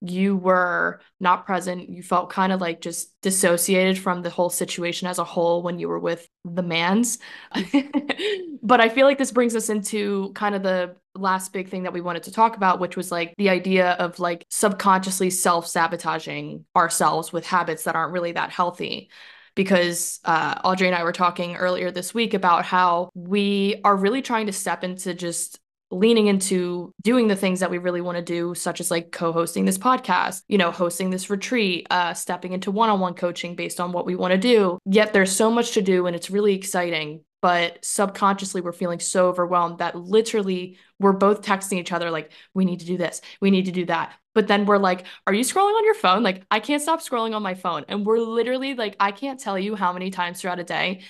you 0.00 0.36
were 0.36 1.00
not 1.18 1.44
present, 1.44 1.88
you 1.88 2.02
felt 2.02 2.30
kind 2.30 2.52
of 2.52 2.60
like 2.60 2.80
just 2.80 3.20
dissociated 3.20 3.98
from 3.98 4.22
the 4.22 4.30
whole 4.30 4.50
situation 4.50 5.08
as 5.08 5.18
a 5.18 5.24
whole 5.24 5.62
when 5.62 5.78
you 5.78 5.88
were 5.88 5.98
with 5.98 6.28
the 6.44 6.62
mans. 6.62 7.18
but 8.62 8.80
I 8.80 8.88
feel 8.88 9.06
like 9.06 9.18
this 9.18 9.32
brings 9.32 9.56
us 9.56 9.68
into 9.68 10.32
kind 10.34 10.54
of 10.54 10.62
the 10.62 10.94
last 11.16 11.52
big 11.52 11.68
thing 11.68 11.82
that 11.82 11.92
we 11.92 12.00
wanted 12.00 12.22
to 12.24 12.32
talk 12.32 12.56
about, 12.56 12.78
which 12.78 12.96
was 12.96 13.10
like 13.10 13.34
the 13.38 13.48
idea 13.48 13.92
of 13.92 14.20
like 14.20 14.46
subconsciously 14.50 15.30
self 15.30 15.66
sabotaging 15.66 16.64
ourselves 16.76 17.32
with 17.32 17.44
habits 17.44 17.84
that 17.84 17.96
aren't 17.96 18.12
really 18.12 18.32
that 18.32 18.50
healthy 18.50 19.10
because 19.56 20.20
uh, 20.24 20.60
Audrey 20.62 20.86
and 20.86 20.94
I 20.94 21.02
were 21.02 21.10
talking 21.10 21.56
earlier 21.56 21.90
this 21.90 22.14
week 22.14 22.32
about 22.32 22.64
how 22.64 23.10
we 23.14 23.80
are 23.82 23.96
really 23.96 24.22
trying 24.22 24.46
to 24.46 24.52
step 24.52 24.84
into 24.84 25.14
just 25.14 25.58
leaning 25.90 26.26
into 26.26 26.92
doing 27.02 27.28
the 27.28 27.36
things 27.36 27.60
that 27.60 27.70
we 27.70 27.78
really 27.78 28.00
want 28.00 28.16
to 28.16 28.22
do 28.22 28.54
such 28.54 28.80
as 28.80 28.90
like 28.90 29.10
co-hosting 29.10 29.64
this 29.64 29.78
podcast 29.78 30.42
you 30.48 30.58
know 30.58 30.70
hosting 30.70 31.10
this 31.10 31.30
retreat 31.30 31.86
uh 31.90 32.12
stepping 32.12 32.52
into 32.52 32.70
one-on-one 32.70 33.14
coaching 33.14 33.54
based 33.54 33.80
on 33.80 33.92
what 33.92 34.06
we 34.06 34.14
want 34.14 34.32
to 34.32 34.38
do. 34.38 34.78
Yet 34.84 35.12
there's 35.12 35.34
so 35.34 35.50
much 35.50 35.72
to 35.72 35.82
do 35.82 36.06
and 36.06 36.14
it's 36.14 36.30
really 36.30 36.54
exciting 36.54 37.22
but 37.40 37.78
subconsciously 37.84 38.60
we're 38.60 38.72
feeling 38.72 38.98
so 38.98 39.28
overwhelmed 39.28 39.78
that 39.78 39.96
literally 39.96 40.76
we're 40.98 41.12
both 41.12 41.40
texting 41.40 41.78
each 41.78 41.92
other 41.92 42.10
like 42.10 42.32
we 42.52 42.64
need 42.64 42.80
to 42.80 42.86
do 42.86 42.96
this. 42.96 43.20
We 43.40 43.50
need 43.50 43.66
to 43.66 43.72
do 43.72 43.86
that. 43.86 44.12
But 44.34 44.48
then 44.48 44.66
we're 44.66 44.78
like 44.78 45.06
are 45.26 45.32
you 45.32 45.44
scrolling 45.44 45.74
on 45.74 45.84
your 45.84 45.94
phone? 45.94 46.22
Like 46.22 46.44
i 46.50 46.60
can't 46.60 46.82
stop 46.82 47.00
scrolling 47.00 47.34
on 47.34 47.42
my 47.42 47.54
phone. 47.54 47.84
And 47.88 48.04
we're 48.04 48.18
literally 48.18 48.74
like 48.74 48.96
i 49.00 49.10
can't 49.10 49.40
tell 49.40 49.58
you 49.58 49.74
how 49.74 49.92
many 49.92 50.10
times 50.10 50.40
throughout 50.40 50.58
a 50.58 50.64
day 50.64 51.02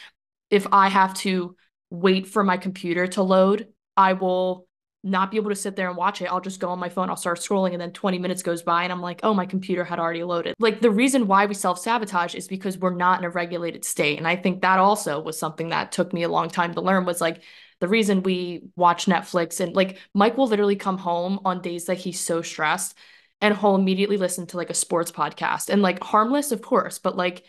if 0.51 0.67
i 0.73 0.88
have 0.88 1.14
to 1.14 1.57
wait 1.91 2.27
for 2.29 2.45
my 2.45 2.57
computer 2.57 3.07
to 3.07 3.23
load 3.23 3.69
i 3.97 4.12
will 4.12 4.67
not 5.04 5.30
be 5.30 5.37
able 5.37 5.50
to 5.50 5.56
sit 5.56 5.76
there 5.76 5.88
and 5.88 5.96
watch 5.96 6.20
it. 6.20 6.26
I'll 6.26 6.40
just 6.40 6.61
go 6.61 6.70
on 6.70 6.78
my 6.78 6.88
phone, 6.88 7.08
I'll 7.08 7.16
start 7.16 7.38
scrolling, 7.38 7.72
and 7.72 7.80
then 7.80 7.92
20 7.92 8.18
minutes 8.18 8.42
goes 8.42 8.62
by, 8.62 8.82
and 8.82 8.92
I'm 8.92 9.00
like, 9.00 9.20
oh, 9.22 9.32
my 9.32 9.46
computer 9.46 9.84
had 9.84 9.98
already 9.98 10.24
loaded. 10.24 10.54
Like, 10.58 10.80
the 10.80 10.90
reason 10.90 11.26
why 11.26 11.46
we 11.46 11.54
self 11.54 11.78
sabotage 11.78 12.34
is 12.34 12.48
because 12.48 12.76
we're 12.76 12.94
not 12.94 13.20
in 13.20 13.24
a 13.24 13.30
regulated 13.30 13.84
state. 13.84 14.18
And 14.18 14.26
I 14.26 14.37
think 14.37 14.62
that 14.62 14.78
also 14.78 15.20
was 15.20 15.38
something 15.38 15.68
that 15.68 15.92
took 15.92 16.12
me 16.12 16.24
a 16.24 16.28
long 16.28 16.48
time 16.48 16.74
to 16.74 16.80
learn 16.80 17.04
was 17.04 17.20
like, 17.20 17.42
the 17.80 17.88
reason 17.88 18.22
we 18.22 18.62
watch 18.76 19.06
Netflix 19.06 19.61
and 19.61 19.74
like 19.74 19.98
Mike 20.14 20.37
will 20.37 20.48
literally 20.48 20.76
come 20.76 20.98
home 20.98 21.38
on 21.44 21.62
days 21.62 21.84
that 21.84 21.98
he's 21.98 22.18
so 22.18 22.42
stressed 22.42 22.96
and 23.40 23.56
he'll 23.56 23.76
immediately 23.76 24.16
listen 24.16 24.46
to 24.48 24.56
like 24.56 24.70
a 24.70 24.74
sports 24.74 25.12
podcast 25.12 25.70
and 25.70 25.80
like 25.80 26.02
harmless, 26.02 26.50
of 26.50 26.61
course, 26.61 26.98
but 26.98 27.16
like, 27.16 27.44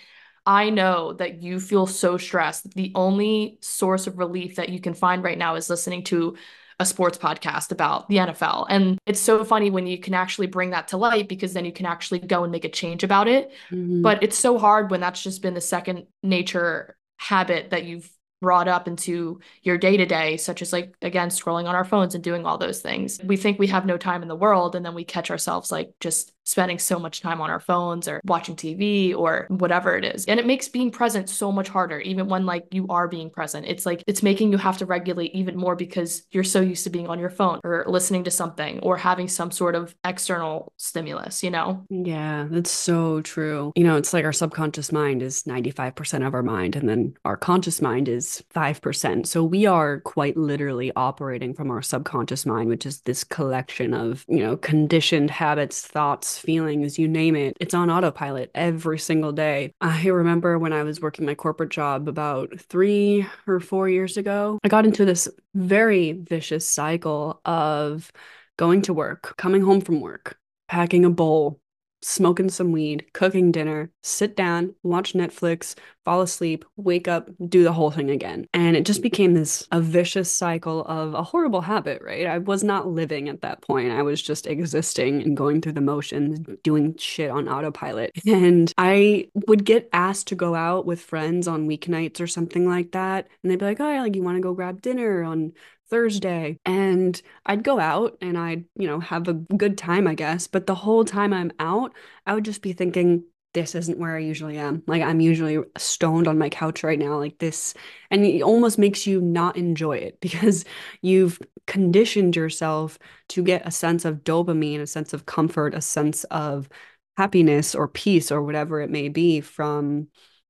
I 0.46 0.70
know 0.70 1.14
that 1.14 1.42
you 1.42 1.60
feel 1.60 1.86
so 1.86 2.18
stressed. 2.18 2.74
The 2.74 2.92
only 2.96 3.58
source 3.62 4.08
of 4.08 4.18
relief 4.18 4.56
that 4.56 4.70
you 4.70 4.80
can 4.80 4.94
find 4.94 5.24
right 5.24 5.38
now 5.38 5.56
is 5.56 5.70
listening 5.70 6.04
to 6.06 6.38
a 6.80 6.86
sports 6.86 7.18
podcast 7.18 7.72
about 7.72 8.08
the 8.08 8.18
NFL. 8.18 8.66
And 8.70 8.98
it's 9.06 9.20
so 9.20 9.44
funny 9.44 9.70
when 9.70 9.86
you 9.86 9.98
can 10.00 10.14
actually 10.14 10.48
bring 10.48 10.70
that 10.70 10.88
to 10.90 10.98
light 10.98 11.28
because 11.28 11.54
then 11.54 11.66
you 11.66 11.74
can 11.74 11.86
actually 11.86 12.20
go 12.20 12.44
and 12.44 12.52
make 12.52 12.64
a 12.64 12.70
change 12.70 13.04
about 13.04 13.28
it. 13.28 13.52
Mm-hmm. 13.70 14.02
But 14.02 14.24
it's 14.24 14.38
so 14.38 14.58
hard 14.58 14.90
when 14.90 15.02
that's 15.02 15.22
just 15.22 15.42
been 15.42 15.54
the 15.54 15.62
second 15.62 16.08
nature 16.24 16.96
habit 17.18 17.72
that 17.72 17.84
you've 17.84 18.10
brought 18.42 18.70
up 18.70 18.88
into 18.88 19.42
your 19.64 19.78
day 19.78 19.98
to 19.98 20.06
day, 20.06 20.38
such 20.38 20.62
as 20.62 20.72
like, 20.72 20.96
again, 21.02 21.28
scrolling 21.28 21.68
on 21.68 21.76
our 21.76 21.84
phones 21.84 22.16
and 22.16 22.24
doing 22.24 22.46
all 22.46 22.58
those 22.58 22.82
things. 22.82 23.20
We 23.22 23.36
think 23.36 23.60
we 23.60 23.68
have 23.68 23.86
no 23.86 23.98
time 23.98 24.22
in 24.22 24.30
the 24.30 24.36
world. 24.36 24.76
And 24.76 24.86
then 24.86 24.96
we 24.96 25.04
catch 25.04 25.30
ourselves 25.30 25.72
like 25.72 25.92
just 26.00 26.32
spending 26.50 26.80
so 26.80 26.98
much 26.98 27.22
time 27.22 27.42
on 27.42 27.50
our 27.52 27.60
phones 27.60 28.08
or 28.08 28.20
watching 28.26 28.56
TV 28.56 29.16
or 29.16 29.46
whatever 29.50 29.96
it 29.96 30.04
is. 30.04 30.26
And 30.26 30.40
it 30.40 30.48
makes 30.48 30.68
being 30.68 30.90
present 30.90 31.30
so 31.30 31.52
much 31.52 31.70
harder, 31.70 32.00
even 32.00 32.28
when 32.28 32.48
like 32.48 32.66
you 32.72 32.88
are 32.90 33.08
being 33.08 33.30
present. 33.30 33.68
It's 33.68 33.86
like 33.86 34.04
it's 34.08 34.24
making 34.24 34.52
you 34.52 34.58
have 34.58 34.80
to 34.80 34.88
regulate 34.88 35.36
even 35.36 35.56
more 35.56 35.76
because 35.76 36.24
you're 36.32 36.44
so 36.44 36.60
used 36.60 36.84
to 36.86 36.90
being 36.90 37.08
on 37.08 37.20
your 37.20 37.30
phone 37.30 37.60
or 37.64 37.86
listening 37.88 38.24
to 38.24 38.32
something 38.32 38.80
or 38.80 38.98
having 38.98 39.28
some 39.28 39.52
sort 39.52 39.76
of 39.76 39.96
external 40.04 40.74
stimulus, 40.78 41.44
you 41.44 41.52
know? 41.52 41.86
Yeah, 41.92 42.48
that's 42.50 42.72
so 42.72 43.22
true. 43.22 43.72
You 43.76 43.84
know, 43.84 43.98
it's 43.98 44.12
like 44.14 44.26
our 44.26 44.34
subconscious 44.34 44.92
mind 44.92 45.22
is 45.22 45.44
95% 45.44 46.26
of 46.26 46.34
our 46.34 46.42
mind, 46.42 46.76
and 46.76 46.90
then 46.90 47.14
our 47.26 47.38
conscious 47.38 47.80
mind 47.80 48.10
is 48.10 48.44
5%. 48.56 49.28
So 49.28 49.44
we 49.44 49.68
are 49.68 50.00
quite 50.00 50.36
literally 50.36 50.92
operating 50.96 51.54
from 51.54 51.70
our 51.70 51.84
subconscious 51.84 52.46
mind, 52.46 52.70
which 52.70 52.88
is 52.88 53.02
this 53.02 53.24
collection 53.24 53.94
of, 53.94 54.26
you 54.28 54.40
know, 54.40 54.58
conditioned 54.58 55.30
habits, 55.30 55.86
thoughts, 55.86 56.39
feelings, 56.40 56.98
you 56.98 57.08
name 57.08 57.36
it. 57.36 57.58
It's 57.60 57.74
on 57.74 57.90
autopilot 57.90 58.52
every 58.56 59.00
single 59.00 59.32
day. 59.32 59.74
I 59.82 60.08
remember 60.08 60.58
when 60.58 60.74
I 60.74 60.84
was 60.84 61.02
working 61.02 61.26
my 61.26 61.36
corporate 61.36 61.70
job 61.70 62.08
about 62.08 62.60
three 62.60 63.26
or 63.48 63.60
four 63.60 63.90
years 63.90 64.18
ago, 64.18 64.60
I 64.64 64.68
got 64.68 64.86
into 64.86 65.06
this 65.06 65.28
very 65.54 66.14
vicious 66.14 66.68
cycle 66.68 67.42
of 67.46 68.12
going 68.58 68.82
to 68.84 68.94
work, 68.94 69.36
coming 69.38 69.62
home 69.62 69.82
from 69.82 70.02
work, 70.02 70.38
packing 70.68 71.06
a 71.06 71.10
bowl, 71.10 71.60
smoking 72.02 72.50
some 72.50 72.72
weed, 72.72 73.06
cooking 73.14 73.52
dinner, 73.52 73.92
sit 74.04 74.36
down, 74.36 74.74
watch 74.84 75.14
Netflix, 75.14 75.76
fall 76.06 76.22
asleep, 76.22 76.66
wake 76.78 77.08
up, 77.08 77.30
do 77.48 77.64
the 77.64 77.74
whole 77.74 77.92
thing 77.92 78.10
again. 78.10 78.48
And 78.54 78.76
it 78.76 78.86
just 78.86 79.00
mm-hmm. 79.00 79.04
became 79.04 79.34
this 79.34 79.68
a 79.72 79.82
vicious 79.82 80.32
cycle 80.32 80.86
of 80.86 81.14
a 81.14 81.24
horrible 81.24 81.62
habit, 81.62 82.02
right? 82.02 82.26
I 82.26 82.38
was 82.40 82.64
not 82.64 82.88
living 82.88 83.30
at 83.30 83.42
that 83.42 83.62
point. 83.62 83.92
I 83.92 84.02
was 84.02 84.22
just 84.22 84.48
existing 84.48 85.22
and 85.22 85.36
going 85.36 85.62
through 85.62 85.74
the 85.74 85.82
motions, 85.82 86.40
doing 86.64 86.96
shit 86.98 87.30
on 87.30 87.48
autopilot. 87.48 88.12
And 88.30 88.72
I 88.78 89.30
would 89.48 89.66
get 89.66 89.90
asked 89.92 90.28
to 90.28 90.36
go 90.36 90.56
out 90.56 90.86
with 90.86 91.02
friends 91.02 91.48
on 91.48 91.68
weeknights 91.68 92.22
or 92.22 92.28
something 92.28 92.68
like 92.70 92.92
that. 92.92 93.28
And 93.44 93.52
they'd 93.52 93.60
be 93.60 93.66
like, 93.66 93.80
oh, 93.80 93.92
yeah, 93.92 94.02
like 94.02 94.16
you 94.16 94.24
want 94.24 94.38
to 94.38 94.42
go 94.42 94.54
grab 94.54 94.82
dinner 94.82 95.24
on 95.24 95.54
Thursday. 95.90 96.60
And 96.66 97.22
I'd 97.46 97.64
go 97.64 97.80
out 97.80 98.18
and 98.22 98.38
I'd, 98.38 98.66
you 98.76 98.88
know, 98.88 99.00
have 99.00 99.28
a 99.28 99.34
good 99.34 99.78
time, 99.78 100.08
I 100.08 100.16
guess. 100.16 100.48
But 100.48 100.68
the 100.68 100.76
whole 100.76 101.06
time 101.06 101.34
I'm 101.34 101.52
out, 101.60 101.94
I 102.26 102.34
would 102.36 102.46
just 102.46 102.62
be 102.62 102.74
thinking, 102.74 103.24
this 103.54 103.74
isn't 103.74 103.98
where 103.98 104.16
I 104.16 104.20
usually 104.20 104.58
am. 104.58 104.84
Like 104.86 105.02
I'm 105.02 105.20
usually 105.20 105.58
stoned 105.78 106.28
on 106.28 106.38
my 106.38 106.50
couch 106.50 106.84
right 106.84 107.00
now, 107.00 107.18
like 107.18 107.40
this. 107.40 107.74
And 108.12 108.24
it 108.24 108.42
almost 108.44 108.78
makes 108.78 109.08
you 109.08 109.22
not 109.22 109.58
enjoy 109.58 109.98
it 109.98 110.20
because 110.22 110.66
you've 111.02 111.40
conditioned 111.66 112.36
yourself 112.36 113.00
to 113.30 113.44
get 113.44 113.66
a 113.66 113.72
sense 113.72 114.06
of 114.06 114.24
dopamine, 114.24 114.82
a 114.82 114.88
sense 114.88 115.14
of 115.14 115.26
comfort, 115.26 115.74
a 115.74 115.82
sense 115.82 116.24
of 116.26 116.70
happiness 117.18 117.76
or 117.76 117.88
peace 117.88 118.32
or 118.32 118.42
whatever 118.42 118.80
it 118.82 118.90
may 118.90 119.10
be 119.10 119.42
from 119.42 120.08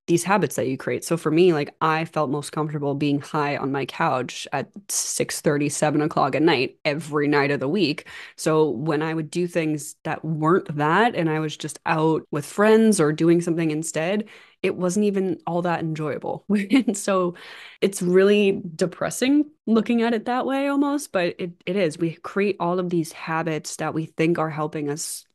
these 0.10 0.24
habits 0.24 0.56
that 0.56 0.68
you 0.68 0.76
create. 0.76 1.06
So 1.06 1.16
for 1.16 1.32
me, 1.32 1.54
like 1.54 1.74
I 1.82 2.04
felt 2.06 2.32
most 2.32 2.52
comfortable 2.52 2.96
being 2.96 3.22
high 3.22 3.56
on 3.56 3.72
my 3.72 3.86
couch 3.86 4.48
at 4.52 4.70
6 4.90 5.40
30, 5.40 5.70
7 5.70 6.02
o'clock 6.02 6.36
at 6.36 6.42
night 6.42 6.78
every 6.84 7.28
night 7.28 7.52
of 7.52 7.60
the 7.60 7.68
week. 7.70 8.08
So 8.36 8.72
when 8.72 9.02
I 9.04 9.14
would 9.14 9.30
do 9.30 9.48
things 9.48 9.96
that 10.04 10.26
weren't 10.26 10.76
that 10.76 11.16
and 11.16 11.30
I 11.30 11.40
was 11.40 11.56
just 11.56 11.80
out 11.86 12.24
with 12.32 12.46
friends 12.46 13.00
or 13.00 13.14
doing 13.14 13.40
something 13.40 13.70
instead, 13.70 14.28
it 14.64 14.76
wasn't 14.76 15.06
even 15.06 15.40
all 15.46 15.62
that 15.62 15.82
enjoyable. 15.82 16.44
and 16.50 16.98
so 16.98 17.36
it's 17.80 18.02
really 18.02 18.62
depressing 18.76 19.46
looking 19.68 20.02
at 20.02 20.16
it 20.16 20.26
that 20.26 20.48
way 20.48 20.68
almost, 20.68 21.12
but 21.12 21.36
it, 21.38 21.52
it 21.68 21.76
is. 21.76 22.00
We 22.00 22.16
create 22.16 22.58
all 22.60 22.80
of 22.80 22.90
these 22.90 23.12
habits 23.14 23.76
that 23.76 23.94
we 23.94 24.08
think 24.08 24.40
are 24.40 24.50
helping 24.50 24.90
us 24.90 25.26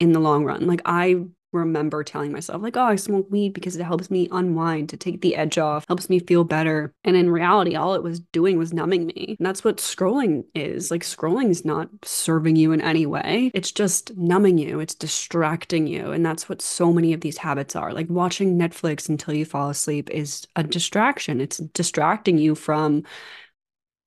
in 0.00 0.12
the 0.12 0.20
long 0.20 0.44
run. 0.46 0.66
Like 0.66 0.80
I 0.86 1.26
remember 1.52 2.02
telling 2.02 2.32
myself 2.32 2.62
like 2.62 2.76
oh 2.76 2.84
i 2.84 2.96
smoke 2.96 3.26
weed 3.30 3.52
because 3.52 3.76
it 3.76 3.84
helps 3.84 4.10
me 4.10 4.28
unwind 4.32 4.88
to 4.88 4.96
take 4.96 5.20
the 5.20 5.36
edge 5.36 5.58
off 5.58 5.84
helps 5.88 6.08
me 6.08 6.18
feel 6.20 6.44
better. 6.44 6.94
And 7.04 7.16
in 7.16 7.30
reality 7.30 7.74
all 7.74 7.94
it 7.94 8.02
was 8.02 8.20
doing 8.20 8.58
was 8.58 8.72
numbing 8.72 9.06
me. 9.06 9.36
And 9.38 9.46
that's 9.46 9.64
what 9.64 9.76
scrolling 9.76 10.44
is. 10.54 10.90
Like 10.90 11.02
scrolling 11.02 11.50
is 11.50 11.64
not 11.64 11.88
serving 12.02 12.56
you 12.56 12.72
in 12.72 12.80
any 12.80 13.06
way. 13.06 13.50
It's 13.54 13.72
just 13.72 14.16
numbing 14.16 14.58
you. 14.58 14.80
It's 14.80 14.94
distracting 14.94 15.86
you. 15.86 16.12
And 16.12 16.24
that's 16.24 16.48
what 16.48 16.62
so 16.62 16.92
many 16.92 17.12
of 17.12 17.20
these 17.20 17.38
habits 17.38 17.76
are. 17.76 17.92
Like 17.92 18.08
watching 18.08 18.58
netflix 18.58 19.08
until 19.08 19.34
you 19.34 19.44
fall 19.44 19.70
asleep 19.70 20.10
is 20.10 20.46
a 20.56 20.62
distraction. 20.62 21.40
It's 21.40 21.58
distracting 21.58 22.38
you 22.38 22.54
from 22.54 23.04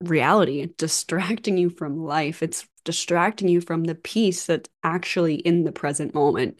reality. 0.01 0.67
Distracting 0.77 1.57
you 1.57 1.69
from 1.69 2.03
life. 2.03 2.41
It's 2.41 2.67
distracting 2.83 3.47
you 3.47 3.61
from 3.61 3.83
the 3.83 3.95
peace 3.95 4.45
that's 4.45 4.69
actually 4.83 5.35
in 5.35 5.63
the 5.63 5.71
present 5.71 6.13
moment 6.13 6.59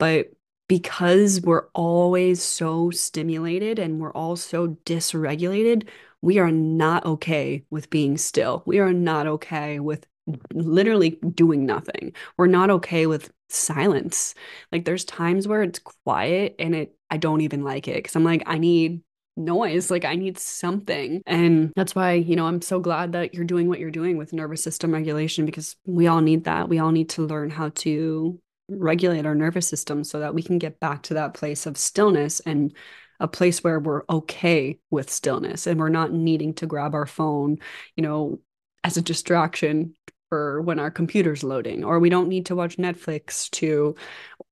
but 0.00 0.32
because 0.66 1.40
we're 1.42 1.66
always 1.74 2.42
so 2.42 2.90
stimulated 2.90 3.78
and 3.78 4.00
we're 4.00 4.12
all 4.12 4.34
so 4.34 4.68
dysregulated, 4.86 5.88
we 6.22 6.38
are 6.38 6.50
not 6.50 7.04
okay 7.04 7.64
with 7.70 7.90
being 7.90 8.16
still. 8.16 8.62
We 8.66 8.78
are 8.78 8.92
not 8.92 9.26
okay 9.26 9.78
with 9.78 10.06
literally 10.54 11.18
doing 11.34 11.66
nothing. 11.66 12.12
We're 12.36 12.46
not 12.46 12.70
okay 12.70 13.06
with 13.06 13.30
silence. 13.48 14.34
Like 14.72 14.84
there's 14.84 15.04
times 15.04 15.46
where 15.46 15.62
it's 15.62 15.80
quiet 15.80 16.54
and 16.58 16.74
it 16.74 16.96
I 17.10 17.16
don't 17.16 17.40
even 17.40 17.62
like 17.62 17.88
it 17.88 18.04
cuz 18.04 18.16
I'm 18.16 18.24
like 18.24 18.42
I 18.46 18.58
need 18.58 19.02
noise 19.36 19.90
like 19.90 20.04
i 20.04 20.14
need 20.16 20.36
something 20.38 21.22
and 21.26 21.72
that's 21.76 21.94
why 21.94 22.12
you 22.12 22.36
know 22.36 22.46
i'm 22.46 22.60
so 22.60 22.78
glad 22.78 23.12
that 23.12 23.32
you're 23.32 23.44
doing 23.44 23.68
what 23.68 23.78
you're 23.78 23.90
doing 23.90 24.18
with 24.18 24.32
nervous 24.32 24.62
system 24.62 24.92
regulation 24.92 25.46
because 25.46 25.76
we 25.86 26.06
all 26.06 26.20
need 26.20 26.44
that 26.44 26.68
we 26.68 26.78
all 26.78 26.90
need 26.90 27.08
to 27.08 27.24
learn 27.24 27.48
how 27.48 27.70
to 27.70 28.38
regulate 28.70 29.26
our 29.26 29.34
nervous 29.34 29.66
system 29.66 30.04
so 30.04 30.20
that 30.20 30.34
we 30.34 30.42
can 30.42 30.58
get 30.58 30.80
back 30.80 31.02
to 31.04 31.14
that 31.14 31.34
place 31.34 31.66
of 31.66 31.76
stillness 31.76 32.40
and 32.40 32.74
a 33.18 33.28
place 33.28 33.62
where 33.62 33.78
we're 33.78 34.02
okay 34.08 34.78
with 34.90 35.10
stillness 35.10 35.66
and 35.66 35.78
we're 35.78 35.88
not 35.88 36.12
needing 36.12 36.54
to 36.54 36.66
grab 36.66 36.94
our 36.94 37.06
phone, 37.06 37.58
you 37.96 38.02
know, 38.02 38.40
as 38.82 38.96
a 38.96 39.02
distraction 39.02 39.94
for 40.30 40.62
when 40.62 40.78
our 40.78 40.90
computer's 40.90 41.42
loading, 41.42 41.84
or 41.84 41.98
we 41.98 42.08
don't 42.08 42.28
need 42.28 42.46
to 42.46 42.56
watch 42.56 42.76
Netflix 42.76 43.50
to 43.50 43.94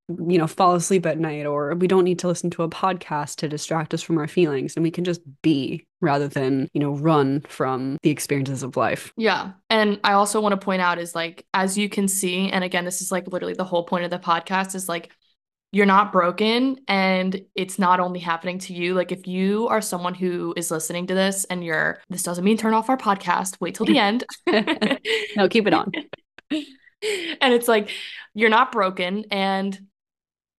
you 0.08 0.38
know, 0.38 0.46
fall 0.46 0.74
asleep 0.74 1.04
at 1.06 1.18
night, 1.18 1.46
or 1.46 1.74
we 1.74 1.86
don't 1.86 2.04
need 2.04 2.18
to 2.20 2.28
listen 2.28 2.50
to 2.50 2.62
a 2.62 2.68
podcast 2.68 3.36
to 3.36 3.48
distract 3.48 3.92
us 3.92 4.02
from 4.02 4.18
our 4.18 4.28
feelings. 4.28 4.74
And 4.74 4.82
we 4.82 4.90
can 4.90 5.04
just 5.04 5.20
be 5.42 5.86
rather 6.00 6.28
than, 6.28 6.68
you 6.72 6.80
know, 6.80 6.92
run 6.92 7.42
from 7.48 7.98
the 8.02 8.10
experiences 8.10 8.62
of 8.62 8.76
life. 8.76 9.12
Yeah. 9.16 9.52
And 9.68 10.00
I 10.04 10.12
also 10.12 10.40
want 10.40 10.58
to 10.58 10.64
point 10.64 10.80
out 10.80 10.98
is 10.98 11.14
like, 11.14 11.44
as 11.52 11.76
you 11.76 11.88
can 11.88 12.08
see, 12.08 12.50
and 12.50 12.64
again, 12.64 12.84
this 12.84 13.02
is 13.02 13.12
like 13.12 13.26
literally 13.28 13.54
the 13.54 13.64
whole 13.64 13.84
point 13.84 14.04
of 14.04 14.10
the 14.10 14.18
podcast 14.18 14.74
is 14.74 14.88
like, 14.88 15.10
you're 15.70 15.84
not 15.84 16.12
broken 16.12 16.78
and 16.88 17.42
it's 17.54 17.78
not 17.78 18.00
only 18.00 18.20
happening 18.20 18.58
to 18.58 18.72
you. 18.72 18.94
Like, 18.94 19.12
if 19.12 19.26
you 19.26 19.68
are 19.68 19.82
someone 19.82 20.14
who 20.14 20.54
is 20.56 20.70
listening 20.70 21.06
to 21.08 21.14
this 21.14 21.44
and 21.44 21.62
you're, 21.62 22.00
this 22.08 22.22
doesn't 22.22 22.42
mean 22.42 22.56
turn 22.56 22.72
off 22.72 22.88
our 22.88 22.96
podcast, 22.96 23.58
wait 23.60 23.74
till 23.74 23.84
the 23.84 23.98
end. 23.98 24.24
no, 25.36 25.48
keep 25.50 25.66
it 25.66 25.74
on. 25.74 25.92
and 26.50 26.64
it's 27.52 27.68
like, 27.68 27.90
you're 28.34 28.48
not 28.48 28.72
broken 28.72 29.24
and 29.30 29.78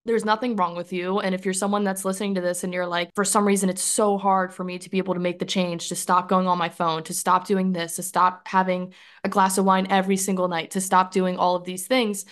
there's 0.06 0.24
nothing 0.24 0.56
wrong 0.56 0.76
with 0.76 0.92
you. 0.92 1.20
And 1.20 1.34
if 1.34 1.44
you're 1.44 1.52
someone 1.52 1.84
that's 1.84 2.04
listening 2.04 2.34
to 2.36 2.40
this 2.40 2.64
and 2.64 2.72
you're 2.72 2.86
like, 2.86 3.14
for 3.14 3.24
some 3.24 3.46
reason, 3.46 3.68
it's 3.68 3.82
so 3.82 4.16
hard 4.16 4.52
for 4.52 4.64
me 4.64 4.78
to 4.78 4.88
be 4.88 4.98
able 4.98 5.14
to 5.14 5.20
make 5.20 5.38
the 5.38 5.44
change, 5.44 5.88
to 5.88 5.96
stop 5.96 6.28
going 6.28 6.46
on 6.46 6.56
my 6.56 6.70
phone, 6.70 7.02
to 7.04 7.14
stop 7.14 7.46
doing 7.46 7.72
this, 7.72 7.96
to 7.96 8.02
stop 8.02 8.48
having 8.48 8.94
a 9.24 9.28
glass 9.28 9.58
of 9.58 9.66
wine 9.66 9.88
every 9.90 10.16
single 10.16 10.48
night, 10.48 10.70
to 10.72 10.80
stop 10.80 11.12
doing 11.12 11.36
all 11.36 11.54
of 11.54 11.64
these 11.64 11.86
things. 11.86 12.24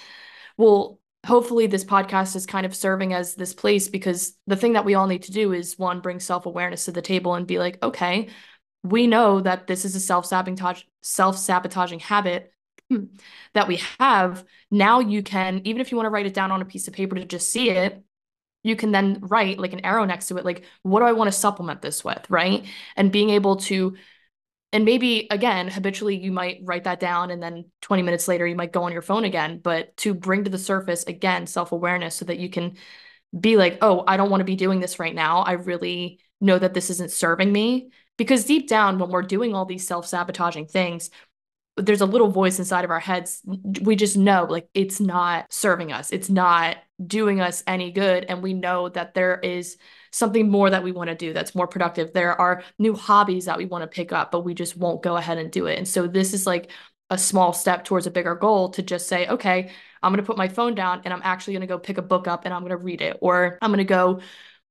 Well, 0.57 0.99
hopefully, 1.27 1.67
this 1.67 1.85
podcast 1.85 2.37
is 2.37 2.47
kind 2.47 2.65
of 2.65 2.75
serving 2.75 3.13
as 3.13 3.35
this 3.35 3.53
place 3.53 3.89
because 3.89 4.35
the 4.47 4.57
thing 4.57 4.73
that 4.73 4.87
we 4.87 4.95
all 4.95 5.07
need 5.07 5.25
to 5.25 5.33
do 5.33 5.53
is 5.53 5.79
one, 5.79 6.01
bring 6.01 6.21
self 6.21 6.47
awareness 6.47 6.87
to 6.87 6.93
the 6.93 7.03
table 7.03 7.35
and 7.35 7.47
be 7.47 7.59
like, 7.59 7.83
okay, 7.83 8.29
we 8.83 9.07
know 9.07 9.41
that 9.41 9.67
this 9.67 9.85
is 9.85 9.95
a 9.95 10.01
self 10.01 10.25
sabotage, 10.25 10.83
self 11.03 11.37
sabotaging 11.37 12.01
habit 12.01 12.51
Hmm. 12.91 13.05
that 13.53 13.69
we 13.69 13.81
have, 14.01 14.45
now 14.71 15.01
you 15.01 15.23
can, 15.23 15.61
even 15.65 15.83
if 15.83 15.91
you 15.91 15.99
want 15.99 16.07
to 16.07 16.11
write 16.11 16.25
it 16.25 16.33
down 16.33 16.51
on 16.51 16.63
a 16.63 16.65
piece 16.65 16.89
of 16.89 16.95
paper 16.95 17.17
to 17.17 17.25
just 17.27 17.53
see 17.53 17.69
it, 17.69 18.03
you 18.63 18.77
can 18.77 18.93
then 18.93 19.19
write 19.21 19.59
like 19.59 19.75
an 19.75 19.85
arrow 19.85 20.05
next 20.05 20.29
to 20.29 20.39
it, 20.39 20.45
like, 20.45 20.65
what 20.83 21.01
do 21.01 21.07
I 21.07 21.13
want 21.13 21.29
to 21.29 21.39
supplement 21.39 21.83
this 21.83 22.03
with? 22.03 22.25
Right. 22.31 22.65
And 22.97 23.13
being 23.13 23.31
able 23.31 23.57
to, 23.57 23.97
and 24.73 24.85
maybe 24.85 25.27
again, 25.31 25.69
habitually, 25.69 26.17
you 26.17 26.33
might 26.33 26.61
write 26.65 26.85
that 26.85 27.01
down 27.01 27.31
and 27.31 27.43
then 27.43 27.67
20 27.83 28.03
minutes 28.03 28.27
later, 28.27 28.47
you 28.47 28.57
might 28.57 28.73
go 28.73 28.85
on 28.85 28.93
your 28.93 29.03
phone 29.03 29.25
again. 29.25 29.61
But 29.63 29.97
to 29.99 30.15
bring 30.15 30.45
to 30.45 30.51
the 30.51 30.59
surface 30.59 31.05
again, 31.05 31.47
self 31.47 31.73
awareness 31.73 32.17
so 32.17 32.25
that 32.25 32.39
you 32.39 32.49
can 32.49 32.77
be 33.39 33.57
like, 33.57 33.79
oh, 33.83 34.05
I 34.07 34.17
don't 34.17 34.31
want 34.31 34.41
to 34.41 34.45
be 34.47 34.57
doing 34.57 34.81
this 34.81 34.99
right 34.99 35.15
now. 35.15 35.41
I 35.41 35.53
really 35.53 36.21
know 36.41 36.59
that 36.59 36.75
this 36.75 36.91
isn't 36.91 37.11
serving 37.11 37.53
me. 37.53 37.91
Because 38.17 38.45
deep 38.45 38.69
down, 38.69 38.99
when 38.99 39.11
we're 39.11 39.23
doing 39.23 39.55
all 39.55 39.65
these 39.65 39.87
self 39.87 40.07
sabotaging 40.07 40.67
things, 40.67 41.11
there's 41.79 42.01
a 42.01 42.07
little 42.07 42.29
voice 42.29 42.59
inside 42.59 42.85
of 42.85 42.91
our 42.91 43.01
heads 43.01 43.43
we 43.83 43.97
just 43.97 44.17
know 44.17 44.47
like 44.49 44.69
it's 44.75 45.01
not 45.01 45.53
serving 45.53 45.93
us. 45.93 46.11
It's 46.11 46.29
not 46.29 46.77
doing 47.07 47.41
us 47.41 47.63
any 47.67 47.91
good. 47.91 48.25
And 48.29 48.43
we 48.43 48.55
know 48.55 48.89
that 48.91 49.15
there 49.15 49.39
is 49.41 49.77
something 50.11 50.51
more 50.51 50.71
that 50.71 50.83
we 50.83 50.93
want 50.93 51.09
to 51.09 51.15
do 51.15 51.33
that's 51.33 51.55
more 51.55 51.67
productive. 51.67 52.13
There 52.13 52.39
are 52.41 52.63
new 52.79 52.95
hobbies 52.95 53.45
that 53.45 53.59
we 53.59 53.67
want 53.67 53.83
to 53.83 53.89
pick 53.89 54.13
up 54.13 54.31
but 54.33 54.45
we 54.45 54.55
just 54.55 54.77
won't 54.77 55.03
go 55.03 55.17
ahead 55.17 55.39
and 55.39 55.51
do 55.51 55.67
it. 55.67 55.79
And 55.79 55.87
so 55.87 56.07
this 56.07 56.35
is 56.35 56.47
like 56.47 56.71
a 57.11 57.19
small 57.19 57.53
step 57.53 57.85
towards 57.85 58.07
a 58.07 58.11
bigger 58.11 58.35
goal 58.35 58.69
to 58.69 58.83
just 58.83 59.09
say 59.09 59.27
okay 59.29 59.71
i'm 60.03 60.13
going 60.13 60.23
to 60.23 60.27
put 60.27 60.37
my 60.37 60.49
phone 60.49 60.75
down 60.75 61.01
and 61.05 61.15
i'm 61.15 61.23
actually 61.25 61.55
going 61.55 61.63
to 61.63 61.67
go 61.67 61.79
pick 61.79 61.97
a 61.97 62.03
book 62.03 62.29
up 62.29 62.45
and 62.45 62.53
i'm 62.53 62.61
going 62.61 62.71
to 62.71 62.77
read 62.77 63.01
it 63.01 63.17
or 63.21 63.59
i'm 63.63 63.71
going 63.71 63.79
to 63.79 63.85
go 63.85 64.21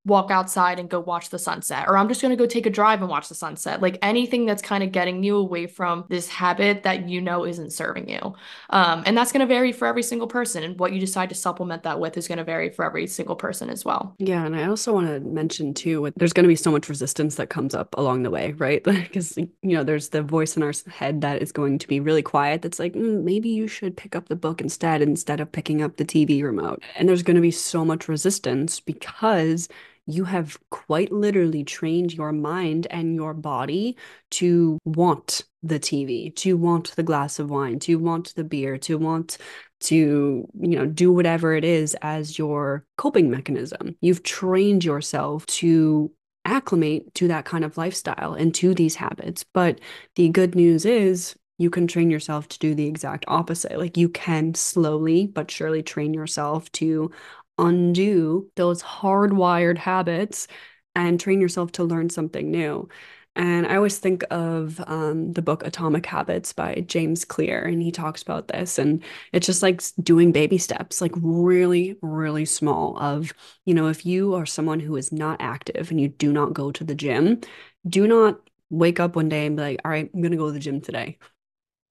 walk 0.08 0.30
outside 0.30 0.80
and 0.80 0.88
go 0.88 1.00
watch 1.00 1.30
the 1.30 1.38
sunset, 1.38 1.86
or 1.86 1.96
I'm 1.96 2.08
just 2.08 2.20
going 2.20 2.30
to 2.30 2.36
go 2.36 2.46
take 2.46 2.66
a 2.66 2.70
drive 2.70 3.00
and 3.00 3.08
watch 3.08 3.28
the 3.28 3.34
sunset. 3.34 3.80
Like 3.80 3.98
anything 4.02 4.46
that's 4.46 4.62
kind 4.62 4.82
of 4.82 4.90
getting 4.90 5.22
you 5.22 5.36
away 5.36 5.66
from 5.66 6.04
this 6.08 6.28
habit 6.28 6.82
that 6.82 7.08
you 7.08 7.20
know 7.20 7.44
isn't 7.44 7.72
serving 7.72 8.08
you. 8.08 8.34
Um, 8.70 9.02
and 9.06 9.16
that's 9.16 9.30
going 9.30 9.40
to 9.40 9.46
vary 9.46 9.72
for 9.72 9.86
every 9.86 10.02
single 10.02 10.26
person. 10.26 10.64
And 10.64 10.78
what 10.78 10.92
you 10.92 11.00
decide 11.00 11.28
to 11.28 11.34
supplement 11.34 11.84
that 11.84 12.00
with 12.00 12.16
is 12.16 12.26
going 12.26 12.38
to 12.38 12.44
vary 12.44 12.70
for 12.70 12.84
every 12.84 13.06
single 13.06 13.36
person 13.36 13.70
as 13.70 13.84
well. 13.84 14.14
Yeah. 14.18 14.44
And 14.44 14.56
I 14.56 14.64
also 14.64 14.92
want 14.92 15.06
to 15.06 15.20
mention 15.20 15.74
too, 15.74 16.10
there's 16.16 16.32
going 16.32 16.44
to 16.44 16.48
be 16.48 16.56
so 16.56 16.70
much 16.70 16.88
resistance 16.88 17.36
that 17.36 17.50
comes 17.50 17.74
up 17.74 17.94
along 17.96 18.22
the 18.22 18.30
way, 18.30 18.52
right? 18.52 18.82
Because, 19.08 19.36
you 19.38 19.48
know, 19.62 19.84
there's 19.84 20.10
the 20.10 20.22
voice 20.22 20.56
in 20.56 20.62
our 20.62 20.72
head 20.90 21.20
that 21.20 21.40
is 21.40 21.52
going 21.52 21.78
to 21.78 21.88
be 21.88 22.00
really 22.00 22.20
quiet 22.20 22.62
that's 22.62 22.78
like, 22.78 22.92
mm, 22.94 23.22
maybe 23.22 23.48
you 23.48 23.66
should 23.66 23.96
pick 23.96 24.14
up 24.14 24.28
the 24.28 24.36
book 24.36 24.60
instead, 24.60 25.00
instead 25.00 25.40
of 25.40 25.50
picking 25.50 25.82
up 25.82 25.96
the 25.96 26.04
TV 26.04 26.42
remote. 26.42 26.82
And 26.96 27.08
there's 27.08 27.22
going 27.22 27.36
to 27.36 27.40
be 27.40 27.50
so 27.50 27.84
much 27.84 28.08
resistance 28.08 28.80
because 28.80 29.68
you 30.08 30.24
have 30.24 30.58
quite 30.70 31.12
literally 31.12 31.62
trained 31.62 32.14
your 32.14 32.32
mind 32.32 32.86
and 32.90 33.14
your 33.14 33.34
body 33.34 33.96
to 34.30 34.78
want 34.84 35.44
the 35.62 35.78
TV, 35.78 36.34
to 36.36 36.56
want 36.56 36.96
the 36.96 37.02
glass 37.02 37.38
of 37.38 37.50
wine, 37.50 37.78
to 37.80 37.96
want 37.96 38.34
the 38.34 38.42
beer, 38.42 38.78
to 38.78 38.96
want 38.96 39.36
to, 39.80 40.48
you 40.60 40.76
know, 40.76 40.86
do 40.86 41.12
whatever 41.12 41.54
it 41.54 41.62
is 41.62 41.94
as 42.00 42.38
your 42.38 42.84
coping 42.96 43.30
mechanism. 43.30 43.96
You've 44.00 44.22
trained 44.22 44.82
yourself 44.82 45.44
to 45.46 46.10
acclimate 46.46 47.12
to 47.14 47.28
that 47.28 47.44
kind 47.44 47.62
of 47.62 47.76
lifestyle 47.76 48.32
and 48.32 48.54
to 48.54 48.74
these 48.74 48.94
habits. 48.94 49.44
But 49.52 49.78
the 50.16 50.30
good 50.30 50.54
news 50.54 50.86
is 50.86 51.36
you 51.58 51.68
can 51.68 51.86
train 51.86 52.10
yourself 52.10 52.48
to 52.48 52.58
do 52.58 52.74
the 52.74 52.86
exact 52.86 53.26
opposite. 53.28 53.78
Like 53.78 53.98
you 53.98 54.08
can 54.08 54.54
slowly 54.54 55.26
but 55.26 55.50
surely 55.50 55.82
train 55.82 56.14
yourself 56.14 56.72
to 56.72 57.10
undo 57.58 58.50
those 58.56 58.82
hardwired 58.82 59.78
habits 59.78 60.48
and 60.94 61.20
train 61.20 61.40
yourself 61.40 61.72
to 61.72 61.84
learn 61.84 62.10
something 62.10 62.50
new. 62.50 62.88
And 63.36 63.68
I 63.68 63.76
always 63.76 63.98
think 63.98 64.24
of 64.32 64.82
um, 64.88 65.32
the 65.32 65.42
book 65.42 65.64
Atomic 65.64 66.04
Habits 66.06 66.52
by 66.52 66.82
James 66.88 67.24
Clear, 67.24 67.62
and 67.64 67.80
he 67.80 67.92
talks 67.92 68.20
about 68.20 68.48
this. 68.48 68.80
And 68.80 69.02
it's 69.32 69.46
just 69.46 69.62
like 69.62 69.80
doing 70.02 70.32
baby 70.32 70.58
steps, 70.58 71.00
like 71.00 71.12
really, 71.14 71.96
really 72.02 72.44
small. 72.44 72.98
Of, 72.98 73.32
you 73.64 73.74
know, 73.74 73.86
if 73.86 74.04
you 74.04 74.34
are 74.34 74.44
someone 74.46 74.80
who 74.80 74.96
is 74.96 75.12
not 75.12 75.40
active 75.40 75.90
and 75.92 76.00
you 76.00 76.08
do 76.08 76.32
not 76.32 76.52
go 76.52 76.72
to 76.72 76.82
the 76.82 76.96
gym, 76.96 77.40
do 77.88 78.08
not 78.08 78.40
wake 78.70 78.98
up 78.98 79.14
one 79.14 79.28
day 79.28 79.46
and 79.46 79.56
be 79.56 79.62
like, 79.62 79.80
all 79.84 79.90
right, 79.92 80.10
I'm 80.12 80.20
going 80.20 80.32
to 80.32 80.38
go 80.38 80.46
to 80.46 80.52
the 80.52 80.58
gym 80.58 80.80
today. 80.80 81.18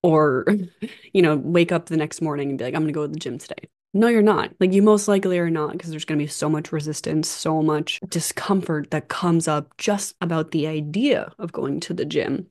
Or, 0.03 0.45
you 1.13 1.22
know, 1.22 1.38
wake 1.38 1.72
up 1.72 1.86
the 1.88 1.97
next 1.97 2.22
morning 2.22 2.49
and 2.49 2.57
be 2.57 2.65
like, 2.65 2.76
I'm 2.76 2.82
going 2.82 2.93
to 2.93 2.93
go 2.93 3.07
to 3.07 3.13
the 3.13 3.20
gym 3.20 3.38
today 3.38 3.70
No, 3.97 4.09
you're 4.09 4.21
not. 4.21 4.53
Like, 4.59 4.73
you 4.73 4.83
most 4.83 5.07
likely 5.07 5.39
are 5.39 5.49
not 5.49 5.71
because 5.71 5.89
there's 5.89 6.05
going 6.05 6.19
to 6.19 6.23
be 6.23 6.29
so 6.29 6.47
much 6.49 6.71
resistance, 6.71 7.27
so 7.27 7.63
much 7.63 7.99
discomfort 8.09 8.91
that 8.91 9.07
comes 9.07 9.47
up 9.47 9.75
just 9.77 10.15
about 10.21 10.51
the 10.51 10.67
idea 10.67 11.33
of 11.39 11.51
going 11.51 11.79
to 11.81 11.95
the 11.95 12.05
gym. 12.05 12.47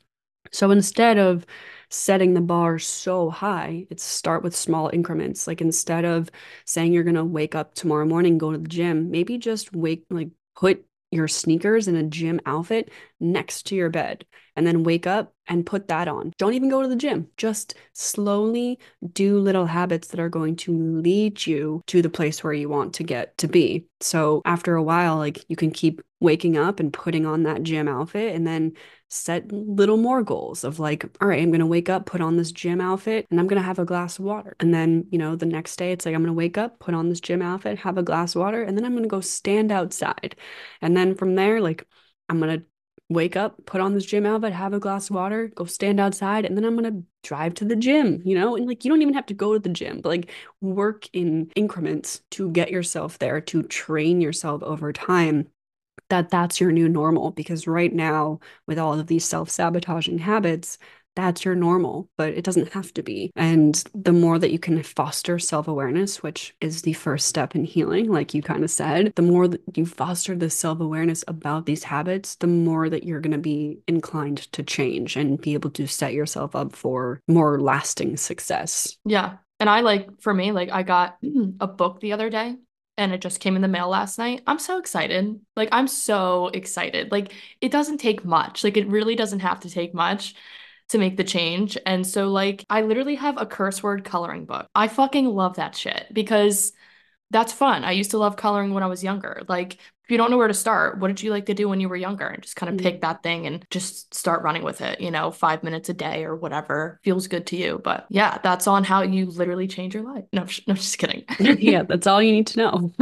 So 0.52 0.70
instead 0.72 1.18
of 1.18 1.46
setting 1.90 2.34
the 2.34 2.40
bar 2.40 2.78
so 2.80 3.30
high, 3.30 3.86
it's 3.90 4.02
start 4.02 4.42
with 4.42 4.56
small 4.56 4.88
increments. 4.92 5.46
Like 5.46 5.60
instead 5.60 6.04
of 6.04 6.30
saying 6.64 6.92
you're 6.92 7.04
going 7.04 7.16
to 7.16 7.24
wake 7.24 7.54
up 7.54 7.74
tomorrow 7.74 8.06
morning, 8.06 8.38
go 8.38 8.52
to 8.52 8.58
the 8.58 8.68
gym, 8.68 9.10
maybe 9.10 9.38
just 9.38 9.74
wake, 9.74 10.04
like 10.10 10.30
put 10.56 10.84
your 11.12 11.28
sneakers 11.28 11.88
and 11.88 11.96
a 11.96 12.04
gym 12.04 12.40
outfit 12.46 12.90
next 13.20 13.66
to 13.66 13.76
your 13.76 13.90
bed 13.90 14.26
and 14.56 14.66
then 14.66 14.82
wake 14.82 15.06
up 15.06 15.32
and 15.46 15.64
put 15.64 15.88
that 15.88 16.08
on. 16.08 16.32
Don't 16.38 16.54
even 16.54 16.68
go 16.68 16.82
to 16.82 16.88
the 16.88 16.96
gym. 16.96 17.28
Just 17.36 17.74
slowly 17.92 18.78
do 19.12 19.38
little 19.38 19.66
habits 19.66 20.08
that 20.08 20.20
are 20.20 20.28
going 20.28 20.56
to 20.56 20.72
lead 20.72 21.46
you 21.46 21.82
to 21.86 22.02
the 22.02 22.10
place 22.10 22.42
where 22.42 22.52
you 22.52 22.68
want 22.68 22.94
to 22.94 23.04
get 23.04 23.36
to 23.38 23.46
be. 23.46 23.86
So 24.00 24.42
after 24.44 24.74
a 24.74 24.82
while, 24.82 25.16
like 25.16 25.44
you 25.48 25.56
can 25.56 25.70
keep 25.70 26.02
waking 26.20 26.56
up 26.56 26.80
and 26.80 26.92
putting 26.92 27.26
on 27.26 27.42
that 27.42 27.62
gym 27.62 27.86
outfit 27.86 28.34
and 28.34 28.46
then 28.46 28.72
set 29.08 29.52
little 29.52 29.98
more 29.98 30.22
goals 30.22 30.64
of 30.64 30.80
like, 30.80 31.04
all 31.20 31.28
right, 31.28 31.40
I'm 31.40 31.50
going 31.50 31.60
to 31.60 31.66
wake 31.66 31.88
up, 31.88 32.06
put 32.06 32.20
on 32.20 32.36
this 32.36 32.50
gym 32.50 32.80
outfit, 32.80 33.26
and 33.30 33.38
I'm 33.38 33.46
going 33.46 33.60
to 33.60 33.66
have 33.66 33.78
a 33.78 33.84
glass 33.84 34.18
of 34.18 34.24
water. 34.24 34.56
And 34.58 34.74
then, 34.74 35.06
you 35.10 35.18
know, 35.18 35.36
the 35.36 35.46
next 35.46 35.76
day 35.76 35.92
it's 35.92 36.04
like, 36.06 36.14
I'm 36.14 36.22
going 36.22 36.34
to 36.34 36.36
wake 36.36 36.58
up, 36.58 36.80
put 36.80 36.94
on 36.94 37.08
this 37.08 37.20
gym 37.20 37.42
outfit, 37.42 37.78
have 37.78 37.98
a 37.98 38.02
glass 38.02 38.34
of 38.34 38.40
water, 38.40 38.62
and 38.62 38.76
then 38.76 38.84
I'm 38.84 38.92
going 38.92 39.04
to 39.04 39.08
go 39.08 39.20
stand 39.20 39.70
outside. 39.70 40.34
And 40.80 40.96
then 40.96 41.14
from 41.14 41.34
there, 41.36 41.60
like, 41.60 41.86
I'm 42.28 42.40
going 42.40 42.58
to 42.60 42.66
wake 43.08 43.36
up, 43.36 43.64
put 43.66 43.80
on 43.80 43.94
this 43.94 44.04
gym 44.06 44.26
outfit, 44.26 44.52
have 44.52 44.72
a 44.74 44.80
glass 44.80 45.10
of 45.10 45.16
water, 45.16 45.48
go 45.48 45.64
stand 45.64 46.00
outside, 46.00 46.44
and 46.44 46.56
then 46.56 46.64
I'm 46.64 46.74
gonna 46.76 47.02
drive 47.22 47.54
to 47.54 47.64
the 47.64 47.76
gym, 47.76 48.20
you 48.24 48.34
know? 48.36 48.56
And 48.56 48.66
like 48.66 48.84
you 48.84 48.90
don't 48.90 49.02
even 49.02 49.14
have 49.14 49.26
to 49.26 49.34
go 49.34 49.52
to 49.54 49.58
the 49.60 49.68
gym, 49.68 50.00
but 50.00 50.08
like 50.10 50.30
work 50.60 51.08
in 51.12 51.50
increments 51.56 52.22
to 52.32 52.50
get 52.50 52.70
yourself 52.70 53.18
there, 53.18 53.40
to 53.42 53.62
train 53.64 54.20
yourself 54.20 54.62
over 54.62 54.92
time 54.92 55.48
that 56.08 56.30
that's 56.30 56.60
your 56.60 56.72
new 56.72 56.88
normal 56.88 57.30
because 57.32 57.66
right 57.66 57.92
now 57.92 58.40
with 58.66 58.78
all 58.78 58.98
of 58.98 59.06
these 59.06 59.24
self-sabotaging 59.24 60.18
habits 60.18 60.78
that's 61.16 61.44
your 61.44 61.54
normal, 61.54 62.08
but 62.16 62.34
it 62.34 62.44
doesn't 62.44 62.72
have 62.72 62.92
to 62.94 63.02
be. 63.02 63.32
And 63.34 63.82
the 63.94 64.12
more 64.12 64.38
that 64.38 64.52
you 64.52 64.58
can 64.58 64.82
foster 64.82 65.38
self 65.38 65.66
awareness, 65.66 66.22
which 66.22 66.54
is 66.60 66.82
the 66.82 66.92
first 66.92 67.26
step 67.26 67.54
in 67.56 67.64
healing, 67.64 68.10
like 68.10 68.34
you 68.34 68.42
kind 68.42 68.62
of 68.62 68.70
said, 68.70 69.12
the 69.16 69.22
more 69.22 69.48
that 69.48 69.62
you 69.74 69.86
foster 69.86 70.36
the 70.36 70.50
self 70.50 70.80
awareness 70.80 71.24
about 71.26 71.66
these 71.66 71.82
habits, 71.82 72.36
the 72.36 72.46
more 72.46 72.88
that 72.88 73.04
you're 73.04 73.20
going 73.20 73.32
to 73.32 73.38
be 73.38 73.78
inclined 73.88 74.52
to 74.52 74.62
change 74.62 75.16
and 75.16 75.40
be 75.40 75.54
able 75.54 75.70
to 75.70 75.86
set 75.86 76.12
yourself 76.12 76.54
up 76.54 76.76
for 76.76 77.20
more 77.26 77.60
lasting 77.60 78.16
success. 78.16 78.96
Yeah. 79.04 79.38
And 79.58 79.70
I 79.70 79.80
like, 79.80 80.20
for 80.20 80.34
me, 80.34 80.52
like, 80.52 80.70
I 80.70 80.82
got 80.82 81.16
a 81.60 81.66
book 81.66 82.00
the 82.00 82.12
other 82.12 82.28
day 82.28 82.56
and 82.98 83.12
it 83.12 83.20
just 83.20 83.40
came 83.40 83.56
in 83.56 83.62
the 83.62 83.68
mail 83.68 83.88
last 83.88 84.18
night. 84.18 84.42
I'm 84.46 84.58
so 84.58 84.78
excited. 84.78 85.40
Like, 85.54 85.70
I'm 85.72 85.88
so 85.88 86.48
excited. 86.48 87.10
Like, 87.10 87.32
it 87.60 87.72
doesn't 87.72 87.98
take 87.98 88.24
much. 88.24 88.64
Like, 88.64 88.76
it 88.76 88.88
really 88.88 89.16
doesn't 89.16 89.40
have 89.40 89.60
to 89.60 89.70
take 89.70 89.94
much 89.94 90.34
to 90.90 90.98
make 90.98 91.16
the 91.16 91.24
change. 91.24 91.76
And 91.84 92.06
so, 92.06 92.28
like, 92.28 92.64
I 92.70 92.82
literally 92.82 93.16
have 93.16 93.40
a 93.40 93.46
curse 93.46 93.82
word 93.82 94.04
coloring 94.04 94.44
book. 94.44 94.68
I 94.74 94.88
fucking 94.88 95.26
love 95.26 95.56
that 95.56 95.76
shit 95.76 96.06
because 96.12 96.72
that's 97.30 97.52
fun. 97.52 97.84
I 97.84 97.92
used 97.92 98.12
to 98.12 98.18
love 98.18 98.36
coloring 98.36 98.72
when 98.72 98.82
I 98.82 98.86
was 98.86 99.02
younger. 99.02 99.42
Like, 99.48 99.74
if 99.74 100.10
you 100.10 100.16
don't 100.16 100.30
know 100.30 100.36
where 100.36 100.46
to 100.46 100.54
start, 100.54 101.00
what 101.00 101.08
did 101.08 101.20
you 101.20 101.32
like 101.32 101.46
to 101.46 101.54
do 101.54 101.68
when 101.68 101.80
you 101.80 101.88
were 101.88 101.96
younger? 101.96 102.26
And 102.28 102.40
just 102.40 102.54
kind 102.54 102.70
of 102.70 102.76
mm-hmm. 102.76 102.84
pick 102.86 103.00
that 103.00 103.24
thing 103.24 103.48
and 103.48 103.66
just 103.70 104.14
start 104.14 104.42
running 104.42 104.62
with 104.62 104.80
it, 104.80 105.00
you 105.00 105.10
know, 105.10 105.32
five 105.32 105.64
minutes 105.64 105.88
a 105.88 105.94
day 105.94 106.24
or 106.24 106.36
whatever 106.36 107.00
feels 107.02 107.26
good 107.26 107.46
to 107.48 107.56
you. 107.56 107.80
But 107.82 108.06
yeah, 108.08 108.38
that's 108.44 108.68
on 108.68 108.84
how 108.84 109.02
you 109.02 109.26
literally 109.26 109.66
change 109.66 109.94
your 109.94 110.04
life. 110.04 110.24
No, 110.32 110.46
no, 110.68 110.74
just 110.74 110.98
kidding. 110.98 111.24
yeah, 111.40 111.82
that's 111.82 112.06
all 112.06 112.22
you 112.22 112.30
need 112.30 112.46
to 112.48 112.58
know. 112.58 112.92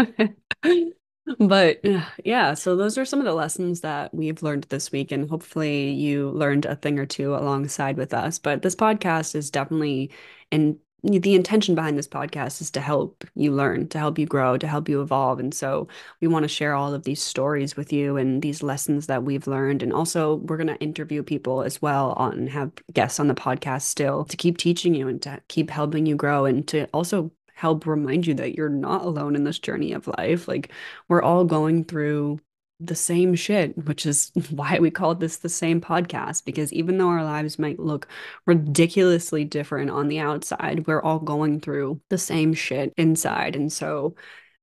But 1.38 1.80
yeah, 2.24 2.54
so 2.54 2.76
those 2.76 2.98
are 2.98 3.04
some 3.04 3.18
of 3.18 3.24
the 3.24 3.32
lessons 3.32 3.80
that 3.80 4.12
we've 4.12 4.42
learned 4.42 4.64
this 4.64 4.92
week, 4.92 5.10
and 5.10 5.28
hopefully 5.28 5.90
you 5.90 6.30
learned 6.30 6.66
a 6.66 6.76
thing 6.76 6.98
or 6.98 7.06
two 7.06 7.34
alongside 7.34 7.96
with 7.96 8.12
us. 8.12 8.38
But 8.38 8.62
this 8.62 8.76
podcast 8.76 9.34
is 9.34 9.50
definitely, 9.50 10.10
and 10.52 10.78
the 11.02 11.34
intention 11.34 11.74
behind 11.74 11.96
this 11.98 12.08
podcast 12.08 12.60
is 12.60 12.70
to 12.72 12.80
help 12.80 13.24
you 13.34 13.52
learn, 13.52 13.88
to 13.88 13.98
help 13.98 14.18
you 14.18 14.26
grow, 14.26 14.56
to 14.58 14.66
help 14.66 14.88
you 14.88 15.00
evolve. 15.02 15.38
And 15.38 15.52
so 15.54 15.88
we 16.20 16.28
want 16.28 16.44
to 16.44 16.48
share 16.48 16.74
all 16.74 16.92
of 16.94 17.04
these 17.04 17.22
stories 17.22 17.76
with 17.76 17.92
you 17.92 18.16
and 18.16 18.42
these 18.42 18.62
lessons 18.62 19.06
that 19.06 19.22
we've 19.22 19.46
learned. 19.46 19.82
And 19.82 19.92
also, 19.92 20.36
we're 20.36 20.56
going 20.56 20.66
to 20.66 20.80
interview 20.80 21.22
people 21.22 21.62
as 21.62 21.80
well 21.80 22.12
on 22.14 22.46
have 22.48 22.70
guests 22.92 23.20
on 23.20 23.28
the 23.28 23.34
podcast 23.34 23.82
still 23.82 24.24
to 24.26 24.36
keep 24.36 24.58
teaching 24.58 24.94
you 24.94 25.08
and 25.08 25.20
to 25.22 25.40
keep 25.48 25.70
helping 25.70 26.04
you 26.06 26.16
grow 26.16 26.44
and 26.44 26.66
to 26.68 26.86
also 26.92 27.30
help 27.54 27.86
remind 27.86 28.26
you 28.26 28.34
that 28.34 28.54
you're 28.54 28.68
not 28.68 29.04
alone 29.04 29.36
in 29.36 29.44
this 29.44 29.58
journey 29.58 29.92
of 29.92 30.08
life. 30.18 30.46
Like 30.48 30.70
we're 31.08 31.22
all 31.22 31.44
going 31.44 31.84
through 31.84 32.40
the 32.80 32.94
same 32.94 33.34
shit, 33.34 33.76
which 33.86 34.04
is 34.04 34.32
why 34.50 34.78
we 34.78 34.90
call 34.90 35.14
this 35.14 35.38
the 35.38 35.48
same 35.48 35.80
podcast. 35.80 36.44
Because 36.44 36.72
even 36.72 36.98
though 36.98 37.08
our 37.08 37.24
lives 37.24 37.58
might 37.58 37.78
look 37.78 38.08
ridiculously 38.46 39.44
different 39.44 39.90
on 39.90 40.08
the 40.08 40.18
outside, 40.18 40.86
we're 40.86 41.02
all 41.02 41.20
going 41.20 41.60
through 41.60 42.00
the 42.10 42.18
same 42.18 42.52
shit 42.52 42.92
inside. 42.96 43.56
And 43.56 43.72
so, 43.72 44.14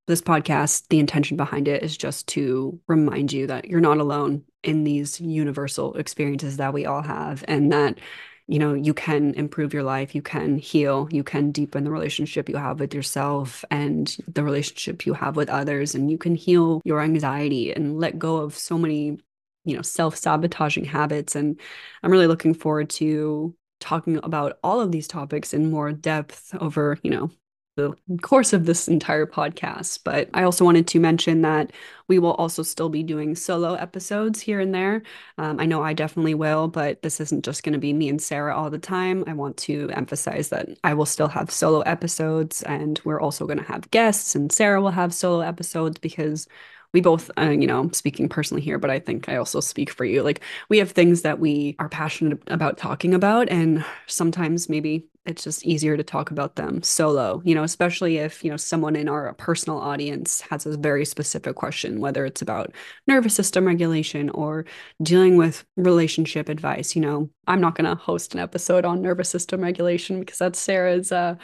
this 0.08 0.22
podcast, 0.22 0.88
the 0.90 1.00
intention 1.00 1.38
behind 1.38 1.68
it 1.68 1.84
is 1.84 1.96
just 1.96 2.28
to 2.28 2.78
remind 2.88 3.32
you 3.32 3.48
that 3.48 3.66
you're 3.66 3.80
not 3.80 4.00
alone 4.00 4.44
in 4.64 4.84
these 4.84 5.22
universal 5.22 5.94
experiences 5.94 6.58
that 6.58 6.74
we 6.74 6.86
all 6.86 7.04
have, 7.04 7.46
and 7.48 7.72
that 7.72 8.00
you 8.48 8.60
know, 8.60 8.74
you 8.74 8.94
can 8.94 9.34
improve 9.36 9.74
your 9.74 9.84
life, 9.84 10.14
you 10.16 10.22
can 10.22 10.58
heal, 10.58 11.08
you 11.12 11.24
can 11.24 11.52
deepen 11.52 11.84
the 11.84 11.92
relationship 11.92 12.50
you 12.50 12.58
have 12.58 12.80
with 12.80 12.94
yourself 12.94 13.64
and 13.72 14.18
the 14.28 14.44
relationship 14.44 15.06
you 15.06 15.14
have 15.14 15.36
with 15.36 15.50
others, 15.50 15.96
and 15.96 16.12
you 16.12 16.18
can 16.18 16.36
heal 16.36 16.82
your 16.84 17.02
anxiety 17.02 17.72
and 17.72 18.00
let 18.00 18.20
go 18.20 18.38
of 18.38 18.58
so 18.58 18.78
many, 18.78 19.18
you 19.66 19.76
know, 19.76 19.82
self 19.82 20.16
sabotaging 20.16 20.86
habits. 20.86 21.36
And 21.36 21.60
I'm 22.04 22.12
really 22.12 22.28
looking 22.28 22.54
forward 22.54 22.90
to 22.92 23.56
talking 23.80 24.20
about 24.24 24.60
all 24.64 24.80
of 24.80 24.92
these 24.92 25.08
topics 25.08 25.54
in 25.54 25.72
more 25.72 25.92
depth 25.92 26.56
over, 26.60 26.98
you 27.04 27.12
know, 27.12 27.32
the 27.76 27.94
course 28.22 28.54
of 28.54 28.66
this 28.66 28.88
entire 28.88 29.26
podcast. 29.26 30.00
But 30.04 30.30
I 30.34 30.44
also 30.44 30.66
wanted 30.66 30.88
to 30.88 31.00
mention 31.00 31.42
that 31.42 31.72
we 32.08 32.20
will 32.20 32.34
also 32.34 32.64
still 32.64 32.90
be 32.90 33.04
doing 33.04 33.36
solo 33.36 33.76
episodes 33.76 34.42
here 34.42 34.60
and 34.60 34.74
there. 34.76 35.04
Um, 35.38 35.60
I 35.60 35.66
know 35.66 35.82
I 35.82 35.94
definitely 35.94 36.34
will, 36.34 36.68
but 36.68 37.02
this 37.02 37.22
isn't 37.22 37.46
just 37.46 37.64
going 37.64 37.74
to 37.74 37.80
be 37.80 37.94
me 37.94 38.10
and 38.10 38.22
Sarah 38.22 38.56
all 38.56 38.70
the 38.70 38.78
time. 38.78 39.24
I 39.28 39.34
want 39.34 39.58
to 39.58 39.90
emphasize 39.94 40.50
that 40.50 40.70
I 40.84 40.94
will 40.94 41.06
still 41.06 41.30
have 41.30 41.50
solo 41.50 41.82
episodes, 41.82 42.62
and 42.64 43.00
we're 43.06 43.22
also 43.22 43.46
going 43.46 43.60
to 43.60 43.66
have 43.66 43.90
guests, 43.92 44.36
and 44.36 44.52
Sarah 44.52 44.82
will 44.82 44.92
have 44.92 45.14
solo 45.14 45.40
episodes 45.42 45.98
because 46.00 46.48
we 46.94 47.00
both 47.00 47.32
uh, 47.38 47.50
you 47.50 47.68
know 47.68 47.90
speaking 47.94 48.28
personally 48.28 48.62
here 48.62 48.78
but 48.78 48.90
i 48.90 49.00
think 49.00 49.30
i 49.30 49.38
also 49.38 49.62
speak 49.62 49.90
for 49.90 50.04
you 50.04 50.22
like 50.24 50.42
we 50.70 50.78
have 50.78 50.92
things 50.92 51.22
that 51.22 51.40
we 51.40 51.76
are 51.80 51.88
passionate 51.88 52.42
about 52.48 52.78
talking 52.78 53.14
about 53.14 53.48
and 53.50 53.86
sometimes 54.08 54.68
maybe 54.68 55.06
it's 55.26 55.44
just 55.44 55.66
easier 55.66 55.96
to 55.96 56.04
talk 56.04 56.32
about 56.32 56.56
them 56.56 56.82
solo, 56.82 57.42
you 57.46 57.54
know, 57.54 57.64
especially 57.64 58.18
if, 58.18 58.44
you 58.44 58.50
know, 58.50 58.58
someone 58.58 58.96
in 58.96 59.08
our 59.08 59.34
personal 59.36 59.78
audience 59.78 60.42
has 60.42 60.66
a 60.66 60.76
very 60.78 61.06
specific 61.06 61.56
question, 61.56 62.00
whether 62.00 62.26
it's 62.26 62.42
about 62.42 62.74
nervous 63.06 63.36
system 63.36 63.66
regulation 63.66 64.32
or 64.32 64.66
dealing 65.04 65.38
with 65.38 65.64
relationship 65.78 66.50
advice. 66.50 66.96
You 66.96 67.04
know, 67.04 67.30
I'm 67.46 67.62
not 67.62 67.76
going 67.76 67.90
to 67.90 68.02
host 68.02 68.34
an 68.34 68.40
episode 68.40 68.84
on 68.84 69.04
nervous 69.04 69.30
system 69.30 69.62
regulation 69.62 70.20
because 70.20 70.40
that's 70.40 70.60
Sarah's, 70.60 71.12
uh, 71.12 71.36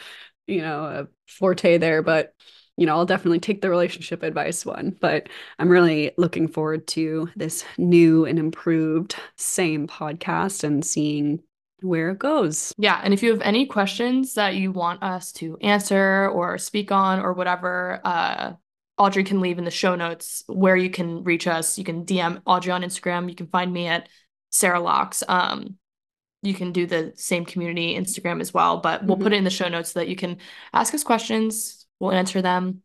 you 0.48 0.60
know, 0.60 0.84
a 0.84 1.06
forte 1.28 1.78
there. 1.78 2.02
But, 2.02 2.34
you 2.76 2.86
know, 2.86 2.96
I'll 2.96 3.06
definitely 3.06 3.40
take 3.40 3.60
the 3.60 3.70
relationship 3.70 4.24
advice 4.24 4.66
one. 4.66 4.96
But 5.00 5.28
I'm 5.60 5.68
really 5.68 6.10
looking 6.18 6.48
forward 6.48 6.88
to 6.88 7.30
this 7.36 7.64
new 7.76 8.24
and 8.24 8.40
improved 8.40 9.14
same 9.36 9.86
podcast 9.86 10.64
and 10.64 10.84
seeing 10.84 11.44
where 11.80 12.10
it 12.10 12.18
goes. 12.18 12.74
Yeah. 12.78 13.00
And 13.02 13.14
if 13.14 13.22
you 13.22 13.30
have 13.30 13.42
any 13.42 13.66
questions 13.66 14.34
that 14.34 14.54
you 14.56 14.72
want 14.72 15.02
us 15.02 15.32
to 15.32 15.56
answer 15.60 16.28
or 16.28 16.58
speak 16.58 16.90
on 16.90 17.20
or 17.20 17.32
whatever, 17.32 18.00
uh, 18.04 18.52
Audrey 18.96 19.22
can 19.22 19.40
leave 19.40 19.58
in 19.58 19.64
the 19.64 19.70
show 19.70 19.94
notes 19.94 20.42
where 20.48 20.76
you 20.76 20.90
can 20.90 21.22
reach 21.22 21.46
us. 21.46 21.78
You 21.78 21.84
can 21.84 22.04
DM 22.04 22.42
Audrey 22.44 22.72
on 22.72 22.82
Instagram. 22.82 23.28
You 23.28 23.36
can 23.36 23.46
find 23.46 23.72
me 23.72 23.86
at 23.86 24.08
Sarah 24.50 24.80
Laux. 24.80 25.22
Um, 25.28 25.76
you 26.42 26.54
can 26.54 26.72
do 26.72 26.86
the 26.86 27.12
same 27.16 27.44
community 27.44 27.96
Instagram 27.96 28.40
as 28.40 28.52
well, 28.52 28.78
but 28.78 29.04
we'll 29.04 29.16
mm-hmm. 29.16 29.24
put 29.24 29.32
it 29.32 29.36
in 29.36 29.44
the 29.44 29.50
show 29.50 29.68
notes 29.68 29.92
so 29.92 30.00
that 30.00 30.08
you 30.08 30.16
can 30.16 30.38
ask 30.72 30.94
us 30.94 31.04
questions. 31.04 31.86
We'll 32.00 32.12
answer 32.12 32.42
them. 32.42 32.82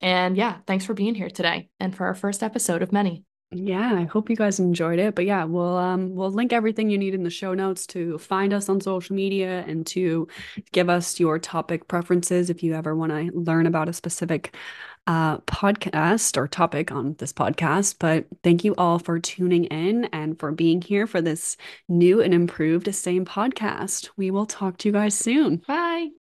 And 0.00 0.36
yeah, 0.36 0.58
thanks 0.66 0.84
for 0.84 0.94
being 0.94 1.14
here 1.14 1.30
today 1.30 1.68
and 1.80 1.94
for 1.94 2.06
our 2.06 2.14
first 2.14 2.42
episode 2.42 2.82
of 2.82 2.92
many. 2.92 3.24
Yeah, 3.56 3.94
I 3.94 4.02
hope 4.02 4.28
you 4.30 4.34
guys 4.34 4.58
enjoyed 4.58 4.98
it. 4.98 5.14
But 5.14 5.26
yeah, 5.26 5.44
we'll 5.44 5.76
um 5.76 6.12
we'll 6.14 6.32
link 6.32 6.52
everything 6.52 6.90
you 6.90 6.98
need 6.98 7.14
in 7.14 7.22
the 7.22 7.30
show 7.30 7.54
notes 7.54 7.86
to 7.88 8.18
find 8.18 8.52
us 8.52 8.68
on 8.68 8.80
social 8.80 9.14
media 9.14 9.64
and 9.68 9.86
to 9.88 10.26
give 10.72 10.90
us 10.90 11.20
your 11.20 11.38
topic 11.38 11.86
preferences 11.86 12.50
if 12.50 12.64
you 12.64 12.74
ever 12.74 12.96
want 12.96 13.12
to 13.12 13.30
learn 13.38 13.66
about 13.66 13.88
a 13.88 13.92
specific 13.92 14.56
uh 15.06 15.38
podcast 15.42 16.36
or 16.36 16.48
topic 16.48 16.90
on 16.90 17.14
this 17.18 17.32
podcast. 17.32 17.96
But 18.00 18.26
thank 18.42 18.64
you 18.64 18.74
all 18.76 18.98
for 18.98 19.20
tuning 19.20 19.66
in 19.66 20.06
and 20.06 20.36
for 20.36 20.50
being 20.50 20.82
here 20.82 21.06
for 21.06 21.20
this 21.22 21.56
new 21.88 22.20
and 22.20 22.34
improved 22.34 22.92
same 22.92 23.24
podcast. 23.24 24.08
We 24.16 24.32
will 24.32 24.46
talk 24.46 24.78
to 24.78 24.88
you 24.88 24.92
guys 24.92 25.16
soon. 25.16 25.62
Bye. 25.68 26.23